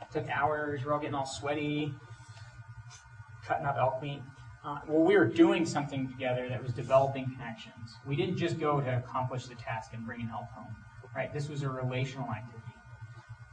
It 0.00 0.12
took 0.12 0.28
hours. 0.28 0.84
We're 0.84 0.92
all 0.92 1.00
getting 1.00 1.14
all 1.14 1.26
sweaty, 1.26 1.94
cutting 3.46 3.66
up 3.66 3.76
elk 3.78 4.02
meat. 4.02 4.22
Uh, 4.64 4.78
well, 4.88 5.04
we 5.04 5.16
were 5.16 5.26
doing 5.26 5.66
something 5.66 6.08
together 6.08 6.48
that 6.48 6.62
was 6.62 6.72
developing 6.72 7.26
connections. 7.26 7.94
We 8.06 8.16
didn't 8.16 8.38
just 8.38 8.58
go 8.58 8.80
to 8.80 8.96
accomplish 8.98 9.46
the 9.46 9.54
task 9.54 9.92
and 9.92 10.04
bring 10.04 10.22
an 10.22 10.30
elk 10.32 10.48
home 10.52 10.74
right? 11.14 11.32
This 11.32 11.48
was 11.48 11.62
a 11.62 11.68
relational 11.68 12.30
activity. 12.30 12.60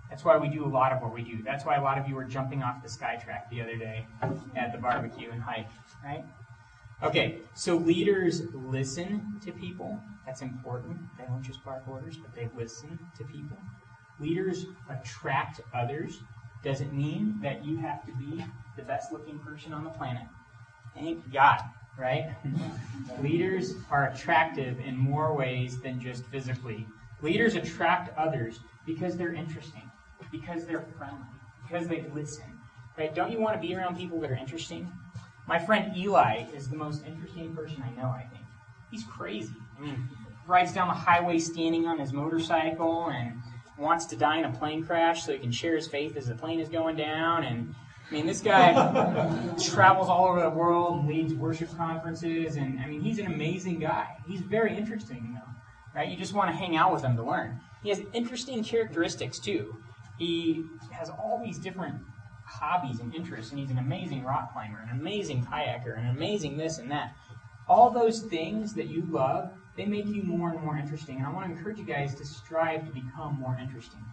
That's 0.09 0.25
why 0.25 0.37
we 0.37 0.49
do 0.49 0.65
a 0.65 0.67
lot 0.67 0.91
of 0.91 1.01
what 1.01 1.13
we 1.13 1.23
do. 1.23 1.41
That's 1.41 1.65
why 1.65 1.77
a 1.77 1.81
lot 1.81 1.97
of 1.97 2.07
you 2.07 2.15
were 2.15 2.25
jumping 2.25 2.61
off 2.63 2.83
the 2.83 2.89
SkyTrack 2.89 3.49
the 3.49 3.61
other 3.61 3.77
day 3.77 4.05
at 4.55 4.73
the 4.73 4.77
barbecue 4.77 5.31
and 5.31 5.41
hike, 5.41 5.69
right? 6.03 6.25
Okay, 7.01 7.39
so 7.55 7.77
leaders 7.77 8.43
listen 8.53 9.39
to 9.43 9.51
people. 9.53 9.99
That's 10.25 10.41
important. 10.41 10.97
They 11.17 11.25
don't 11.25 11.41
just 11.41 11.63
bark 11.63 11.83
orders, 11.87 12.17
but 12.17 12.35
they 12.35 12.49
listen 12.55 12.99
to 13.17 13.23
people. 13.23 13.57
Leaders 14.19 14.65
attract 14.89 15.61
others. 15.73 16.19
Doesn't 16.63 16.93
mean 16.93 17.39
that 17.41 17.65
you 17.65 17.77
have 17.77 18.05
to 18.05 18.11
be 18.13 18.45
the 18.75 18.83
best 18.83 19.11
looking 19.11 19.39
person 19.39 19.73
on 19.73 19.83
the 19.83 19.89
planet. 19.89 20.23
Thank 20.93 21.31
God, 21.31 21.61
right? 21.97 22.35
Leaders 23.21 23.75
are 23.89 24.09
attractive 24.09 24.79
in 24.79 24.95
more 24.95 25.33
ways 25.33 25.79
than 25.79 25.99
just 25.99 26.25
physically. 26.25 26.85
Leaders 27.21 27.53
attract 27.55 28.17
others 28.17 28.59
because 28.85 29.15
they're 29.15 29.33
interesting, 29.33 29.89
because 30.31 30.65
they're 30.65 30.85
friendly, 30.97 31.19
because 31.67 31.87
they 31.87 32.05
listen. 32.13 32.45
Right? 32.97 33.13
Don't 33.13 33.31
you 33.31 33.39
want 33.39 33.59
to 33.61 33.65
be 33.65 33.75
around 33.75 33.97
people 33.97 34.19
that 34.21 34.31
are 34.31 34.35
interesting? 34.35 34.91
My 35.47 35.59
friend 35.59 35.95
Eli 35.95 36.45
is 36.53 36.69
the 36.69 36.75
most 36.75 37.05
interesting 37.05 37.55
person 37.55 37.83
I 37.83 37.91
know, 38.01 38.07
I 38.07 38.25
think. 38.31 38.45
He's 38.89 39.03
crazy. 39.03 39.53
I 39.77 39.81
mean, 39.81 40.09
rides 40.47 40.73
down 40.73 40.87
the 40.87 40.93
highway 40.93 41.39
standing 41.39 41.87
on 41.87 41.99
his 41.99 42.11
motorcycle 42.11 43.09
and 43.09 43.33
wants 43.77 44.05
to 44.05 44.15
die 44.15 44.39
in 44.39 44.45
a 44.45 44.51
plane 44.51 44.83
crash 44.83 45.23
so 45.23 45.31
he 45.31 45.39
can 45.39 45.51
share 45.51 45.75
his 45.75 45.87
faith 45.87 46.17
as 46.17 46.27
the 46.27 46.35
plane 46.35 46.59
is 46.59 46.69
going 46.69 46.95
down. 46.95 47.43
And 47.43 47.73
I 48.09 48.13
mean, 48.13 48.25
this 48.25 48.41
guy 48.41 48.73
travels 49.63 50.09
all 50.09 50.25
over 50.25 50.41
the 50.41 50.49
world 50.49 50.99
and 50.99 51.07
leads 51.07 51.33
worship 51.33 51.75
conferences. 51.77 52.55
And 52.55 52.79
I 52.79 52.87
mean, 52.87 53.01
he's 53.01 53.19
an 53.19 53.27
amazing 53.27 53.79
guy. 53.79 54.07
He's 54.27 54.41
very 54.41 54.75
interesting, 54.75 55.35
though 55.35 55.50
right? 55.95 56.09
You 56.09 56.17
just 56.17 56.33
want 56.33 56.49
to 56.49 56.55
hang 56.55 56.75
out 56.75 56.93
with 56.93 57.03
him 57.03 57.15
to 57.15 57.23
learn. 57.23 57.59
He 57.83 57.89
has 57.89 58.01
interesting 58.13 58.63
characteristics 58.63 59.39
too. 59.39 59.77
He 60.17 60.65
has 60.91 61.09
all 61.09 61.41
these 61.43 61.57
different 61.57 61.95
hobbies 62.45 62.99
and 62.99 63.13
interests, 63.15 63.51
and 63.51 63.59
he's 63.59 63.71
an 63.71 63.79
amazing 63.79 64.23
rock 64.23 64.53
climber, 64.53 64.79
an 64.79 64.89
amazing 64.99 65.45
kayaker, 65.45 65.97
an 65.97 66.07
amazing 66.07 66.57
this 66.57 66.77
and 66.77 66.91
that. 66.91 67.13
All 67.67 67.89
those 67.89 68.21
things 68.21 68.73
that 68.73 68.87
you 68.87 69.07
love, 69.09 69.51
they 69.77 69.85
make 69.85 70.05
you 70.07 70.23
more 70.23 70.51
and 70.51 70.61
more 70.61 70.77
interesting. 70.77 71.17
And 71.17 71.25
I 71.25 71.31
want 71.31 71.47
to 71.47 71.57
encourage 71.57 71.79
you 71.79 71.85
guys 71.85 72.13
to 72.15 72.25
strive 72.25 72.85
to 72.85 72.91
become 72.91 73.39
more 73.39 73.57
interesting. 73.59 74.03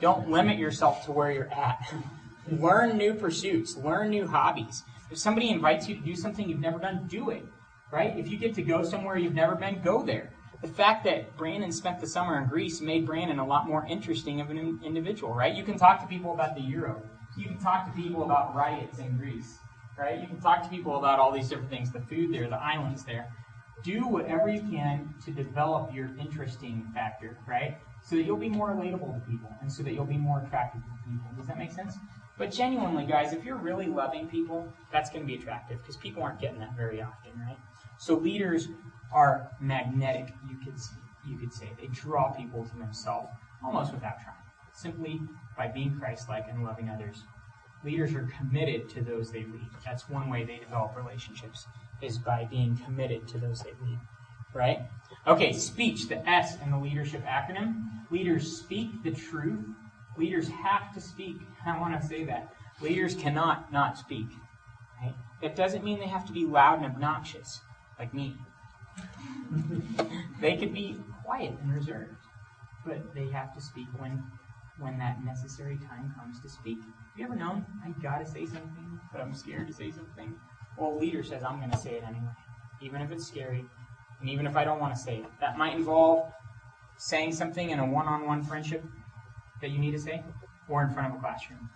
Don't 0.00 0.28
limit 0.28 0.58
yourself 0.58 1.04
to 1.06 1.12
where 1.12 1.30
you're 1.30 1.52
at. 1.52 1.94
learn 2.50 2.96
new 2.96 3.14
pursuits, 3.14 3.76
learn 3.76 4.10
new 4.10 4.26
hobbies. 4.26 4.82
If 5.10 5.18
somebody 5.18 5.50
invites 5.50 5.88
you 5.88 5.94
to 5.94 6.00
do 6.00 6.16
something 6.16 6.48
you've 6.48 6.60
never 6.60 6.78
done, 6.78 7.06
do 7.08 7.30
it. 7.30 7.44
Right? 7.92 8.16
If 8.18 8.28
you 8.28 8.38
get 8.38 8.54
to 8.56 8.62
go 8.62 8.82
somewhere 8.82 9.16
you've 9.16 9.34
never 9.34 9.54
been, 9.54 9.80
go 9.82 10.02
there. 10.02 10.30
The 10.66 10.72
fact 10.72 11.04
that 11.04 11.36
Brandon 11.36 11.70
spent 11.70 12.00
the 12.00 12.08
summer 12.08 12.36
in 12.42 12.48
Greece 12.48 12.80
made 12.80 13.06
Brandon 13.06 13.38
a 13.38 13.46
lot 13.46 13.68
more 13.68 13.86
interesting 13.86 14.40
of 14.40 14.50
an 14.50 14.80
individual, 14.84 15.32
right? 15.32 15.54
You 15.54 15.62
can 15.62 15.78
talk 15.78 16.00
to 16.00 16.08
people 16.08 16.34
about 16.34 16.56
the 16.56 16.60
euro. 16.60 17.00
You 17.36 17.46
can 17.46 17.58
talk 17.58 17.86
to 17.86 17.92
people 17.92 18.24
about 18.24 18.52
riots 18.52 18.98
in 18.98 19.16
Greece, 19.16 19.58
right? 19.96 20.20
You 20.20 20.26
can 20.26 20.40
talk 20.40 20.64
to 20.64 20.68
people 20.68 20.98
about 20.98 21.20
all 21.20 21.30
these 21.30 21.48
different 21.48 21.70
things, 21.70 21.92
the 21.92 22.00
food 22.00 22.34
there, 22.34 22.48
the 22.48 22.56
islands 22.56 23.04
there. 23.04 23.32
Do 23.84 24.08
whatever 24.08 24.48
you 24.48 24.60
can 24.60 25.14
to 25.24 25.30
develop 25.30 25.94
your 25.94 26.10
interesting 26.18 26.84
factor, 26.92 27.38
right? 27.46 27.78
So 28.02 28.16
that 28.16 28.24
you'll 28.24 28.36
be 28.36 28.48
more 28.48 28.70
relatable 28.70 29.14
to 29.14 29.30
people 29.30 29.54
and 29.60 29.72
so 29.72 29.84
that 29.84 29.92
you'll 29.92 30.04
be 30.04 30.18
more 30.18 30.40
attractive 30.40 30.82
to 30.82 31.10
people. 31.10 31.30
Does 31.36 31.46
that 31.46 31.58
make 31.58 31.70
sense? 31.70 31.94
But 32.38 32.50
genuinely, 32.50 33.06
guys, 33.06 33.32
if 33.32 33.44
you're 33.44 33.54
really 33.54 33.86
loving 33.86 34.26
people, 34.26 34.66
that's 34.90 35.10
going 35.10 35.22
to 35.22 35.26
be 35.26 35.36
attractive 35.36 35.78
because 35.78 35.96
people 35.96 36.24
aren't 36.24 36.40
getting 36.40 36.58
that 36.58 36.76
very 36.76 37.00
often, 37.00 37.30
right? 37.46 37.56
So 37.98 38.16
leaders 38.16 38.68
are 39.12 39.50
magnetic, 39.60 40.34
you 40.48 40.56
could 40.64 40.78
you 41.26 41.36
could 41.36 41.52
say. 41.52 41.70
They 41.80 41.88
draw 41.88 42.30
people 42.30 42.64
to 42.64 42.78
themselves 42.78 43.28
almost 43.64 43.92
without 43.92 44.22
trying, 44.22 44.36
simply 44.72 45.20
by 45.56 45.68
being 45.68 45.98
Christ-like 45.98 46.46
and 46.48 46.62
loving 46.62 46.88
others. 46.88 47.22
Leaders 47.84 48.14
are 48.14 48.28
committed 48.38 48.88
to 48.90 49.02
those 49.02 49.30
they 49.30 49.44
lead. 49.44 49.68
That's 49.84 50.08
one 50.08 50.30
way 50.30 50.44
they 50.44 50.58
develop 50.58 50.96
relationships 50.96 51.66
is 52.02 52.18
by 52.18 52.44
being 52.44 52.76
committed 52.84 53.26
to 53.28 53.38
those 53.38 53.60
they 53.60 53.72
lead. 53.84 53.98
Right? 54.54 54.80
Okay, 55.26 55.52
speech, 55.52 56.08
the 56.08 56.26
S 56.28 56.56
in 56.62 56.70
the 56.70 56.78
leadership 56.78 57.24
acronym. 57.24 57.84
Leaders 58.10 58.58
speak 58.58 59.02
the 59.02 59.10
truth. 59.10 59.64
Leaders 60.16 60.48
have 60.48 60.94
to 60.94 61.00
speak. 61.00 61.36
I 61.66 61.78
want 61.78 62.00
to 62.00 62.06
say 62.06 62.24
that. 62.24 62.52
Leaders 62.80 63.14
cannot 63.14 63.72
not 63.72 63.98
speak. 63.98 64.26
Right? 65.02 65.14
That 65.42 65.56
doesn't 65.56 65.84
mean 65.84 66.00
they 66.00 66.06
have 66.06 66.26
to 66.26 66.32
be 66.32 66.46
loud 66.46 66.78
and 66.78 66.86
obnoxious, 66.86 67.60
like 67.98 68.14
me 68.14 68.36
they 70.40 70.56
could 70.56 70.72
be 70.72 70.98
quiet 71.24 71.56
and 71.60 71.74
reserved, 71.74 72.16
but 72.84 73.14
they 73.14 73.28
have 73.28 73.54
to 73.54 73.60
speak 73.60 73.88
when 73.98 74.22
when 74.78 74.98
that 74.98 75.24
necessary 75.24 75.78
time 75.78 76.14
comes 76.18 76.40
to 76.40 76.48
speak. 76.48 76.78
Have 76.78 77.18
you 77.18 77.24
ever 77.24 77.36
known 77.36 77.64
I 77.84 77.90
gotta 78.02 78.26
say 78.26 78.44
something, 78.44 79.00
but 79.12 79.20
I'm 79.20 79.34
scared 79.34 79.66
to 79.68 79.72
say 79.72 79.90
something? 79.90 80.34
Well, 80.76 80.98
leader 80.98 81.22
says 81.22 81.42
I'm 81.42 81.60
gonna 81.60 81.76
say 81.76 81.94
it 81.94 82.04
anyway, 82.06 82.32
even 82.80 83.00
if 83.00 83.10
it's 83.10 83.26
scary, 83.26 83.64
and 84.20 84.28
even 84.28 84.46
if 84.46 84.56
I 84.56 84.64
don't 84.64 84.80
want 84.80 84.94
to 84.94 85.00
say 85.00 85.18
it. 85.18 85.26
That 85.40 85.58
might 85.58 85.74
involve 85.74 86.32
saying 86.98 87.32
something 87.32 87.70
in 87.70 87.78
a 87.78 87.86
one-on-one 87.86 88.44
friendship 88.44 88.84
that 89.60 89.70
you 89.70 89.78
need 89.78 89.92
to 89.92 89.98
say, 89.98 90.22
or 90.68 90.82
in 90.82 90.90
front 90.90 91.12
of 91.12 91.18
a 91.18 91.20
classroom. 91.20 91.70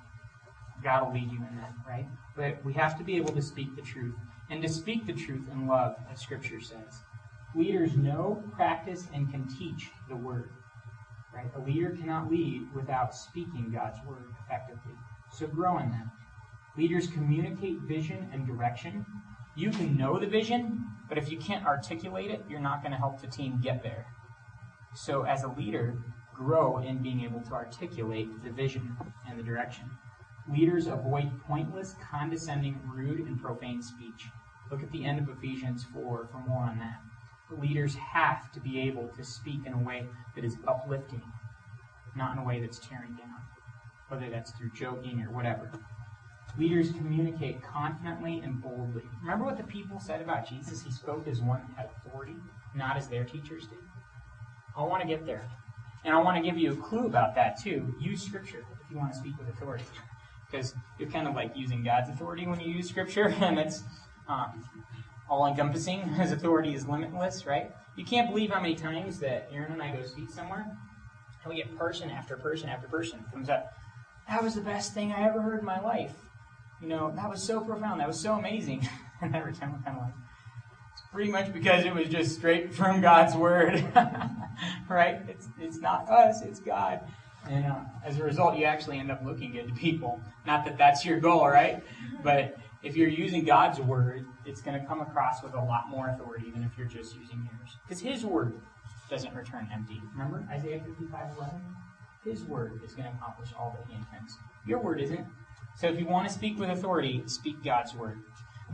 God 0.83 1.07
will 1.07 1.13
lead 1.13 1.31
you 1.31 1.39
in 1.39 1.57
that, 1.57 1.73
right? 1.87 2.07
But 2.37 2.65
we 2.65 2.73
have 2.75 2.97
to 2.99 3.05
be 3.05 3.17
able 3.17 3.33
to 3.35 3.43
speak 3.43 3.75
the 3.77 3.83
truth, 3.83 4.15
and 4.49 4.63
to 4.63 4.69
speak 4.69 5.07
the 5.07 5.13
truth 5.13 5.45
in 5.53 5.67
love, 5.67 5.97
as 6.11 6.21
Scripture 6.21 6.61
says. 6.61 7.03
Leaders 7.55 7.97
know, 7.97 8.45
practice, 8.53 9.09
and 9.13 9.31
can 9.31 9.47
teach 9.49 9.91
the 10.09 10.17
word. 10.17 10.51
Right? 11.35 11.51
A 11.57 11.61
leader 11.61 11.91
cannot 11.91 12.31
lead 12.31 12.69
without 12.73 13.15
speaking 13.15 13.73
God's 13.73 13.99
word 14.07 14.27
effectively. 14.45 14.95
So 15.33 15.47
grow 15.49 15.79
in 15.79 15.91
that. 15.91 16.07
Leaders 16.77 17.09
communicate 17.09 17.81
vision 17.81 18.31
and 18.33 18.47
direction. 18.47 19.05
You 19.57 19.71
can 19.71 19.97
know 19.97 20.19
the 20.19 20.27
vision, 20.27 20.85
but 21.09 21.19
if 21.19 21.31
you 21.31 21.39
can't 21.39 21.67
articulate 21.67 22.31
it, 22.31 22.45
you're 22.49 22.61
not 22.61 22.83
going 22.83 22.93
to 22.93 22.99
help 22.99 23.21
the 23.21 23.27
team 23.27 23.61
get 23.61 23.83
there. 23.83 24.07
So 24.95 25.23
as 25.23 25.43
a 25.43 25.49
leader, 25.49 25.99
grow 26.33 26.79
in 26.79 27.03
being 27.03 27.23
able 27.23 27.41
to 27.43 27.53
articulate 27.53 28.29
the 28.45 28.51
vision 28.51 28.97
and 29.29 29.39
the 29.39 29.43
direction. 29.43 29.91
Leaders 30.49 30.87
avoid 30.87 31.41
pointless, 31.47 31.97
condescending, 32.11 32.81
rude, 32.87 33.27
and 33.27 33.41
profane 33.41 33.83
speech. 33.83 34.29
Look 34.71 34.83
at 34.83 34.91
the 34.93 35.05
end 35.05 35.19
of 35.19 35.37
Ephesians 35.37 35.85
4 35.93 36.29
for 36.31 36.39
more 36.49 36.63
on 36.63 36.79
that 36.79 37.01
leaders 37.59 37.95
have 37.95 38.51
to 38.53 38.61
be 38.61 38.81
able 38.81 39.09
to 39.17 39.25
speak 39.25 39.67
in 39.67 39.73
a 39.73 39.79
way 39.79 40.07
that 40.35 40.45
is 40.45 40.57
uplifting, 40.67 41.23
not 42.17 42.33
in 42.33 42.39
a 42.39 42.45
way 42.45 42.61
that's 42.61 42.79
tearing 42.79 43.15
down, 43.15 43.41
whether 44.09 44.31
that's 44.31 44.53
through 44.53 44.71
joking 44.71 45.23
or 45.23 45.31
whatever. 45.31 45.71
Leaders 46.59 46.91
communicate 46.93 47.63
confidently 47.63 48.41
and 48.41 48.61
boldly. 48.61 49.05
Remember 49.23 49.45
what 49.45 49.57
the 49.57 49.65
people 49.65 50.01
said 50.01 50.21
about 50.21 50.49
Jesus? 50.49 50.83
He 50.83 50.91
spoke 50.91 51.29
as 51.29 51.41
one 51.41 51.63
had 51.77 51.89
authority, 51.97 52.37
not 52.75 52.97
as 52.97 53.09
their 53.09 53.25
teachers 53.25 53.67
did. 53.67 53.79
I 54.77 54.83
want 54.83 55.03
to 55.03 55.09
get 55.09 55.27
there. 55.27 55.43
And 56.05 56.15
I 56.15 56.21
want 56.21 56.37
to 56.37 56.43
give 56.43 56.59
you 56.59 56.73
a 56.73 56.77
clue 56.77 57.07
about 57.07 57.35
that 57.35 57.61
too. 57.63 57.95
Use 58.01 58.23
Scripture 58.23 58.65
if 58.85 58.91
you 58.91 58.97
want 58.97 59.13
to 59.13 59.19
speak 59.19 59.39
with 59.39 59.49
authority. 59.49 59.85
Because 60.51 60.75
you're 60.99 61.09
kind 61.09 61.29
of 61.29 61.37
like 61.37 61.53
using 61.55 61.85
God's 61.85 62.11
authority 62.11 62.45
when 62.45 62.59
you 62.59 62.73
use 62.75 62.89
Scripture, 62.89 63.27
and 63.41 63.57
it's 63.57 63.85
um, 64.29 64.69
all 65.31 65.47
encompassing. 65.47 66.01
His 66.15 66.33
authority 66.33 66.75
is 66.75 66.87
limitless, 66.87 67.47
right? 67.47 67.71
You 67.97 68.05
can't 68.05 68.29
believe 68.29 68.51
how 68.51 68.61
many 68.61 68.75
times 68.75 69.21
that 69.21 69.49
Aaron 69.53 69.73
and 69.73 69.83
I 69.83 69.95
go 69.95 70.03
speak 70.03 70.29
somewhere, 70.31 70.67
And 71.45 71.51
we 71.51 71.57
get 71.57 71.77
person 71.79 72.11
after 72.11 72.37
person 72.37 72.69
after 72.69 72.89
person 72.89 73.25
comes 73.33 73.49
up. 73.49 73.73
That 74.29 74.43
was 74.43 74.55
the 74.55 74.61
best 74.61 74.93
thing 74.93 75.13
I 75.13 75.27
ever 75.27 75.41
heard 75.41 75.61
in 75.61 75.65
my 75.65 75.81
life. 75.81 76.15
You 76.83 76.89
know, 76.89 77.13
that 77.15 77.29
was 77.29 77.43
so 77.43 77.61
profound. 77.61 78.01
That 78.01 78.09
was 78.09 78.21
so 78.21 78.35
amazing. 78.35 78.89
and 79.23 79.35
every 79.35 79.53
time 79.53 79.73
we're 79.73 79.83
kind 79.83 79.97
of 79.97 80.05
like, 80.05 80.15
it's 80.93 81.03
pretty 81.13 81.31
much 81.31 81.53
because 81.53 81.85
it 81.85 81.95
was 81.95 82.09
just 82.09 82.37
straight 82.37 82.75
from 82.75 83.01
God's 83.01 83.37
word, 83.37 83.85
right? 84.89 85.21
It's 85.29 85.49
it's 85.59 85.79
not 85.79 86.09
us, 86.09 86.43
it's 86.43 86.61
God. 86.61 87.01
And 87.49 87.67
uh, 87.67 87.81
as 88.05 88.19
a 88.19 88.25
result, 88.25 88.57
you 88.57 88.65
actually 88.65 88.99
end 88.99 89.11
up 89.11 89.25
looking 89.25 89.53
good 89.53 89.69
to 89.69 89.75
people. 89.75 90.21
Not 90.47 90.65
that 90.67 90.79
that's 90.79 91.05
your 91.05 91.21
goal, 91.21 91.47
right? 91.47 91.83
But 92.23 92.57
if 92.83 92.97
you're 92.97 93.09
using 93.09 93.45
God's 93.45 93.79
word, 93.79 94.27
it's 94.47 94.61
going 94.61 94.81
to 94.81 94.87
come 94.87 95.01
across 95.01 95.43
with 95.43 95.55
a 95.55 95.61
lot 95.61 95.89
more 95.89 96.09
authority 96.09 96.51
than 96.51 96.63
if 96.65 96.77
you're 96.79 96.87
just 96.87 97.15
using 97.17 97.49
yours. 97.53 97.77
Because 97.87 98.01
His 98.01 98.25
word 98.25 98.55
doesn't 99.09 99.35
return 99.35 99.69
empty. 99.73 100.01
Remember 100.13 100.47
Isaiah 100.51 100.81
55 100.81 101.37
11? 101.37 101.61
His 102.25 102.45
word 102.45 102.81
is 102.85 102.95
going 102.95 103.09
to 103.11 103.15
accomplish 103.17 103.51
all 103.59 103.77
that 103.79 103.87
He 103.91 103.97
intends. 103.97 104.37
Your 104.67 104.79
word 104.79 105.01
isn't. 105.01 105.27
So 105.77 105.89
if 105.89 105.99
you 105.99 106.07
want 106.07 106.29
to 106.29 106.33
speak 106.33 106.59
with 106.59 106.71
authority, 106.71 107.23
speak 107.27 107.63
God's 107.63 107.95
word. 107.95 108.21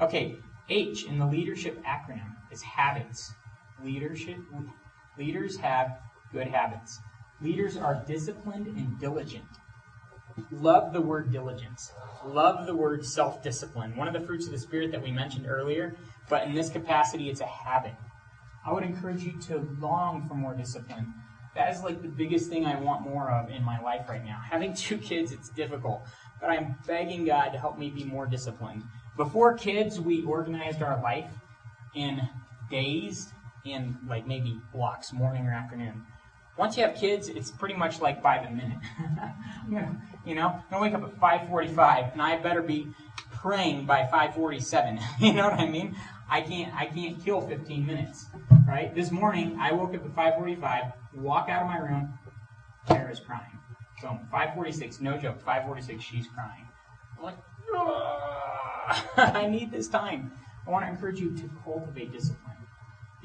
Okay, 0.00 0.38
H 0.68 1.04
in 1.04 1.18
the 1.18 1.26
leadership 1.26 1.82
acronym 1.84 2.34
is 2.50 2.62
habits. 2.62 3.32
Leadership 3.82 4.38
leaders 5.18 5.57
have 5.57 5.98
good 6.32 6.48
habits. 6.48 7.00
Leaders 7.40 7.76
are 7.76 8.02
disciplined 8.07 8.66
and 8.66 8.98
diligent. 8.98 9.44
Love 10.51 10.93
the 10.93 11.01
word 11.01 11.32
diligence. 11.32 11.93
Love 12.24 12.66
the 12.66 12.74
word 12.74 13.05
self 13.05 13.43
discipline. 13.43 13.97
One 13.97 14.07
of 14.09 14.14
the 14.14 14.26
fruits 14.26 14.47
of 14.47 14.53
the 14.53 14.59
Spirit 14.59 14.93
that 14.93 15.03
we 15.03 15.11
mentioned 15.11 15.47
earlier, 15.49 15.97
but 16.28 16.47
in 16.47 16.55
this 16.55 16.68
capacity, 16.68 17.30
it's 17.30 17.41
a 17.41 17.47
habit. 17.47 17.95
I 18.64 18.72
would 18.72 18.82
encourage 18.82 19.22
you 19.22 19.39
to 19.43 19.66
long 19.80 20.26
for 20.28 20.34
more 20.34 20.55
discipline. 20.55 21.14
That 21.55 21.74
is 21.74 21.82
like 21.82 22.03
the 22.03 22.09
biggest 22.09 22.51
thing 22.51 22.66
I 22.66 22.78
want 22.78 23.03
more 23.03 23.30
of 23.30 23.51
in 23.51 23.62
my 23.62 23.80
life 23.80 24.09
right 24.09 24.24
now. 24.24 24.41
Having 24.51 24.74
two 24.76 24.99
kids, 24.99 25.32
it's 25.32 25.49
difficult, 25.49 26.03
but 26.41 26.51
I'm 26.51 26.76
begging 26.87 27.24
God 27.24 27.51
to 27.51 27.59
help 27.59 27.78
me 27.78 27.91
be 27.91 28.05
more 28.05 28.26
disciplined. 28.26 28.82
Before 29.16 29.55
kids, 29.55 29.99
we 29.99 30.22
organized 30.24 30.82
our 30.82 31.01
life 31.03 31.30
in 31.95 32.20
days, 32.70 33.32
in 33.64 33.97
like 34.07 34.26
maybe 34.26 34.61
blocks, 34.72 35.12
morning 35.12 35.47
or 35.47 35.53
afternoon. 35.53 36.05
Once 36.57 36.76
you 36.76 36.82
have 36.82 36.94
kids, 36.96 37.28
it's 37.28 37.50
pretty 37.50 37.74
much 37.74 38.00
like 38.00 38.22
by 38.22 38.38
the 38.38 38.50
minute. 38.50 38.78
you 40.24 40.34
know, 40.34 40.62
I 40.70 40.80
wake 40.80 40.94
up 40.94 41.02
at 41.02 41.20
5:45, 41.20 42.12
and 42.12 42.22
I 42.22 42.36
better 42.38 42.62
be 42.62 42.88
praying 43.30 43.84
by 43.84 44.04
5:47. 44.04 45.02
you 45.20 45.34
know 45.34 45.48
what 45.48 45.61
I 45.61 45.66
mean? 45.66 45.96
I 46.30 46.40
can't 46.40 46.74
I 46.74 46.86
can't 46.86 47.22
kill 47.22 47.40
15 47.40 47.86
minutes, 47.86 48.26
right? 48.66 48.94
This 48.94 49.11
morning 49.11 49.59
I 49.61 49.72
woke 49.72 49.94
up 49.94 50.04
at 50.04 50.16
5:45, 50.16 50.92
walk 51.14 51.48
out 51.50 51.62
of 51.62 51.68
my 51.68 51.78
room, 51.78 52.18
Tara's 52.86 53.20
crying. 53.20 53.59
So 54.00 54.18
5:46, 54.32 55.00
no 55.00 55.18
joke, 55.18 55.44
5:46, 55.44 56.00
she's 56.00 56.26
crying. 56.28 56.66
I'm 57.18 57.24
like, 57.24 57.36
ah, 57.74 59.04
I 59.34 59.46
need 59.46 59.70
this 59.70 59.88
time. 59.88 60.32
I 60.66 60.70
want 60.70 60.84
to 60.84 60.90
encourage 60.90 61.20
you 61.20 61.36
to 61.36 61.50
cultivate 61.64 62.12
discipline 62.12 62.45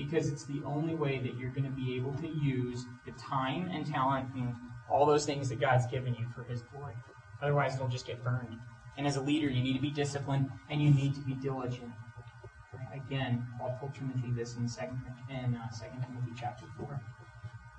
because 0.03 0.29
it's 0.29 0.45
the 0.45 0.61
only 0.65 0.95
way 0.95 1.19
that 1.19 1.37
you're 1.37 1.51
going 1.51 1.65
to 1.65 1.69
be 1.71 1.95
able 1.95 2.13
to 2.15 2.27
use 2.27 2.85
the 3.05 3.11
time 3.13 3.69
and 3.71 3.85
talent 3.85 4.27
and 4.35 4.55
all 4.89 5.05
those 5.05 5.25
things 5.25 5.49
that 5.49 5.59
God's 5.59 5.87
given 5.87 6.13
you 6.15 6.25
for 6.35 6.43
His 6.43 6.61
glory. 6.63 6.95
Otherwise, 7.41 7.75
it'll 7.75 7.87
just 7.87 8.07
get 8.07 8.23
burned. 8.23 8.57
And 8.97 9.07
as 9.07 9.15
a 9.15 9.21
leader, 9.21 9.49
you 9.49 9.63
need 9.63 9.73
to 9.73 9.81
be 9.81 9.89
disciplined 9.89 10.49
and 10.69 10.81
you 10.81 10.91
need 10.91 11.15
to 11.15 11.21
be 11.21 11.33
diligent. 11.33 11.91
Again, 12.93 13.45
Paul 13.57 13.77
told 13.79 13.95
Timothy 13.95 14.31
this 14.31 14.55
in 14.57 14.67
second 14.67 15.01
in 15.29 15.55
uh, 15.55 15.69
Timothy 15.79 16.33
chapter 16.37 16.65
four. 16.77 16.99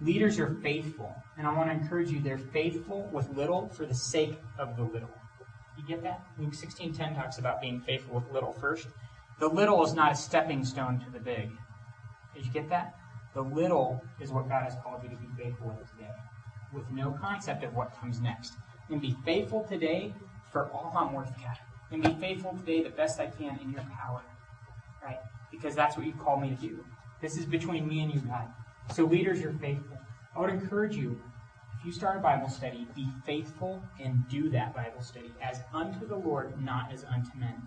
Leaders 0.00 0.38
are 0.40 0.54
faithful, 0.62 1.14
and 1.38 1.46
I 1.46 1.52
want 1.52 1.70
to 1.70 1.76
encourage 1.76 2.10
you. 2.10 2.20
They're 2.20 2.38
faithful 2.38 3.08
with 3.12 3.28
little 3.36 3.68
for 3.68 3.86
the 3.86 3.94
sake 3.94 4.40
of 4.58 4.76
the 4.76 4.82
little. 4.82 5.10
You 5.76 5.84
get 5.86 6.02
that? 6.02 6.22
Luke 6.38 6.54
sixteen 6.54 6.92
ten 6.92 7.14
talks 7.14 7.38
about 7.38 7.60
being 7.60 7.80
faithful 7.80 8.16
with 8.16 8.32
little 8.32 8.52
first. 8.54 8.88
The 9.38 9.48
little 9.48 9.84
is 9.84 9.94
not 9.94 10.12
a 10.12 10.16
stepping 10.16 10.64
stone 10.64 10.98
to 11.00 11.10
the 11.10 11.20
big. 11.20 11.50
Did 12.34 12.46
you 12.46 12.52
get 12.52 12.68
that? 12.70 12.96
The 13.34 13.42
little 13.42 14.02
is 14.20 14.30
what 14.30 14.48
God 14.48 14.62
has 14.64 14.74
called 14.82 15.02
you 15.02 15.08
to 15.08 15.16
be 15.16 15.28
faithful 15.42 15.68
with 15.78 15.90
today, 15.90 16.10
with 16.72 16.90
no 16.90 17.12
concept 17.12 17.64
of 17.64 17.74
what 17.74 17.98
comes 17.98 18.20
next. 18.20 18.54
And 18.90 19.00
be 19.00 19.16
faithful 19.24 19.64
today 19.64 20.14
for 20.50 20.70
all 20.70 20.92
I'm 20.96 21.12
worth, 21.12 21.32
God. 21.38 21.56
And 21.90 22.02
be 22.02 22.14
faithful 22.14 22.56
today 22.58 22.82
the 22.82 22.90
best 22.90 23.20
I 23.20 23.26
can 23.26 23.58
in 23.62 23.70
your 23.70 23.82
power. 23.82 24.22
Right? 25.02 25.18
Because 25.50 25.74
that's 25.74 25.96
what 25.96 26.06
you 26.06 26.12
called 26.12 26.42
me 26.42 26.50
to 26.50 26.56
do. 26.56 26.84
This 27.20 27.36
is 27.36 27.46
between 27.46 27.88
me 27.88 28.00
and 28.00 28.12
you, 28.12 28.20
God. 28.20 28.48
So 28.92 29.04
leaders 29.04 29.40
you're 29.40 29.52
faithful. 29.52 29.98
I 30.34 30.40
would 30.40 30.50
encourage 30.50 30.96
you, 30.96 31.20
if 31.78 31.86
you 31.86 31.92
start 31.92 32.16
a 32.16 32.20
Bible 32.20 32.48
study, 32.48 32.86
be 32.94 33.08
faithful 33.24 33.82
and 34.00 34.28
do 34.28 34.50
that 34.50 34.74
Bible 34.74 35.02
study 35.02 35.32
as 35.40 35.60
unto 35.72 36.06
the 36.06 36.16
Lord, 36.16 36.62
not 36.62 36.92
as 36.92 37.04
unto 37.04 37.36
men. 37.38 37.62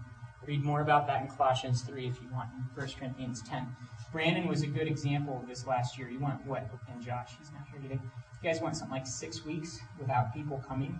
Read 0.45 0.63
more 0.63 0.82
about 0.82 1.07
that 1.07 1.22
in 1.22 1.28
Colossians 1.28 1.82
3 1.82 2.07
if 2.07 2.22
you 2.22 2.30
want, 2.32 2.49
in 2.53 2.63
1 2.76 2.89
Corinthians 2.99 3.41
10. 3.47 3.68
Brandon 4.16 4.47
was 4.47 4.61
a 4.61 4.68
good 4.68 4.88
example 4.88 5.41
of 5.41 5.45
this 5.45 5.68
last 5.68 5.97
year. 5.97 6.07
He 6.07 6.16
went, 6.16 6.45
what? 6.45 6.66
And 6.89 7.03
Josh, 7.03 7.32
he's 7.38 7.51
not 7.51 7.68
here 7.70 7.82
today. 7.82 7.99
You 8.41 8.49
guys 8.49 8.61
went 8.61 8.78
something 8.78 8.95
like 8.95 9.05
six 9.05 9.43
weeks 9.43 9.78
without 9.99 10.34
people 10.34 10.63
coming. 10.66 10.97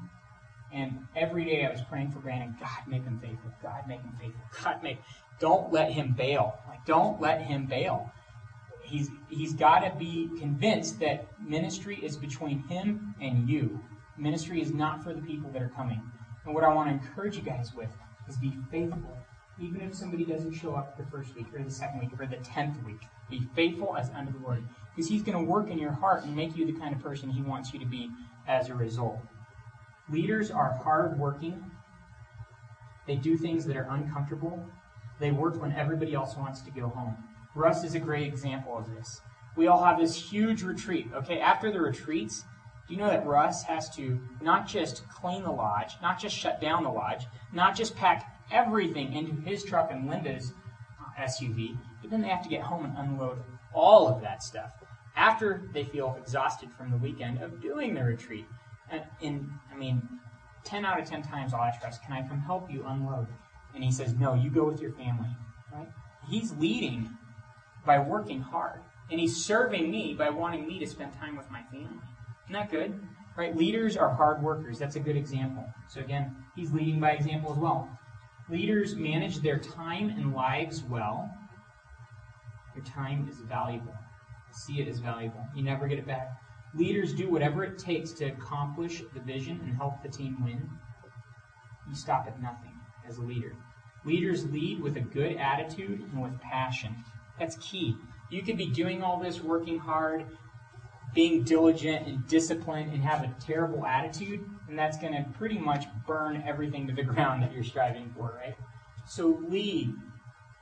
And 0.74 1.00
every 1.16 1.46
day 1.46 1.66
I 1.66 1.72
was 1.72 1.80
praying 1.82 2.12
for 2.12 2.20
Brandon, 2.20 2.58
God, 2.60 2.78
make 2.86 3.06
him 3.06 3.18
faithful. 3.22 3.52
God, 3.64 3.88
make 3.88 4.02
him 4.02 4.12
faithful. 4.20 4.42
God, 4.62 4.84
make. 4.84 4.98
Don't 5.40 5.72
let 5.72 5.94
him 5.94 6.12
bail. 6.12 6.60
Like, 6.68 6.86
don't 6.86 7.22
let 7.22 7.42
him 7.42 7.68
bail. 7.68 8.12
He's, 8.84 9.10
he's 9.30 9.54
got 9.54 9.80
to 9.80 9.98
be 9.98 10.30
convinced 10.38 11.00
that 11.00 11.26
ministry 11.40 11.98
is 12.04 12.18
between 12.18 12.68
him 12.68 13.16
and 13.22 13.48
you. 13.48 13.80
Ministry 14.18 14.62
is 14.62 14.74
not 14.74 15.06
for 15.06 15.14
the 15.14 15.22
people 15.22 15.50
that 15.52 15.62
are 15.62 15.72
coming. 15.74 16.02
And 16.46 16.54
what 16.54 16.66
I 16.66 16.74
want 16.74 16.90
to 16.90 16.94
encourage 17.08 17.38
you 17.38 17.44
guys 17.44 17.74
with 17.74 17.92
is 18.28 18.36
be 18.36 18.52
faithful 18.70 19.18
even 19.60 19.82
if 19.82 19.96
somebody 19.96 20.26
doesn't 20.26 20.54
show 20.54 20.76
up 20.76 20.98
the 20.98 21.06
first 21.06 21.36
week 21.36 21.48
or 21.54 21.64
the 21.64 21.72
second 21.72 22.00
week 22.00 22.10
or 22.20 22.26
the 22.26 22.38
tenth 22.38 22.84
week. 22.84 23.02
Be 23.30 23.42
faithful 23.56 23.96
as 23.96 24.10
unto 24.10 24.34
the 24.34 24.46
Lord. 24.46 24.64
Because 24.94 25.10
He's 25.10 25.24
going 25.24 25.38
to 25.38 25.44
work 25.44 25.70
in 25.70 25.78
your 25.78 25.92
heart 25.92 26.24
and 26.24 26.36
make 26.36 26.56
you 26.56 26.66
the 26.66 26.78
kind 26.80 26.94
of 26.94 27.02
person 27.02 27.30
He 27.30 27.42
wants 27.42 27.74
you 27.74 27.80
to 27.80 27.86
be 27.86 28.10
as 28.48 28.70
a 28.70 28.76
result. 28.76 29.20
Leaders 30.10 30.52
are 30.52 30.80
hardworking. 30.84 31.72
They 33.08 33.16
do 33.16 33.38
things 33.38 33.66
that 33.66 33.78
are 33.78 33.88
uncomfortable. 33.90 34.64
They 35.20 35.32
work 35.32 35.62
when 35.62 35.72
everybody 35.72 36.14
else 36.14 36.36
wants 36.36 36.62
to 36.62 36.72
go 36.72 36.90
home. 36.90 37.18
Russ 37.56 37.84
is 37.84 37.96
a 37.96 38.00
great 38.00 38.28
example 38.28 38.78
of 38.78 38.94
this. 38.94 39.22
We 39.56 39.68
all 39.68 39.84
have 39.84 39.98
this 39.98 40.16
huge 40.16 40.64
retreat. 40.64 41.08
Okay, 41.16 41.40
after 41.40 41.72
the 41.72 41.80
retreats, 41.80 42.44
do 42.88 42.94
you 42.94 43.00
know 43.00 43.08
that 43.08 43.26
Russ 43.26 43.64
has 43.64 43.90
to 43.96 44.20
not 44.42 44.68
just 44.68 45.08
clean 45.10 45.44
the 45.44 45.52
lodge, 45.52 45.94
not 46.02 46.20
just 46.20 46.36
shut 46.36 46.60
down 46.60 46.84
the 46.84 46.90
lodge, 46.90 47.26
not 47.54 47.76
just 47.76 47.96
pack 47.96 48.35
everything 48.52 49.14
into 49.14 49.34
his 49.42 49.64
truck 49.64 49.90
and 49.92 50.10
Linda's 50.10 50.54
SUV, 51.20 51.78
but 52.02 52.12
then 52.12 52.22
they 52.22 52.28
have 52.28 52.44
to 52.44 52.50
get 52.50 52.62
home 52.62 52.86
and 52.86 52.98
unload 52.98 53.42
all 53.74 54.08
of 54.08 54.22
that 54.22 54.44
stuff 54.44 54.72
after 55.16 55.64
they 55.74 55.84
feel 55.86 56.18
exhausted 56.22 56.70
from 56.78 56.92
the 56.92 56.98
weekend 56.98 57.42
of 57.42 57.62
doing 57.62 57.94
the 57.94 58.04
retreat. 58.04 58.46
And 58.90 59.04
in, 59.22 59.50
I 59.74 59.78
mean, 59.78 60.02
10 60.66 60.86
out 60.86 61.00
of 61.00 61.08
10 61.08 61.24
times 61.24 61.54
I'll 61.54 61.62
ask 61.62 61.82
Russ, 61.84 62.00
can 62.06 62.14
I 62.14 62.28
come 62.28 62.40
help 62.40 62.70
you 62.72 62.84
unload? 62.86 63.28
And 63.74 63.84
he 63.84 63.92
says, 63.92 64.14
no, 64.14 64.34
you 64.34 64.50
go 64.50 64.66
with 64.66 64.82
your 64.82 64.92
family. 64.92 65.30
Right? 65.74 65.88
He's 66.30 66.54
leading 66.54 67.10
by 67.86 68.00
working 68.00 68.42
hard. 68.42 68.82
And 69.12 69.20
he's 69.20 69.46
serving 69.46 69.92
me 69.92 70.16
by 70.16 70.30
wanting 70.30 70.68
me 70.68 70.80
to 70.80 70.88
spend 70.88 71.14
time 71.14 71.38
with 71.38 71.50
my 71.52 71.62
family. 71.72 72.00
Isn't 72.46 72.54
that 72.54 72.72
good? 72.72 73.00
Right? 73.38 73.56
Leaders 73.56 73.96
are 73.98 74.10
hard 74.10 74.42
workers. 74.42 74.80
That's 74.80 74.96
a 74.96 75.00
good 75.00 75.18
example. 75.18 75.66
So 75.88 76.00
again, 76.00 76.36
he's 76.56 76.72
leading 76.72 77.00
by 77.00 77.12
example 77.12 77.52
as 77.52 77.58
well. 77.58 77.90
Leaders 78.48 78.96
manage 78.96 79.40
their 79.42 79.58
time 79.58 80.10
and 80.10 80.34
lives 80.34 80.84
well. 80.84 81.32
Your 82.76 82.86
time 82.86 83.28
is 83.30 83.40
valuable. 83.40 83.96
See 84.52 84.80
it 84.80 84.88
as 84.88 85.00
valuable. 85.00 85.46
You 85.56 85.64
never 85.64 85.88
get 85.88 85.98
it 85.98 86.06
back. 86.06 86.40
Leaders 86.76 87.14
do 87.14 87.30
whatever 87.30 87.64
it 87.64 87.80
takes 87.80 88.12
to 88.12 88.26
accomplish 88.26 89.02
the 89.14 89.20
vision 89.22 89.60
and 89.64 89.76
help 89.76 90.04
the 90.04 90.10
team 90.10 90.44
win. 90.44 90.70
You 91.90 91.96
stop 91.96 92.28
at 92.28 92.42
nothing 92.42 92.74
as 93.08 93.18
a 93.18 93.22
leader. 93.22 93.56
Leaders 94.04 94.46
lead 94.52 94.80
with 94.82 94.98
a 94.98 95.02
good 95.02 95.38
attitude 95.38 96.02
and 96.02 96.22
with 96.22 96.40
passion. 96.40 96.96
That's 97.40 97.58
key. 97.58 97.96
You 98.30 98.44
could 98.44 98.58
be 98.58 98.68
doing 98.68 99.02
all 99.02 99.20
this, 99.20 99.42
working 99.42 99.80
hard, 99.80 100.26
being 101.16 101.44
diligent 101.44 102.06
and 102.06 102.28
disciplined 102.28 102.92
and 102.92 103.02
have 103.02 103.24
a 103.24 103.34
terrible 103.40 103.86
attitude, 103.86 104.48
and 104.68 104.78
that's 104.78 104.98
going 104.98 105.14
to 105.14 105.26
pretty 105.38 105.58
much 105.58 105.86
burn 106.06 106.44
everything 106.46 106.86
to 106.86 106.94
the 106.94 107.04
ground 107.14 107.42
that 107.42 107.54
you're 107.54 107.64
striving 107.64 108.14
for, 108.16 108.38
right? 108.38 108.56
So 109.08 109.42
lead 109.48 109.94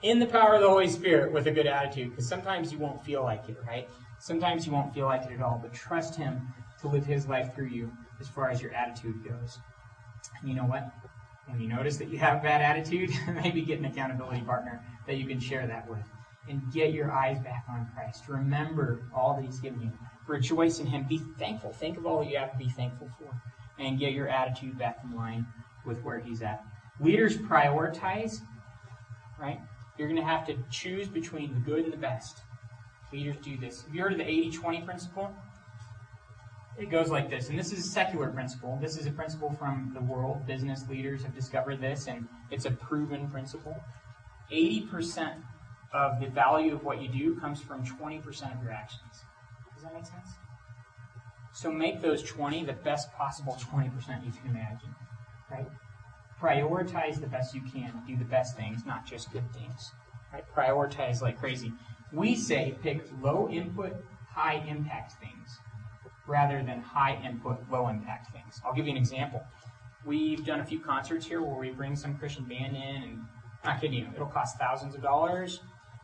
in 0.03 0.19
the 0.19 0.27
power 0.27 0.55
of 0.55 0.61
the 0.61 0.69
Holy 0.69 0.87
Spirit 0.87 1.33
with 1.33 1.47
a 1.47 1.51
good 1.51 1.65
attitude, 1.65 2.11
because 2.11 2.29
sometimes 2.29 2.71
you 2.71 2.77
won't 2.77 3.03
feel 3.03 3.23
like 3.23 3.49
it, 3.49 3.57
right? 3.67 3.89
Sometimes 4.19 4.65
you 4.65 4.71
won't 4.71 4.93
feel 4.93 5.07
like 5.07 5.23
it 5.23 5.33
at 5.33 5.41
all, 5.41 5.59
but 5.61 5.73
trust 5.73 6.15
Him 6.15 6.47
to 6.81 6.87
live 6.87 7.05
His 7.05 7.27
life 7.27 7.55
through 7.55 7.67
you 7.67 7.91
as 8.21 8.27
far 8.27 8.49
as 8.49 8.61
your 8.61 8.73
attitude 8.73 9.23
goes. 9.27 9.57
And 10.39 10.49
you 10.49 10.55
know 10.55 10.65
what? 10.65 10.93
When 11.47 11.59
you 11.59 11.67
notice 11.67 11.97
that 11.97 12.09
you 12.09 12.19
have 12.19 12.39
a 12.39 12.43
bad 12.43 12.61
attitude, 12.61 13.09
maybe 13.43 13.63
get 13.63 13.79
an 13.79 13.85
accountability 13.85 14.41
partner 14.41 14.81
that 15.07 15.15
you 15.15 15.25
can 15.25 15.39
share 15.39 15.65
that 15.67 15.89
with. 15.89 16.03
And 16.47 16.61
get 16.73 16.91
your 16.91 17.09
eyes 17.09 17.39
back 17.39 17.63
on 17.69 17.87
Christ. 17.93 18.25
Remember 18.27 19.03
all 19.15 19.35
that 19.35 19.45
He's 19.45 19.59
given 19.59 19.81
you 19.81 19.91
Rejoice 20.27 20.79
in 20.79 20.87
Him. 20.87 21.05
Be 21.07 21.19
thankful. 21.37 21.73
Think 21.73 21.97
of 21.97 22.05
all 22.05 22.19
that 22.19 22.29
you 22.29 22.37
have 22.37 22.51
to 22.51 22.57
be 22.57 22.69
thankful 22.69 23.09
for. 23.17 23.33
And 23.79 23.99
get 23.99 24.13
your 24.13 24.27
attitude 24.27 24.77
back 24.77 24.99
in 25.03 25.15
line 25.15 25.45
with 25.85 26.01
where 26.03 26.19
He's 26.19 26.41
at. 26.41 26.63
Leaders 26.99 27.37
prioritize, 27.37 28.41
right? 29.39 29.59
You're 29.97 30.07
going 30.07 30.19
to 30.19 30.25
have 30.25 30.45
to 30.47 30.57
choose 30.71 31.07
between 31.07 31.53
the 31.53 31.59
good 31.59 31.83
and 31.83 31.93
the 31.93 31.97
best. 31.97 32.41
Leaders 33.11 33.35
do 33.43 33.57
this. 33.57 33.83
Have 33.83 33.93
you 33.93 34.01
heard 34.01 34.13
of 34.13 34.17
the 34.17 34.27
80 34.27 34.51
20 34.51 34.81
principle? 34.81 35.33
It 36.77 36.89
goes 36.89 37.09
like 37.09 37.29
this, 37.29 37.49
and 37.49 37.59
this 37.59 37.71
is 37.71 37.85
a 37.85 37.89
secular 37.89 38.29
principle. 38.29 38.79
This 38.81 38.97
is 38.97 39.05
a 39.05 39.11
principle 39.11 39.51
from 39.51 39.91
the 39.93 40.01
world. 40.01 40.47
Business 40.47 40.87
leaders 40.89 41.21
have 41.21 41.35
discovered 41.35 41.79
this, 41.79 42.07
and 42.07 42.27
it's 42.49 42.65
a 42.65 42.71
proven 42.71 43.29
principle. 43.29 43.75
80% 44.51 45.35
of 45.93 46.19
the 46.19 46.27
value 46.27 46.73
of 46.73 46.83
what 46.83 46.99
you 46.99 47.07
do 47.07 47.39
comes 47.39 47.61
from 47.61 47.85
20% 47.85 48.57
of 48.57 48.63
your 48.63 48.71
actions. 48.71 49.23
Does 49.83 49.91
that 49.91 49.97
make 49.97 50.05
sense? 50.05 50.35
So 51.51 51.71
make 51.71 52.01
those 52.01 52.23
20 52.23 52.63
the 52.63 52.73
best 52.73 53.11
possible 53.13 53.57
20% 53.59 54.25
you 54.25 54.31
can 54.31 54.49
imagine. 54.49 54.95
Right? 55.51 55.67
Prioritize 56.41 57.19
the 57.19 57.27
best 57.27 57.53
you 57.53 57.61
can. 57.61 58.01
Do 58.07 58.15
the 58.15 58.25
best 58.25 58.55
things, 58.55 58.85
not 58.85 59.05
just 59.05 59.31
good 59.33 59.51
things. 59.53 59.91
Right? 60.31 60.43
Prioritize 60.55 61.21
like 61.21 61.37
crazy. 61.37 61.73
We 62.13 62.35
say 62.35 62.75
pick 62.81 63.05
low 63.21 63.49
input, 63.49 63.93
high 64.29 64.63
impact 64.67 65.13
things 65.19 65.59
rather 66.27 66.63
than 66.63 66.81
high 66.81 67.21
input, 67.25 67.59
low 67.69 67.89
impact 67.89 68.31
things. 68.31 68.61
I'll 68.65 68.73
give 68.73 68.85
you 68.85 68.91
an 68.91 68.97
example. 68.97 69.43
We've 70.05 70.45
done 70.45 70.61
a 70.61 70.65
few 70.65 70.79
concerts 70.79 71.25
here 71.25 71.41
where 71.41 71.59
we 71.59 71.71
bring 71.71 71.95
some 71.95 72.17
Christian 72.17 72.45
band 72.45 72.75
in, 72.75 73.03
and 73.03 73.19
not 73.65 73.81
kidding 73.81 73.99
you, 73.99 74.07
it'll 74.15 74.27
cost 74.27 74.57
thousands 74.57 74.95
of 74.95 75.01
dollars. 75.01 75.59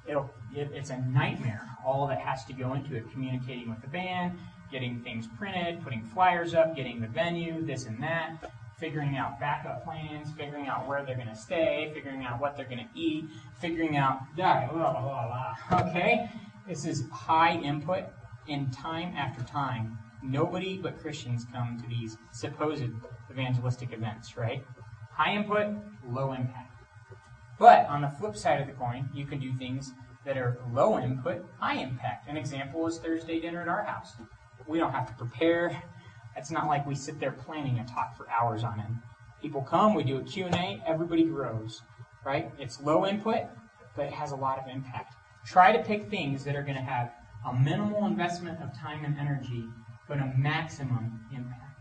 It'll, 0.10 0.30
it, 0.56 0.72
it's 0.74 0.90
a 0.90 0.98
nightmare. 0.98 1.62
All 1.86 2.08
that 2.08 2.20
has 2.20 2.44
to 2.46 2.54
go 2.54 2.74
into 2.74 2.96
it, 2.96 3.10
communicating 3.12 3.70
with 3.70 3.82
the 3.82 3.88
band, 3.88 4.38
getting 4.72 5.02
things 5.02 5.28
printed, 5.38 5.84
putting 5.84 6.04
flyers 6.04 6.54
up, 6.54 6.76
getting 6.76 7.00
the 7.00 7.08
venue, 7.08 7.64
this 7.66 7.86
and 7.86 8.02
that, 8.02 8.52
figuring 8.78 9.18
out 9.18 9.40
backup 9.40 9.84
plans, 9.84 10.32
figuring 10.32 10.68
out 10.68 10.88
where 10.88 11.04
they're 11.06 11.16
going 11.16 11.28
to 11.28 11.36
stay, 11.36 11.92
figuring 11.94 12.26
out 12.26 12.42
what 12.42 12.56
they're 12.58 12.66
going 12.66 12.80
to 12.80 13.00
eat, 13.00 13.26
figuring 13.60 13.98
out 13.98 14.20
blah, 14.36 14.68
blah, 14.68 15.02
blah, 15.02 15.56
blah. 15.70 15.90
Okay? 15.90 16.30
This 16.68 16.86
is 16.86 17.04
high 17.12 17.54
input, 17.54 18.04
and 18.48 18.72
time 18.74 19.14
after 19.16 19.44
time, 19.44 19.98
nobody 20.24 20.78
but 20.78 21.00
Christians 21.00 21.46
come 21.54 21.80
to 21.82 21.88
these 21.88 22.18
supposed 22.32 22.84
evangelistic 23.32 23.94
events, 23.94 24.38
right? 24.38 24.64
High 25.12 25.36
input, 25.36 25.68
low 26.08 26.34
impact. 26.34 26.69
But 27.60 27.86
on 27.88 28.02
the 28.02 28.10
flip 28.10 28.38
side 28.38 28.62
of 28.62 28.68
the 28.68 28.74
coin, 28.74 29.10
you 29.14 29.26
can 29.26 29.40
do 29.40 29.54
things 29.54 29.92
that 30.26 30.38
are 30.38 30.58
low 30.72 30.98
input, 30.98 31.46
high 31.60 31.76
impact. 31.76 32.30
An 32.30 32.38
example 32.38 32.88
is 32.88 32.98
Thursday 32.98 33.40
dinner 33.42 33.62
at 33.62 33.68
our 33.68 33.84
house. 33.84 34.14
We 34.66 34.80
don't 34.80 34.94
have 34.94 35.08
to 35.08 35.14
prepare. 35.14 35.84
It's 36.38 36.52
not 36.52 36.68
like 36.68 36.86
we 36.86 36.96
sit 36.96 37.20
there 37.20 37.32
planning 37.32 37.80
a 37.80 37.86
talk 37.86 38.16
for 38.16 38.30
hours 38.30 38.64
on 38.64 38.80
end. 38.80 39.00
People 39.42 39.62
come, 39.62 39.94
we 39.94 40.04
do 40.04 40.18
a 40.18 40.24
Q&A, 40.24 40.82
everybody 40.86 41.24
grows, 41.24 41.82
right? 42.26 42.52
It's 42.60 42.82
low 42.82 43.06
input, 43.06 43.44
but 43.96 44.06
it 44.06 44.14
has 44.14 44.32
a 44.32 44.36
lot 44.36 44.60
of 44.60 44.68
impact. 44.68 45.16
Try 45.46 45.72
to 45.72 45.84
pick 45.84 46.10
things 46.10 46.44
that 46.44 46.56
are 46.56 46.64
going 46.64 46.76
to 46.76 46.82
have 46.82 47.12
a 47.48 47.54
minimal 47.54 48.06
investment 48.06 48.62
of 48.62 48.78
time 48.78 49.06
and 49.06 49.18
energy, 49.18 49.66
but 50.08 50.20
a 50.20 50.34
maximum 50.38 51.26
impact. 51.34 51.80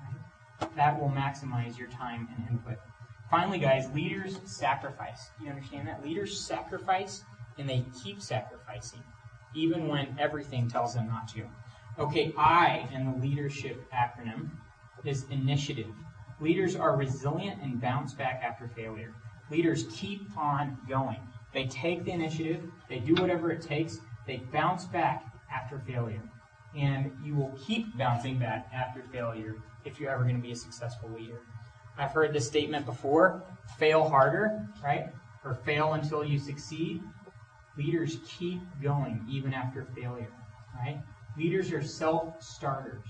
Right? 0.00 0.76
That 0.76 1.00
will 1.00 1.08
maximize 1.08 1.78
your 1.78 1.88
time 1.88 2.28
and 2.36 2.48
input. 2.48 2.78
Finally, 3.30 3.58
guys, 3.58 3.90
leaders 3.94 4.38
sacrifice. 4.44 5.30
You 5.42 5.50
understand 5.50 5.86
that? 5.88 6.02
Leaders 6.02 6.40
sacrifice 6.40 7.24
and 7.58 7.68
they 7.68 7.84
keep 8.02 8.22
sacrificing, 8.22 9.02
even 9.54 9.88
when 9.88 10.16
everything 10.18 10.68
tells 10.68 10.94
them 10.94 11.08
not 11.08 11.28
to. 11.28 11.42
Okay, 11.98 12.32
I 12.38 12.88
in 12.92 13.10
the 13.10 13.18
leadership 13.18 13.84
acronym 13.92 14.50
is 15.04 15.24
initiative. 15.30 15.92
Leaders 16.40 16.76
are 16.76 16.96
resilient 16.96 17.60
and 17.60 17.80
bounce 17.80 18.14
back 18.14 18.40
after 18.42 18.68
failure. 18.68 19.12
Leaders 19.50 19.86
keep 19.90 20.22
on 20.36 20.78
going. 20.88 21.18
They 21.52 21.66
take 21.66 22.04
the 22.04 22.12
initiative, 22.12 22.62
they 22.88 23.00
do 23.00 23.14
whatever 23.14 23.50
it 23.50 23.62
takes, 23.62 23.98
they 24.26 24.36
bounce 24.52 24.84
back 24.84 25.24
after 25.52 25.78
failure. 25.80 26.22
And 26.76 27.10
you 27.24 27.34
will 27.34 27.58
keep 27.58 27.96
bouncing 27.96 28.38
back 28.38 28.70
after 28.72 29.02
failure 29.10 29.56
if 29.84 29.98
you're 29.98 30.10
ever 30.10 30.22
going 30.22 30.36
to 30.36 30.42
be 30.42 30.52
a 30.52 30.56
successful 30.56 31.10
leader. 31.10 31.40
I've 31.98 32.12
heard 32.12 32.32
this 32.32 32.46
statement 32.46 32.86
before 32.86 33.42
fail 33.76 34.08
harder, 34.08 34.66
right? 34.82 35.08
Or 35.44 35.54
fail 35.54 35.94
until 35.94 36.24
you 36.24 36.38
succeed. 36.38 37.02
Leaders 37.76 38.18
keep 38.26 38.60
going 38.82 39.24
even 39.28 39.52
after 39.52 39.84
failure, 39.96 40.32
right? 40.76 41.00
Leaders 41.36 41.72
are 41.72 41.82
self 41.82 42.42
starters. 42.42 43.06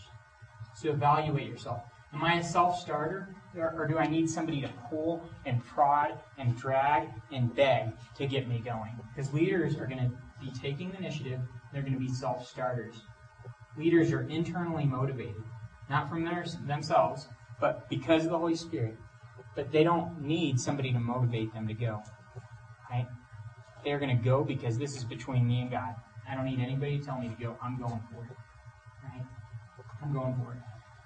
So 0.75 0.91
evaluate 0.91 1.49
yourself. 1.49 1.83
Am 2.15 2.25
I 2.25 2.35
a 2.35 2.45
self 2.45 2.79
starter? 2.79 3.29
Or, 3.57 3.87
do 3.89 3.99
I 3.99 4.07
need 4.07 4.31
somebody 4.31 4.61
to 4.61 4.69
pull 4.89 5.29
and 5.45 5.65
prod 5.65 6.19
and 6.37 6.57
drag 6.57 7.09
and 7.33 7.55
beg 7.57 7.91
to 8.17 8.27
get 8.27 8.47
me 8.47 8.61
going? 8.61 8.93
Because 9.15 9.33
leaders 9.33 9.77
are 9.77 9.87
going 9.87 9.99
to 9.99 10.11
be 10.41 10.53
taking 10.53 10.91
the 10.91 10.99
initiative, 10.99 11.41
they're 11.73 11.83
going 11.83 11.95
to 11.95 11.99
be 11.99 12.09
self 12.09 12.47
starters. 12.47 12.95
Leaders 13.77 14.13
are 14.13 14.23
internally 14.29 14.85
motivated, 14.85 15.43
not 15.91 16.09
from 16.09 16.25
their, 16.25 16.45
themselves, 16.67 17.29
but 17.61 17.89
because 17.89 18.25
of 18.25 18.31
the 18.31 18.39
Holy 18.39 18.55
Spirit. 18.55 18.97
But 19.55 19.73
they 19.73 19.83
don't 19.83 20.21
need 20.23 20.61
somebody 20.61 20.93
to 20.93 21.01
motivate 21.01 21.53
them 21.53 21.67
to 21.67 21.75
go. 21.75 22.03
Right? 22.91 23.07
They're 23.85 23.99
going 23.99 24.17
to 24.17 24.23
go 24.23 24.45
because 24.45 24.79
this 24.79 24.97
is 24.97 25.05
between 25.05 25.49
me 25.49 25.63
and 25.63 25.71
God. 25.71 25.95
I 26.29 26.35
don't 26.35 26.45
need 26.45 26.61
anybody 26.61 26.99
to 26.99 27.05
tell 27.05 27.19
me 27.19 27.29
to 27.29 27.35
go. 27.43 27.57
I'm 27.63 27.77
going 27.79 28.01
for 28.13 28.23
it. 28.25 28.37
Right? 29.03 29.25
I'm 30.03 30.13
going 30.13 30.35
for 30.37 30.53
it. 30.53 30.59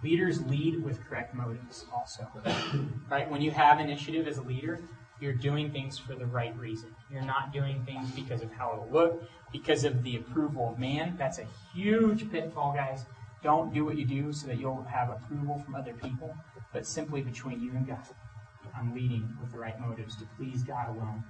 Leaders 0.05 0.45
lead 0.47 0.83
with 0.83 1.03
correct 1.09 1.35
motives 1.35 1.87
also. 1.95 2.27
Right? 3.11 3.31
When 3.31 3.41
you 3.41 3.53
have 3.53 3.81
initiative 3.81 4.27
as 4.27 4.39
a 4.39 4.43
leader, 4.43 4.81
you're 5.21 5.33
doing 5.33 5.71
things 5.71 5.97
for 5.97 6.15
the 6.15 6.27
right 6.27 6.55
reason. 6.59 6.95
You're 7.11 7.23
not 7.23 7.53
doing 7.53 7.85
things 7.87 8.11
because 8.11 8.43
of 8.43 8.53
how 8.53 8.73
it'll 8.73 8.93
look, 8.93 9.23
because 9.53 9.85
of 9.85 10.03
the 10.03 10.17
approval 10.17 10.71
of 10.73 10.79
man. 10.79 11.15
That's 11.17 11.39
a 11.39 11.47
huge 11.73 12.31
pitfall, 12.31 12.75
guys. 12.75 13.05
Don't 13.43 13.75
do 13.75 13.85
what 13.85 13.99
you 13.99 14.05
do 14.05 14.33
so 14.33 14.47
that 14.47 14.59
you'll 14.59 14.85
have 14.85 15.11
approval 15.11 15.59
from 15.65 15.75
other 15.75 15.95
people, 15.95 16.37
but 16.73 16.87
simply 16.87 17.23
between 17.23 17.61
you 17.61 17.73
and 17.73 17.87
God. 17.87 18.07
I'm 18.77 18.95
leading 18.95 19.37
with 19.41 19.51
the 19.51 19.59
right 19.59 19.79
motives 19.81 20.17
to 20.17 20.25
please 20.37 20.63
God 20.63 20.89
alone. 20.89 21.25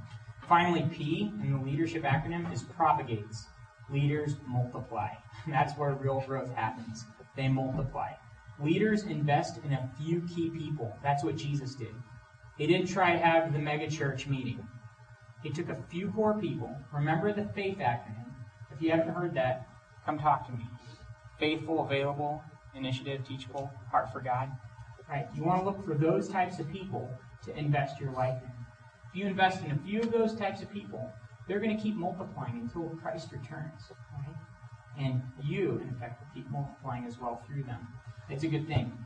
Finally, 0.49 0.89
P 0.93 1.33
in 1.43 1.53
the 1.53 1.59
leadership 1.59 2.03
acronym 2.03 2.53
is 2.53 2.63
propagates. 2.63 3.47
Leaders 3.91 4.37
multiply. 4.47 5.09
That's 5.49 5.77
where 5.79 5.95
real 5.95 6.23
growth 6.27 6.53
happens. 6.55 7.05
They 7.37 7.49
multiply. 7.49 8.13
Leaders 8.61 9.05
invest 9.05 9.59
in 9.65 9.73
a 9.73 9.91
few 9.99 10.21
key 10.23 10.51
people. 10.51 10.95
That's 11.03 11.25
what 11.25 11.37
Jesus 11.37 11.75
did. 11.75 11.95
He 12.59 12.67
didn't 12.67 12.89
try 12.89 13.13
to 13.13 13.19
have 13.19 13.53
the 13.53 13.59
megachurch 13.59 14.27
meeting. 14.27 14.67
He 15.43 15.51
took 15.51 15.71
a 15.71 15.83
few 15.89 16.11
core 16.11 16.39
people. 16.39 16.77
Remember 16.93 17.33
the 17.33 17.47
faith 17.47 17.79
acronym. 17.79 18.33
If 18.71 18.83
you 18.83 18.91
haven't 18.91 19.15
heard 19.15 19.35
that, 19.35 19.67
come 20.05 20.19
talk 20.19 20.47
to 20.47 20.53
me. 20.53 20.65
Faithful, 21.43 21.85
available, 21.85 22.41
initiative, 22.77 23.27
teachable, 23.27 23.69
heart 23.91 24.13
for 24.13 24.21
God. 24.21 24.49
Right? 25.11 25.27
You 25.35 25.43
want 25.43 25.59
to 25.59 25.65
look 25.65 25.85
for 25.85 25.95
those 25.95 26.29
types 26.29 26.61
of 26.61 26.71
people 26.71 27.11
to 27.45 27.59
invest 27.59 27.99
your 28.01 28.13
life 28.13 28.41
in. 28.41 28.53
If 29.11 29.17
you 29.17 29.27
invest 29.27 29.65
in 29.65 29.73
a 29.73 29.79
few 29.79 30.03
of 30.03 30.13
those 30.13 30.37
types 30.37 30.63
of 30.63 30.71
people, 30.71 31.11
they're 31.49 31.59
going 31.59 31.77
to 31.77 31.83
keep 31.83 31.97
multiplying 31.97 32.61
until 32.61 32.97
Christ 33.03 33.33
returns. 33.33 33.91
Right? 34.17 34.37
And 34.97 35.21
you, 35.43 35.81
in 35.83 35.97
fact, 35.97 36.21
will 36.21 36.29
keep 36.33 36.49
multiplying 36.49 37.07
as 37.07 37.19
well 37.19 37.43
through 37.45 37.65
them. 37.65 37.89
It's 38.31 38.45
a 38.45 38.49
good 38.49 38.69
thing. 38.69 38.97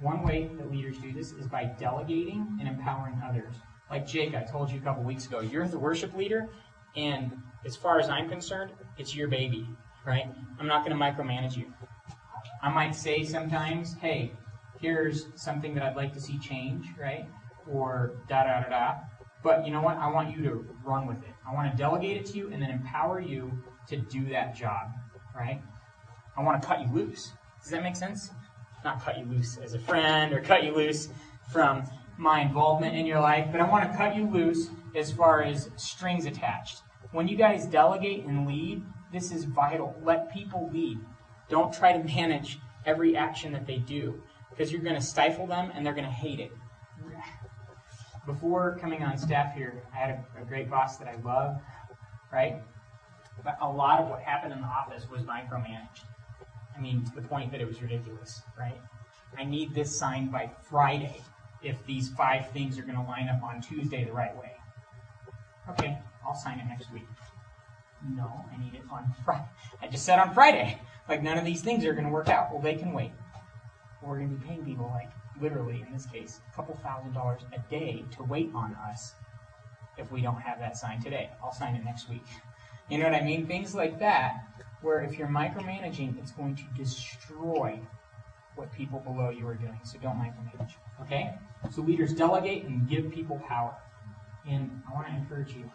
One 0.00 0.24
way 0.24 0.50
that 0.58 0.68
leaders 0.68 0.98
do 0.98 1.12
this 1.12 1.30
is 1.30 1.46
by 1.46 1.66
delegating 1.66 2.56
and 2.58 2.68
empowering 2.68 3.22
others. 3.24 3.54
Like 3.88 4.04
Jake, 4.04 4.34
I 4.34 4.42
told 4.42 4.68
you 4.68 4.80
a 4.80 4.82
couple 4.82 5.04
weeks 5.04 5.26
ago, 5.26 5.38
you're 5.38 5.68
the 5.68 5.78
worship 5.78 6.12
leader, 6.16 6.48
and 6.96 7.30
as 7.64 7.76
far 7.76 8.00
as 8.00 8.08
I'm 8.08 8.28
concerned, 8.28 8.72
it's 8.98 9.14
your 9.14 9.28
baby, 9.28 9.68
right? 10.06 10.24
I'm 10.58 10.66
not 10.66 10.86
going 10.86 10.96
to 10.96 11.02
micromanage 11.02 11.56
you. 11.56 11.72
I 12.62 12.70
might 12.70 12.94
say 12.94 13.22
sometimes, 13.24 13.94
hey, 14.00 14.32
here's 14.80 15.26
something 15.34 15.74
that 15.74 15.82
I'd 15.82 15.96
like 15.96 16.12
to 16.14 16.20
see 16.20 16.38
change, 16.38 16.86
right? 16.98 17.28
Or 17.70 18.12
da 18.28 18.44
da 18.44 18.62
da 18.62 18.68
da. 18.68 18.94
But 19.42 19.66
you 19.66 19.72
know 19.72 19.82
what? 19.82 19.96
I 19.98 20.10
want 20.10 20.36
you 20.36 20.42
to 20.44 20.66
run 20.84 21.06
with 21.06 21.18
it. 21.18 21.34
I 21.48 21.52
want 21.54 21.70
to 21.70 21.76
delegate 21.76 22.16
it 22.16 22.26
to 22.26 22.38
you 22.38 22.50
and 22.52 22.62
then 22.62 22.70
empower 22.70 23.20
you 23.20 23.52
to 23.88 23.96
do 23.96 24.28
that 24.30 24.56
job, 24.56 24.90
right? 25.34 25.62
I 26.36 26.42
want 26.42 26.60
to 26.60 26.66
cut 26.66 26.80
you 26.80 26.92
loose. 26.92 27.32
Does 27.62 27.70
that 27.70 27.82
make 27.82 27.96
sense? 27.96 28.30
Not 28.84 29.02
cut 29.02 29.18
you 29.18 29.24
loose 29.24 29.58
as 29.58 29.74
a 29.74 29.78
friend 29.78 30.32
or 30.32 30.40
cut 30.40 30.64
you 30.64 30.74
loose 30.74 31.08
from 31.52 31.84
my 32.18 32.40
involvement 32.40 32.96
in 32.96 33.06
your 33.06 33.20
life, 33.20 33.48
but 33.52 33.60
I 33.60 33.68
want 33.68 33.90
to 33.90 33.96
cut 33.96 34.16
you 34.16 34.28
loose 34.28 34.68
as 34.94 35.12
far 35.12 35.42
as 35.42 35.70
strings 35.76 36.26
attached. 36.26 36.82
When 37.12 37.28
you 37.28 37.36
guys 37.36 37.66
delegate 37.66 38.24
and 38.24 38.46
lead, 38.46 38.82
this 39.12 39.32
is 39.32 39.44
vital. 39.44 39.94
Let 40.02 40.32
people 40.32 40.70
lead. 40.72 40.98
Don't 41.48 41.72
try 41.72 41.92
to 41.92 42.02
manage 42.02 42.58
every 42.84 43.16
action 43.16 43.52
that 43.52 43.66
they 43.66 43.78
do 43.78 44.22
because 44.50 44.72
you're 44.72 44.80
going 44.80 44.94
to 44.94 45.00
stifle 45.00 45.46
them 45.46 45.70
and 45.74 45.84
they're 45.84 45.94
going 45.94 46.06
to 46.06 46.10
hate 46.10 46.40
it. 46.40 46.52
Before 48.26 48.76
coming 48.80 49.02
on 49.02 49.16
staff 49.16 49.54
here, 49.54 49.82
I 49.94 49.98
had 49.98 50.10
a, 50.10 50.42
a 50.42 50.44
great 50.44 50.68
boss 50.68 50.96
that 50.96 51.06
I 51.06 51.14
love, 51.22 51.60
right? 52.32 52.60
But 53.44 53.56
a 53.60 53.68
lot 53.68 54.00
of 54.00 54.08
what 54.08 54.20
happened 54.20 54.52
in 54.52 54.60
the 54.60 54.66
office 54.66 55.08
was 55.08 55.22
micromanaged. 55.22 56.04
I 56.76 56.80
mean, 56.80 57.04
to 57.04 57.14
the 57.14 57.22
point 57.22 57.52
that 57.52 57.60
it 57.60 57.66
was 57.66 57.80
ridiculous, 57.80 58.42
right? 58.58 58.80
I 59.38 59.44
need 59.44 59.74
this 59.74 59.96
signed 59.96 60.32
by 60.32 60.50
Friday 60.68 61.22
if 61.62 61.84
these 61.86 62.08
five 62.10 62.50
things 62.50 62.78
are 62.78 62.82
going 62.82 62.96
to 62.96 63.02
line 63.02 63.28
up 63.28 63.42
on 63.42 63.60
Tuesday 63.60 64.04
the 64.04 64.12
right 64.12 64.36
way. 64.36 64.52
Okay, 65.70 65.98
I'll 66.26 66.34
sign 66.34 66.58
it 66.58 66.66
next 66.66 66.92
week. 66.92 67.06
No, 68.04 68.44
I 68.52 68.62
need 68.62 68.74
it 68.74 68.82
on 68.90 69.14
Friday. 69.24 69.48
I 69.82 69.88
just 69.88 70.04
said 70.04 70.18
on 70.18 70.34
Friday. 70.34 70.80
Like, 71.08 71.22
none 71.22 71.38
of 71.38 71.44
these 71.44 71.62
things 71.62 71.84
are 71.84 71.92
going 71.92 72.04
to 72.04 72.10
work 72.10 72.28
out. 72.28 72.52
Well, 72.52 72.60
they 72.60 72.74
can 72.74 72.92
wait. 72.92 73.12
We're 74.02 74.18
going 74.18 74.30
to 74.30 74.36
be 74.36 74.46
paying 74.46 74.64
people, 74.64 74.90
like, 74.94 75.10
literally, 75.40 75.84
in 75.86 75.92
this 75.92 76.06
case, 76.06 76.40
a 76.52 76.56
couple 76.56 76.74
thousand 76.76 77.12
dollars 77.12 77.42
a 77.52 77.70
day 77.70 78.04
to 78.16 78.22
wait 78.24 78.50
on 78.54 78.74
us 78.74 79.14
if 79.98 80.10
we 80.12 80.20
don't 80.20 80.40
have 80.40 80.58
that 80.58 80.76
signed 80.76 81.02
today. 81.02 81.30
I'll 81.42 81.52
sign 81.52 81.74
it 81.74 81.84
next 81.84 82.08
week. 82.08 82.24
You 82.90 82.98
know 82.98 83.04
what 83.04 83.14
I 83.14 83.22
mean? 83.22 83.46
Things 83.46 83.74
like 83.74 83.98
that, 84.00 84.44
where 84.82 85.00
if 85.00 85.18
you're 85.18 85.28
micromanaging, 85.28 86.18
it's 86.18 86.32
going 86.32 86.54
to 86.56 86.64
destroy 86.76 87.80
what 88.54 88.72
people 88.72 89.00
below 89.00 89.30
you 89.30 89.46
are 89.46 89.54
doing. 89.54 89.78
So 89.84 89.98
don't 89.98 90.16
micromanage. 90.16 90.72
Okay? 91.02 91.34
So 91.70 91.82
leaders 91.82 92.12
delegate 92.12 92.64
and 92.64 92.88
give 92.88 93.10
people 93.10 93.42
power. 93.48 93.74
And 94.48 94.82
I 94.88 94.94
want 94.94 95.08
to 95.08 95.14
encourage 95.14 95.52
you. 95.54 95.70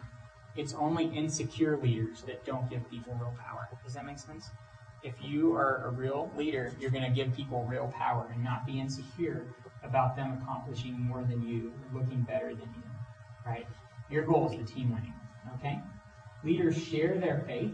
It's 0.56 0.74
only 0.74 1.06
insecure 1.06 1.78
leaders 1.78 2.22
that 2.22 2.44
don't 2.44 2.68
give 2.68 2.88
people 2.90 3.14
real 3.14 3.34
power. 3.40 3.68
Does 3.84 3.94
that 3.94 4.04
make 4.04 4.18
sense? 4.18 4.50
If 5.02 5.14
you 5.20 5.54
are 5.54 5.86
a 5.86 5.90
real 5.90 6.30
leader, 6.36 6.72
you're 6.78 6.90
going 6.90 7.04
to 7.04 7.10
give 7.10 7.34
people 7.34 7.64
real 7.64 7.92
power 7.96 8.30
and 8.32 8.44
not 8.44 8.66
be 8.66 8.78
insecure 8.78 9.46
about 9.82 10.14
them 10.14 10.38
accomplishing 10.40 11.00
more 11.00 11.24
than 11.24 11.42
you, 11.42 11.72
looking 11.92 12.22
better 12.22 12.48
than 12.48 12.68
you. 12.76 12.82
Right? 13.44 13.66
Your 14.10 14.24
goal 14.24 14.50
is 14.50 14.58
the 14.58 14.64
team 14.64 14.92
winning. 14.92 15.14
Okay? 15.58 15.80
Leaders 16.44 16.76
share 16.76 17.18
their 17.18 17.42
faith. 17.46 17.72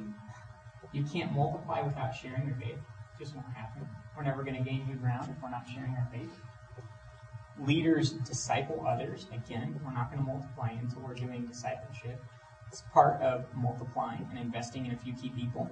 You 0.93 1.05
can't 1.05 1.33
multiply 1.33 1.83
without 1.83 2.14
sharing 2.14 2.47
your 2.47 2.57
faith. 2.57 2.79
It 2.79 3.18
just 3.18 3.35
won't 3.35 3.49
happen. 3.49 3.87
We're 4.16 4.22
never 4.22 4.43
going 4.43 4.57
to 4.57 4.68
gain 4.68 4.87
new 4.87 4.97
ground 4.97 5.29
if 5.31 5.43
we're 5.43 5.51
not 5.51 5.66
sharing 5.72 5.91
our 5.91 6.09
faith. 6.12 6.31
Leaders 7.61 8.12
disciple 8.12 8.87
others. 8.89 9.26
Again, 9.33 9.79
we're 9.85 9.93
not 9.93 10.11
going 10.11 10.24
to 10.24 10.31
multiply 10.33 10.70
until 10.70 11.03
we're 11.03 11.14
doing 11.14 11.45
discipleship. 11.45 12.22
It's 12.69 12.83
part 12.93 13.21
of 13.23 13.47
multiplying 13.55 14.27
and 14.31 14.39
investing 14.39 14.87
in 14.87 14.93
a 14.93 14.97
few 14.97 15.14
key 15.14 15.31
people. 15.31 15.69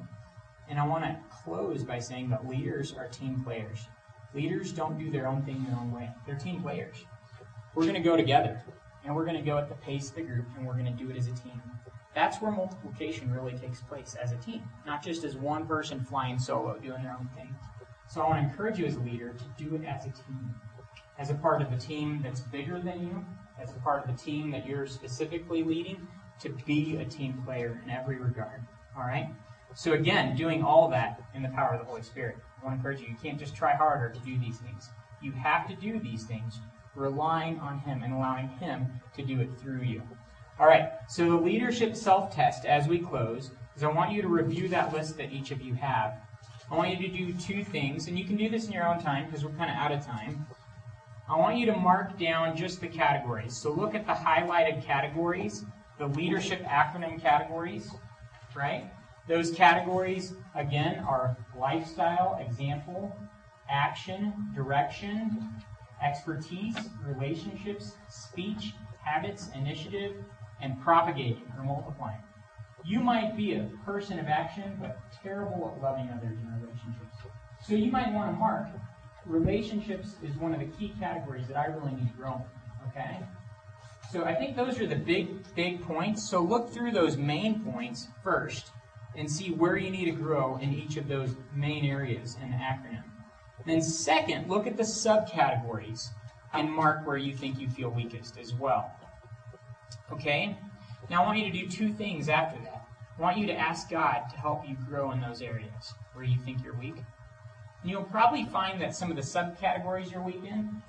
And 0.69 0.79
I 0.81 0.87
want 0.87 1.05
to 1.05 1.17
close 1.31 1.85
by 1.85 1.99
saying 1.99 2.31
that 2.31 2.49
leaders 2.49 2.95
are 2.95 3.07
team 3.09 3.43
players. 3.45 3.87
Leaders 4.35 4.73
don't 4.73 4.99
do 4.99 5.11
their 5.11 5.27
own 5.27 5.43
thing 5.43 5.65
their 5.65 5.79
own 5.79 5.93
way. 5.93 6.11
They're 6.27 6.37
team 6.37 6.63
players. 6.63 7.05
We're 7.75 7.85
going 7.85 7.95
to 7.95 8.01
go 8.01 8.17
together, 8.17 8.63
and 9.05 9.15
we're 9.15 9.27
going 9.27 9.37
to 9.37 9.43
go 9.43 9.59
at 9.59 9.69
the 9.69 9.75
pace 9.77 10.09
of 10.09 10.17
the 10.17 10.23
group, 10.23 10.47
and 10.57 10.67
we're 10.67 10.75
going 10.75 10.87
to 10.87 11.05
do 11.05 11.11
it 11.11 11.17
as 11.17 11.29
a 11.29 11.33
team. 11.33 11.61
That's 12.15 12.41
where 12.41 12.51
multiplication 12.51 13.31
really 13.31 13.53
takes 13.53 13.83
place 13.83 14.17
as 14.21 14.33
a 14.33 14.37
team, 14.37 14.63
not 14.87 15.05
just 15.05 15.23
as 15.23 15.37
one 15.37 15.67
person 15.67 16.03
flying 16.03 16.39
solo 16.39 16.79
doing 16.79 17.03
their 17.03 17.13
own 17.13 17.29
thing. 17.37 17.55
So 18.09 18.23
I 18.23 18.29
want 18.29 18.43
to 18.43 18.49
encourage 18.49 18.79
you 18.79 18.87
as 18.87 18.97
a 18.97 19.01
leader 19.01 19.35
to 19.35 19.45
do 19.63 19.75
it 19.75 19.85
as 19.85 20.07
a 20.07 20.11
team, 20.11 20.55
as 21.19 21.31
a 21.31 21.35
part 21.35 21.61
of 21.61 21.71
a 21.73 21.77
team 21.77 22.21
that's 22.23 22.41
bigger 22.41 22.81
than 22.81 23.03
you, 23.03 23.25
as 23.61 23.71
a 23.71 23.75
part 23.81 24.09
of 24.09 24.17
the 24.17 24.23
team 24.23 24.51
that 24.51 24.67
you're 24.67 24.87
specifically 24.87 25.63
leading, 25.63 26.09
to 26.41 26.51
be 26.67 26.97
a 26.97 27.05
team 27.05 27.43
player 27.45 27.81
in 27.85 27.91
every 27.91 28.17
regard. 28.17 28.61
All 28.97 29.05
right? 29.05 29.29
So 29.75 29.93
again, 29.93 30.37
doing 30.37 30.63
all 30.63 30.89
that 30.91 31.21
in 31.35 31.43
the 31.43 31.49
power 31.51 31.75
of 31.75 31.81
the 31.81 31.87
Holy 31.87 32.03
Spirit. 32.03 32.37
I 32.61 32.65
want 32.65 32.75
to 32.75 32.79
encourage 32.79 33.01
you, 33.01 33.09
you 33.09 33.17
can't 33.23 33.39
just 33.39 33.55
try 33.55 33.75
harder 33.75 34.09
to 34.09 34.21
do 34.21 34.39
these 34.39 34.59
things. 34.59 34.89
You 35.21 35.33
have 35.33 35.69
to 35.69 35.75
do 35.77 35.99
these 35.99 36.25
things 36.25 36.61
relying 36.95 37.59
on 37.61 37.79
Him 37.81 38.03
and 38.03 38.15
allowing 38.15 38.49
Him 38.49 38.87
to 39.15 39.23
do 39.23 39.41
it 39.41 39.51
through 39.59 39.83
you. 39.83 40.03
All 40.59 40.67
right, 40.67 40.91
so 41.09 41.29
the 41.29 41.37
leadership 41.37 41.95
self 41.95 42.35
test 42.35 42.65
as 42.65 42.89
we 42.89 42.99
close 42.99 43.51
is 43.77 43.83
I 43.83 43.89
want 43.89 44.13
you 44.13 44.23
to 44.23 44.29
review 44.29 44.69
that 44.69 44.93
list 44.93 45.19
that 45.19 45.31
each 45.31 45.51
of 45.51 45.61
you 45.61 45.75
have. 45.75 46.15
I 46.71 46.75
want 46.75 46.99
you 46.99 47.09
to 47.09 47.17
do 47.17 47.33
two 47.35 47.63
things, 47.63 48.09
and 48.09 48.19
you 48.19 48.25
can 48.25 48.37
do 48.37 48.49
this 48.49 48.67
in 48.67 48.73
your 48.73 48.89
own 48.89 49.01
time 49.01 49.27
because 49.27 49.45
we're 49.45 49.53
kind 49.53 49.71
of 49.71 49.77
out 49.77 49.93
of 49.93 50.05
time. 50.05 50.47
I 51.29 51.37
want 51.37 51.59
you 51.59 51.67
to 51.67 51.77
mark 51.77 52.19
down 52.19 52.57
just 52.57 52.81
the 52.81 52.89
categories. 52.89 53.57
So 53.57 53.73
look 53.73 53.95
at 53.95 54.07
the 54.07 54.13
highlighted 54.13 54.83
categories, 54.83 55.65
the 55.99 56.07
leadership 56.07 56.63
acronym 56.65 57.21
categories, 57.21 57.91
right? 58.55 58.91
Those 59.29 59.51
categories, 59.51 60.35
again, 60.55 61.05
are 61.09 61.37
lifestyle, 61.59 62.39
example, 62.41 63.15
action, 63.69 64.33
direction, 64.55 65.49
expertise, 66.03 66.77
relationships, 67.05 67.93
speech, 68.09 68.75
habits, 69.03 69.49
initiative, 69.55 70.17
and 70.61 70.81
propagating 70.83 71.51
or 71.57 71.65
multiplying. 71.65 72.21
You 72.85 73.01
might 73.01 73.37
be 73.37 73.55
a 73.55 73.69
person 73.85 74.19
of 74.19 74.27
action, 74.27 74.79
but 74.81 74.99
terrible 75.23 75.73
at 75.75 75.83
loving 75.83 76.09
others 76.11 76.39
in 76.39 76.61
relationships. 76.61 77.17
So 77.67 77.75
you 77.75 77.91
might 77.91 78.13
want 78.13 78.31
to 78.31 78.37
mark 78.39 78.69
relationships 79.27 80.15
is 80.23 80.37
one 80.37 80.55
of 80.55 80.61
the 80.61 80.67
key 80.67 80.95
categories 80.99 81.47
that 81.49 81.57
I 81.57 81.67
really 81.67 81.93
need 81.93 82.09
to 82.09 82.15
grow. 82.15 82.41
Okay? 82.89 83.19
So 84.13 84.25
I 84.25 84.35
think 84.35 84.57
those 84.57 84.81
are 84.81 84.87
the 84.87 84.97
big, 84.97 85.55
big 85.55 85.83
points. 85.83 86.29
So 86.29 86.41
look 86.41 86.73
through 86.73 86.93
those 86.93 87.17
main 87.17 87.61
points 87.61 88.09
first 88.23 88.71
and 89.17 89.31
see 89.31 89.51
where 89.51 89.77
you 89.77 89.91
need 89.91 90.05
to 90.07 90.13
grow 90.13 90.59
in 90.59 90.73
each 90.73 90.97
of 90.97 91.09
those 91.09 91.35
main 91.55 91.85
areas 91.85 92.37
in 92.43 92.51
the 92.51 92.57
acronym. 92.57 93.03
then 93.65 93.83
second, 93.83 94.49
look 94.49 94.67
at 94.67 94.77
the 94.77 94.83
subcategories 94.83 96.09
and 96.53 96.71
mark 96.71 97.07
where 97.07 97.17
you 97.17 97.35
think 97.35 97.59
you 97.59 97.69
feel 97.69 97.91
weakest 97.91 98.39
as 98.39 98.55
well. 98.55 98.93
Okay? 100.13 100.57
Now 101.11 101.23
I 101.23 101.27
want 101.27 101.39
you 101.39 101.51
to 101.51 101.59
do 101.59 101.69
two 101.69 101.93
things 101.93 102.29
after 102.29 102.63
that. 102.65 102.87
I 103.19 103.23
want 103.23 103.39
you 103.39 103.47
to 103.47 103.55
ask 103.55 103.91
God 103.91 104.25
to 104.31 104.37
help 104.37 104.69
you 104.69 104.77
grow 104.89 105.11
in 105.13 105.21
those 105.21 105.43
areas 105.43 105.95
where 106.13 106.25
you 106.25 106.39
think 106.39 106.63
you're 106.63 106.77
weak. 106.77 106.97
And 107.83 107.91
you'll 107.91 108.05
probably 108.05 108.45
find 108.45 108.81
that 108.81 108.95
some 108.95 109.11
of 109.11 109.17
the 109.17 109.23
subcategories 109.23 110.13
you're 110.13 110.23
weak 110.23 110.45
in 110.45 110.83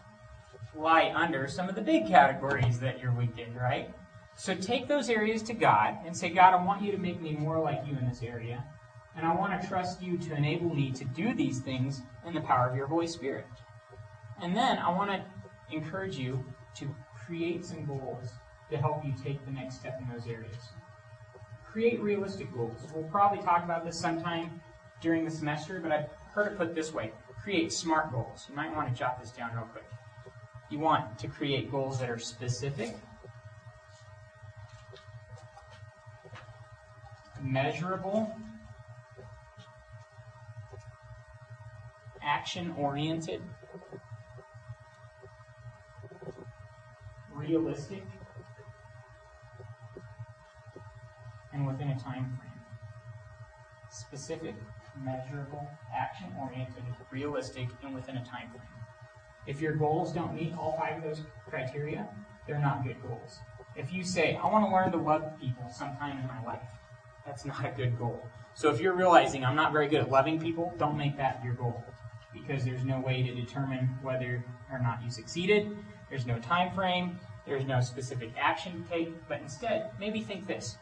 lie 0.77 1.11
under 1.15 1.47
some 1.47 1.69
of 1.69 1.75
the 1.75 1.81
big 1.81 2.07
categories 2.07 2.79
that 2.79 2.99
you're 3.01 3.13
weak 3.13 3.37
in, 3.37 3.53
right? 3.55 3.93
So 4.35 4.55
take 4.55 4.87
those 4.87 5.09
areas 5.09 5.41
to 5.43 5.53
God 5.53 5.97
and 6.05 6.15
say, 6.15 6.29
God, 6.29 6.53
I 6.53 6.63
want 6.63 6.81
you 6.81 6.91
to 6.91 6.97
make 6.97 7.21
me 7.21 7.33
more 7.33 7.59
like 7.59 7.81
you 7.85 7.97
in 7.97 8.07
this 8.07 8.21
area. 8.21 8.63
And 9.15 9.25
I 9.25 9.33
want 9.33 9.59
to 9.59 9.67
trust 9.67 10.01
you 10.01 10.17
to 10.19 10.35
enable 10.35 10.73
me 10.73 10.91
to 10.91 11.03
do 11.05 11.33
these 11.33 11.59
things 11.59 12.01
in 12.25 12.33
the 12.35 12.41
power 12.41 12.69
of 12.69 12.75
your 12.75 12.85
Holy 12.85 13.07
Spirit. 13.07 13.47
And 14.41 14.55
then 14.55 14.77
I 14.77 14.91
want 14.91 15.09
to 15.09 15.75
encourage 15.75 16.17
you 16.17 16.45
to 16.75 16.95
create 17.25 17.65
some 17.65 17.85
goals 17.85 18.29
to 18.69 18.77
help 18.77 19.03
you 19.03 19.13
take 19.23 19.43
the 19.45 19.51
next 19.51 19.79
step 19.79 19.99
in 19.99 20.07
those 20.13 20.27
areas. 20.27 20.69
Create 21.65 21.99
realistic 21.99 22.53
goals. 22.53 22.85
We'll 22.93 23.05
probably 23.05 23.43
talk 23.43 23.63
about 23.63 23.83
this 23.83 23.99
sometime 23.99 24.61
during 25.01 25.25
the 25.25 25.31
semester, 25.31 25.79
but 25.81 25.91
I've 25.91 26.09
heard 26.33 26.51
it 26.51 26.57
put 26.57 26.75
this 26.75 26.93
way 26.93 27.11
create 27.47 27.71
smart 27.71 28.11
goals. 28.11 28.45
You 28.49 28.55
might 28.55 28.75
want 28.75 28.89
to 28.89 28.93
jot 28.93 29.21
this 29.21 29.31
down 29.31 29.53
real 29.53 29.63
quick. 29.71 29.85
You 30.69 30.79
want 30.79 31.17
to 31.19 31.27
create 31.29 31.71
goals 31.71 31.99
that 31.99 32.09
are 32.09 32.19
specific, 32.19 32.93
measurable, 37.41 38.29
action 42.21 42.73
oriented, 42.77 43.41
realistic, 47.33 48.03
and 51.53 51.65
within 51.65 51.89
a 51.89 51.99
time 51.99 52.37
frame. 52.37 52.51
Specific, 53.89 54.55
measurable, 55.01 55.65
action 55.95 56.27
oriented, 56.39 56.83
realistic, 57.09 57.69
and 57.83 57.95
within 57.95 58.17
a 58.17 58.25
time 58.25 58.49
frame. 58.49 58.76
If 59.47 59.61
your 59.61 59.73
goals 59.73 60.11
don't 60.11 60.35
meet 60.35 60.53
all 60.57 60.77
five 60.77 60.97
of 60.97 61.03
those 61.03 61.21
criteria, 61.49 62.07
they're 62.45 62.59
not 62.59 62.83
good 62.83 63.01
goals. 63.01 63.39
If 63.75 63.93
you 63.93 64.03
say, 64.03 64.35
I 64.35 64.45
want 64.47 64.65
to 64.65 64.71
learn 64.71 64.91
to 64.91 64.97
love 64.97 65.39
people 65.39 65.69
sometime 65.73 66.19
in 66.19 66.27
my 66.27 66.43
life, 66.43 66.67
that's 67.25 67.45
not 67.45 67.65
a 67.65 67.71
good 67.71 67.97
goal. 67.97 68.27
So 68.53 68.69
if 68.69 68.81
you're 68.81 68.95
realizing 68.95 69.45
I'm 69.45 69.55
not 69.55 69.71
very 69.71 69.87
good 69.87 70.01
at 70.01 70.09
loving 70.09 70.39
people, 70.39 70.73
don't 70.77 70.97
make 70.97 71.15
that 71.17 71.41
your 71.43 71.53
goal 71.53 71.83
because 72.33 72.65
there's 72.65 72.83
no 72.83 72.99
way 72.99 73.23
to 73.23 73.33
determine 73.33 73.97
whether 74.01 74.43
or 74.71 74.79
not 74.79 75.01
you 75.03 75.09
succeeded. 75.09 75.77
There's 76.09 76.25
no 76.25 76.39
time 76.39 76.73
frame. 76.73 77.19
There's 77.45 77.65
no 77.65 77.81
specific 77.81 78.31
action 78.37 78.83
to 78.83 78.89
take. 78.89 79.27
But 79.27 79.41
instead, 79.41 79.91
maybe 79.99 80.21
think 80.21 80.47
this. 80.47 80.77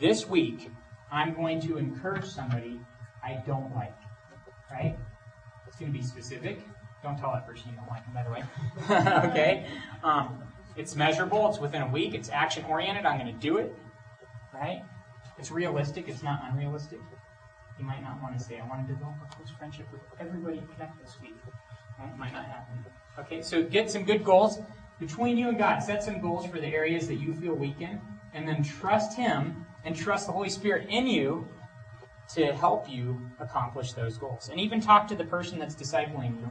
This 0.00 0.26
week, 0.26 0.70
I'm 1.10 1.34
going 1.34 1.60
to 1.62 1.76
encourage 1.76 2.24
somebody 2.24 2.80
I 3.22 3.42
don't 3.46 3.74
like. 3.74 3.96
Right? 4.70 4.96
It's 5.66 5.76
going 5.76 5.92
to 5.92 5.98
be 5.98 6.04
specific. 6.04 6.60
Don't 7.06 7.16
tell 7.16 7.30
that 7.30 7.46
person 7.46 7.70
you 7.70 7.76
don't 7.76 7.88
like 7.88 8.04
them, 8.04 8.14
by 8.14 8.24
the 8.24 8.30
way. 8.30 8.42
okay? 9.30 9.66
Um, 10.02 10.42
it's 10.76 10.96
measurable. 10.96 11.48
It's 11.48 11.60
within 11.60 11.82
a 11.82 11.88
week. 11.88 12.14
It's 12.14 12.30
action 12.30 12.64
oriented. 12.64 13.06
I'm 13.06 13.16
going 13.16 13.32
to 13.32 13.40
do 13.40 13.58
it. 13.58 13.72
Right? 14.52 14.82
It's 15.38 15.52
realistic. 15.52 16.08
It's 16.08 16.24
not 16.24 16.42
unrealistic. 16.50 16.98
You 17.78 17.84
might 17.84 18.02
not 18.02 18.20
want 18.20 18.36
to 18.36 18.42
say, 18.42 18.58
I 18.58 18.66
want 18.66 18.88
to 18.88 18.92
develop 18.92 19.14
a 19.24 19.36
close 19.36 19.50
friendship 19.56 19.86
with 19.92 20.00
everybody 20.18 20.56
you 20.56 20.68
connect 20.74 21.00
this 21.00 21.16
week. 21.22 21.36
That 22.00 22.18
might 22.18 22.32
not 22.32 22.46
happen. 22.46 22.84
Okay, 23.20 23.40
so 23.40 23.62
get 23.62 23.88
some 23.88 24.02
good 24.02 24.24
goals 24.24 24.58
between 24.98 25.38
you 25.38 25.48
and 25.48 25.56
God. 25.56 25.84
Set 25.84 26.02
some 26.02 26.20
goals 26.20 26.44
for 26.46 26.58
the 26.58 26.66
areas 26.66 27.06
that 27.06 27.20
you 27.20 27.34
feel 27.36 27.54
weak 27.54 27.80
in, 27.80 28.00
and 28.34 28.48
then 28.48 28.64
trust 28.64 29.16
Him 29.16 29.64
and 29.84 29.94
trust 29.94 30.26
the 30.26 30.32
Holy 30.32 30.50
Spirit 30.50 30.88
in 30.90 31.06
you 31.06 31.46
to 32.34 32.52
help 32.52 32.90
you 32.90 33.30
accomplish 33.38 33.92
those 33.92 34.18
goals. 34.18 34.48
And 34.48 34.58
even 34.58 34.80
talk 34.80 35.06
to 35.06 35.14
the 35.14 35.24
person 35.24 35.60
that's 35.60 35.76
discipling 35.76 36.40
you 36.40 36.50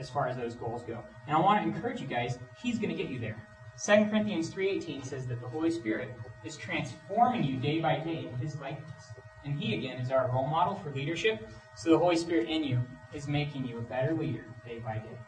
as 0.00 0.10
far 0.10 0.26
as 0.26 0.36
those 0.36 0.54
goals 0.54 0.82
go. 0.82 1.04
And 1.26 1.36
I 1.36 1.38
want 1.38 1.62
to 1.62 1.68
encourage 1.68 2.00
you 2.00 2.06
guys, 2.06 2.38
he's 2.60 2.78
going 2.78 2.90
to 2.90 3.00
get 3.00 3.10
you 3.10 3.20
there. 3.20 3.36
2 3.84 4.06
Corinthians 4.10 4.52
3.18 4.52 5.04
says 5.04 5.26
that 5.26 5.40
the 5.40 5.48
Holy 5.48 5.70
Spirit 5.70 6.14
is 6.44 6.56
transforming 6.56 7.44
you 7.44 7.56
day 7.56 7.80
by 7.80 7.98
day 7.98 8.26
in 8.26 8.34
his 8.36 8.58
likeness. 8.58 9.12
And 9.44 9.58
he, 9.58 9.74
again, 9.74 9.98
is 9.98 10.10
our 10.10 10.28
role 10.32 10.46
model 10.46 10.74
for 10.74 10.90
leadership. 10.90 11.48
So 11.76 11.90
the 11.90 11.98
Holy 11.98 12.16
Spirit 12.16 12.48
in 12.48 12.64
you 12.64 12.80
is 13.14 13.28
making 13.28 13.66
you 13.66 13.78
a 13.78 13.82
better 13.82 14.14
leader 14.14 14.44
day 14.66 14.80
by 14.80 14.94
day. 14.94 15.18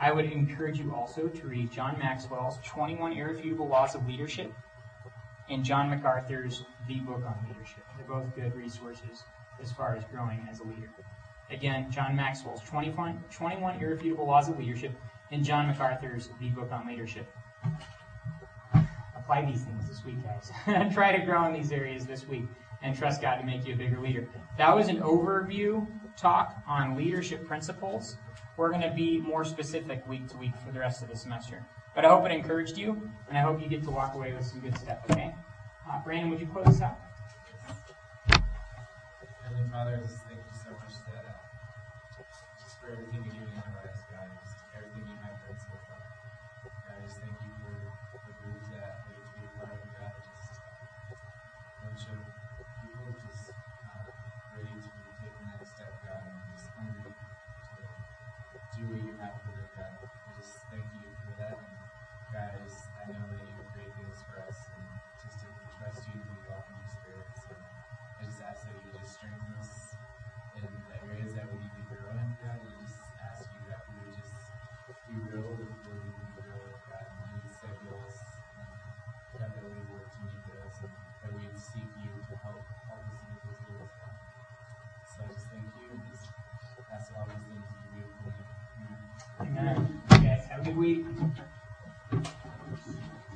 I 0.00 0.12
would 0.12 0.26
encourage 0.26 0.78
you 0.78 0.94
also 0.94 1.28
to 1.28 1.46
read 1.46 1.72
John 1.72 1.98
Maxwell's 1.98 2.58
21 2.64 3.12
Irrefutable 3.12 3.68
Laws 3.68 3.94
of 3.94 4.06
Leadership 4.06 4.52
and 5.50 5.64
John 5.64 5.90
MacArthur's 5.90 6.64
The 6.86 7.00
Book 7.00 7.22
on 7.26 7.36
Leadership. 7.48 7.84
They're 7.96 8.06
both 8.06 8.34
good 8.34 8.54
resources 8.54 9.24
as 9.60 9.72
far 9.72 9.96
as 9.96 10.04
growing 10.04 10.46
as 10.50 10.60
a 10.60 10.64
leader. 10.64 10.90
Again, 11.50 11.90
John 11.90 12.14
Maxwell's 12.14 12.60
21, 12.62 13.24
21 13.30 13.80
Irrefutable 13.80 14.26
Laws 14.26 14.48
of 14.48 14.58
Leadership 14.58 14.92
and 15.30 15.44
John 15.44 15.66
MacArthur's 15.66 16.28
The 16.40 16.50
Book 16.50 16.70
on 16.70 16.86
Leadership. 16.86 17.26
Apply 19.16 19.44
these 19.44 19.62
things 19.62 19.88
this 19.88 20.04
week, 20.04 20.16
guys. 20.22 20.50
Try 20.94 21.16
to 21.16 21.24
grow 21.24 21.46
in 21.46 21.52
these 21.52 21.72
areas 21.72 22.06
this 22.06 22.26
week 22.28 22.44
and 22.82 22.96
trust 22.96 23.22
God 23.22 23.36
to 23.36 23.44
make 23.44 23.66
you 23.66 23.74
a 23.74 23.76
bigger 23.76 23.98
leader. 24.00 24.28
That 24.56 24.74
was 24.74 24.88
an 24.88 25.00
overview 25.00 25.86
talk 26.16 26.56
on 26.66 26.96
leadership 26.96 27.46
principles. 27.46 28.16
We're 28.56 28.70
going 28.70 28.82
to 28.82 28.90
be 28.94 29.18
more 29.18 29.44
specific 29.44 30.06
week 30.08 30.28
to 30.28 30.36
week 30.36 30.56
for 30.64 30.72
the 30.72 30.80
rest 30.80 31.02
of 31.02 31.08
the 31.08 31.16
semester. 31.16 31.64
But 31.94 32.04
I 32.04 32.08
hope 32.08 32.26
it 32.26 32.32
encouraged 32.32 32.76
you, 32.76 33.10
and 33.28 33.38
I 33.38 33.40
hope 33.40 33.60
you 33.62 33.68
get 33.68 33.82
to 33.84 33.90
walk 33.90 34.14
away 34.14 34.32
with 34.32 34.44
some 34.44 34.60
good 34.60 34.76
stuff, 34.78 34.98
okay? 35.10 35.34
Uh, 35.90 35.98
Brandon, 36.04 36.30
would 36.30 36.40
you 36.40 36.46
close 36.46 36.66
us 36.66 36.80
out? 36.82 36.98
Heavenly 39.42 39.68
Father, 39.70 40.00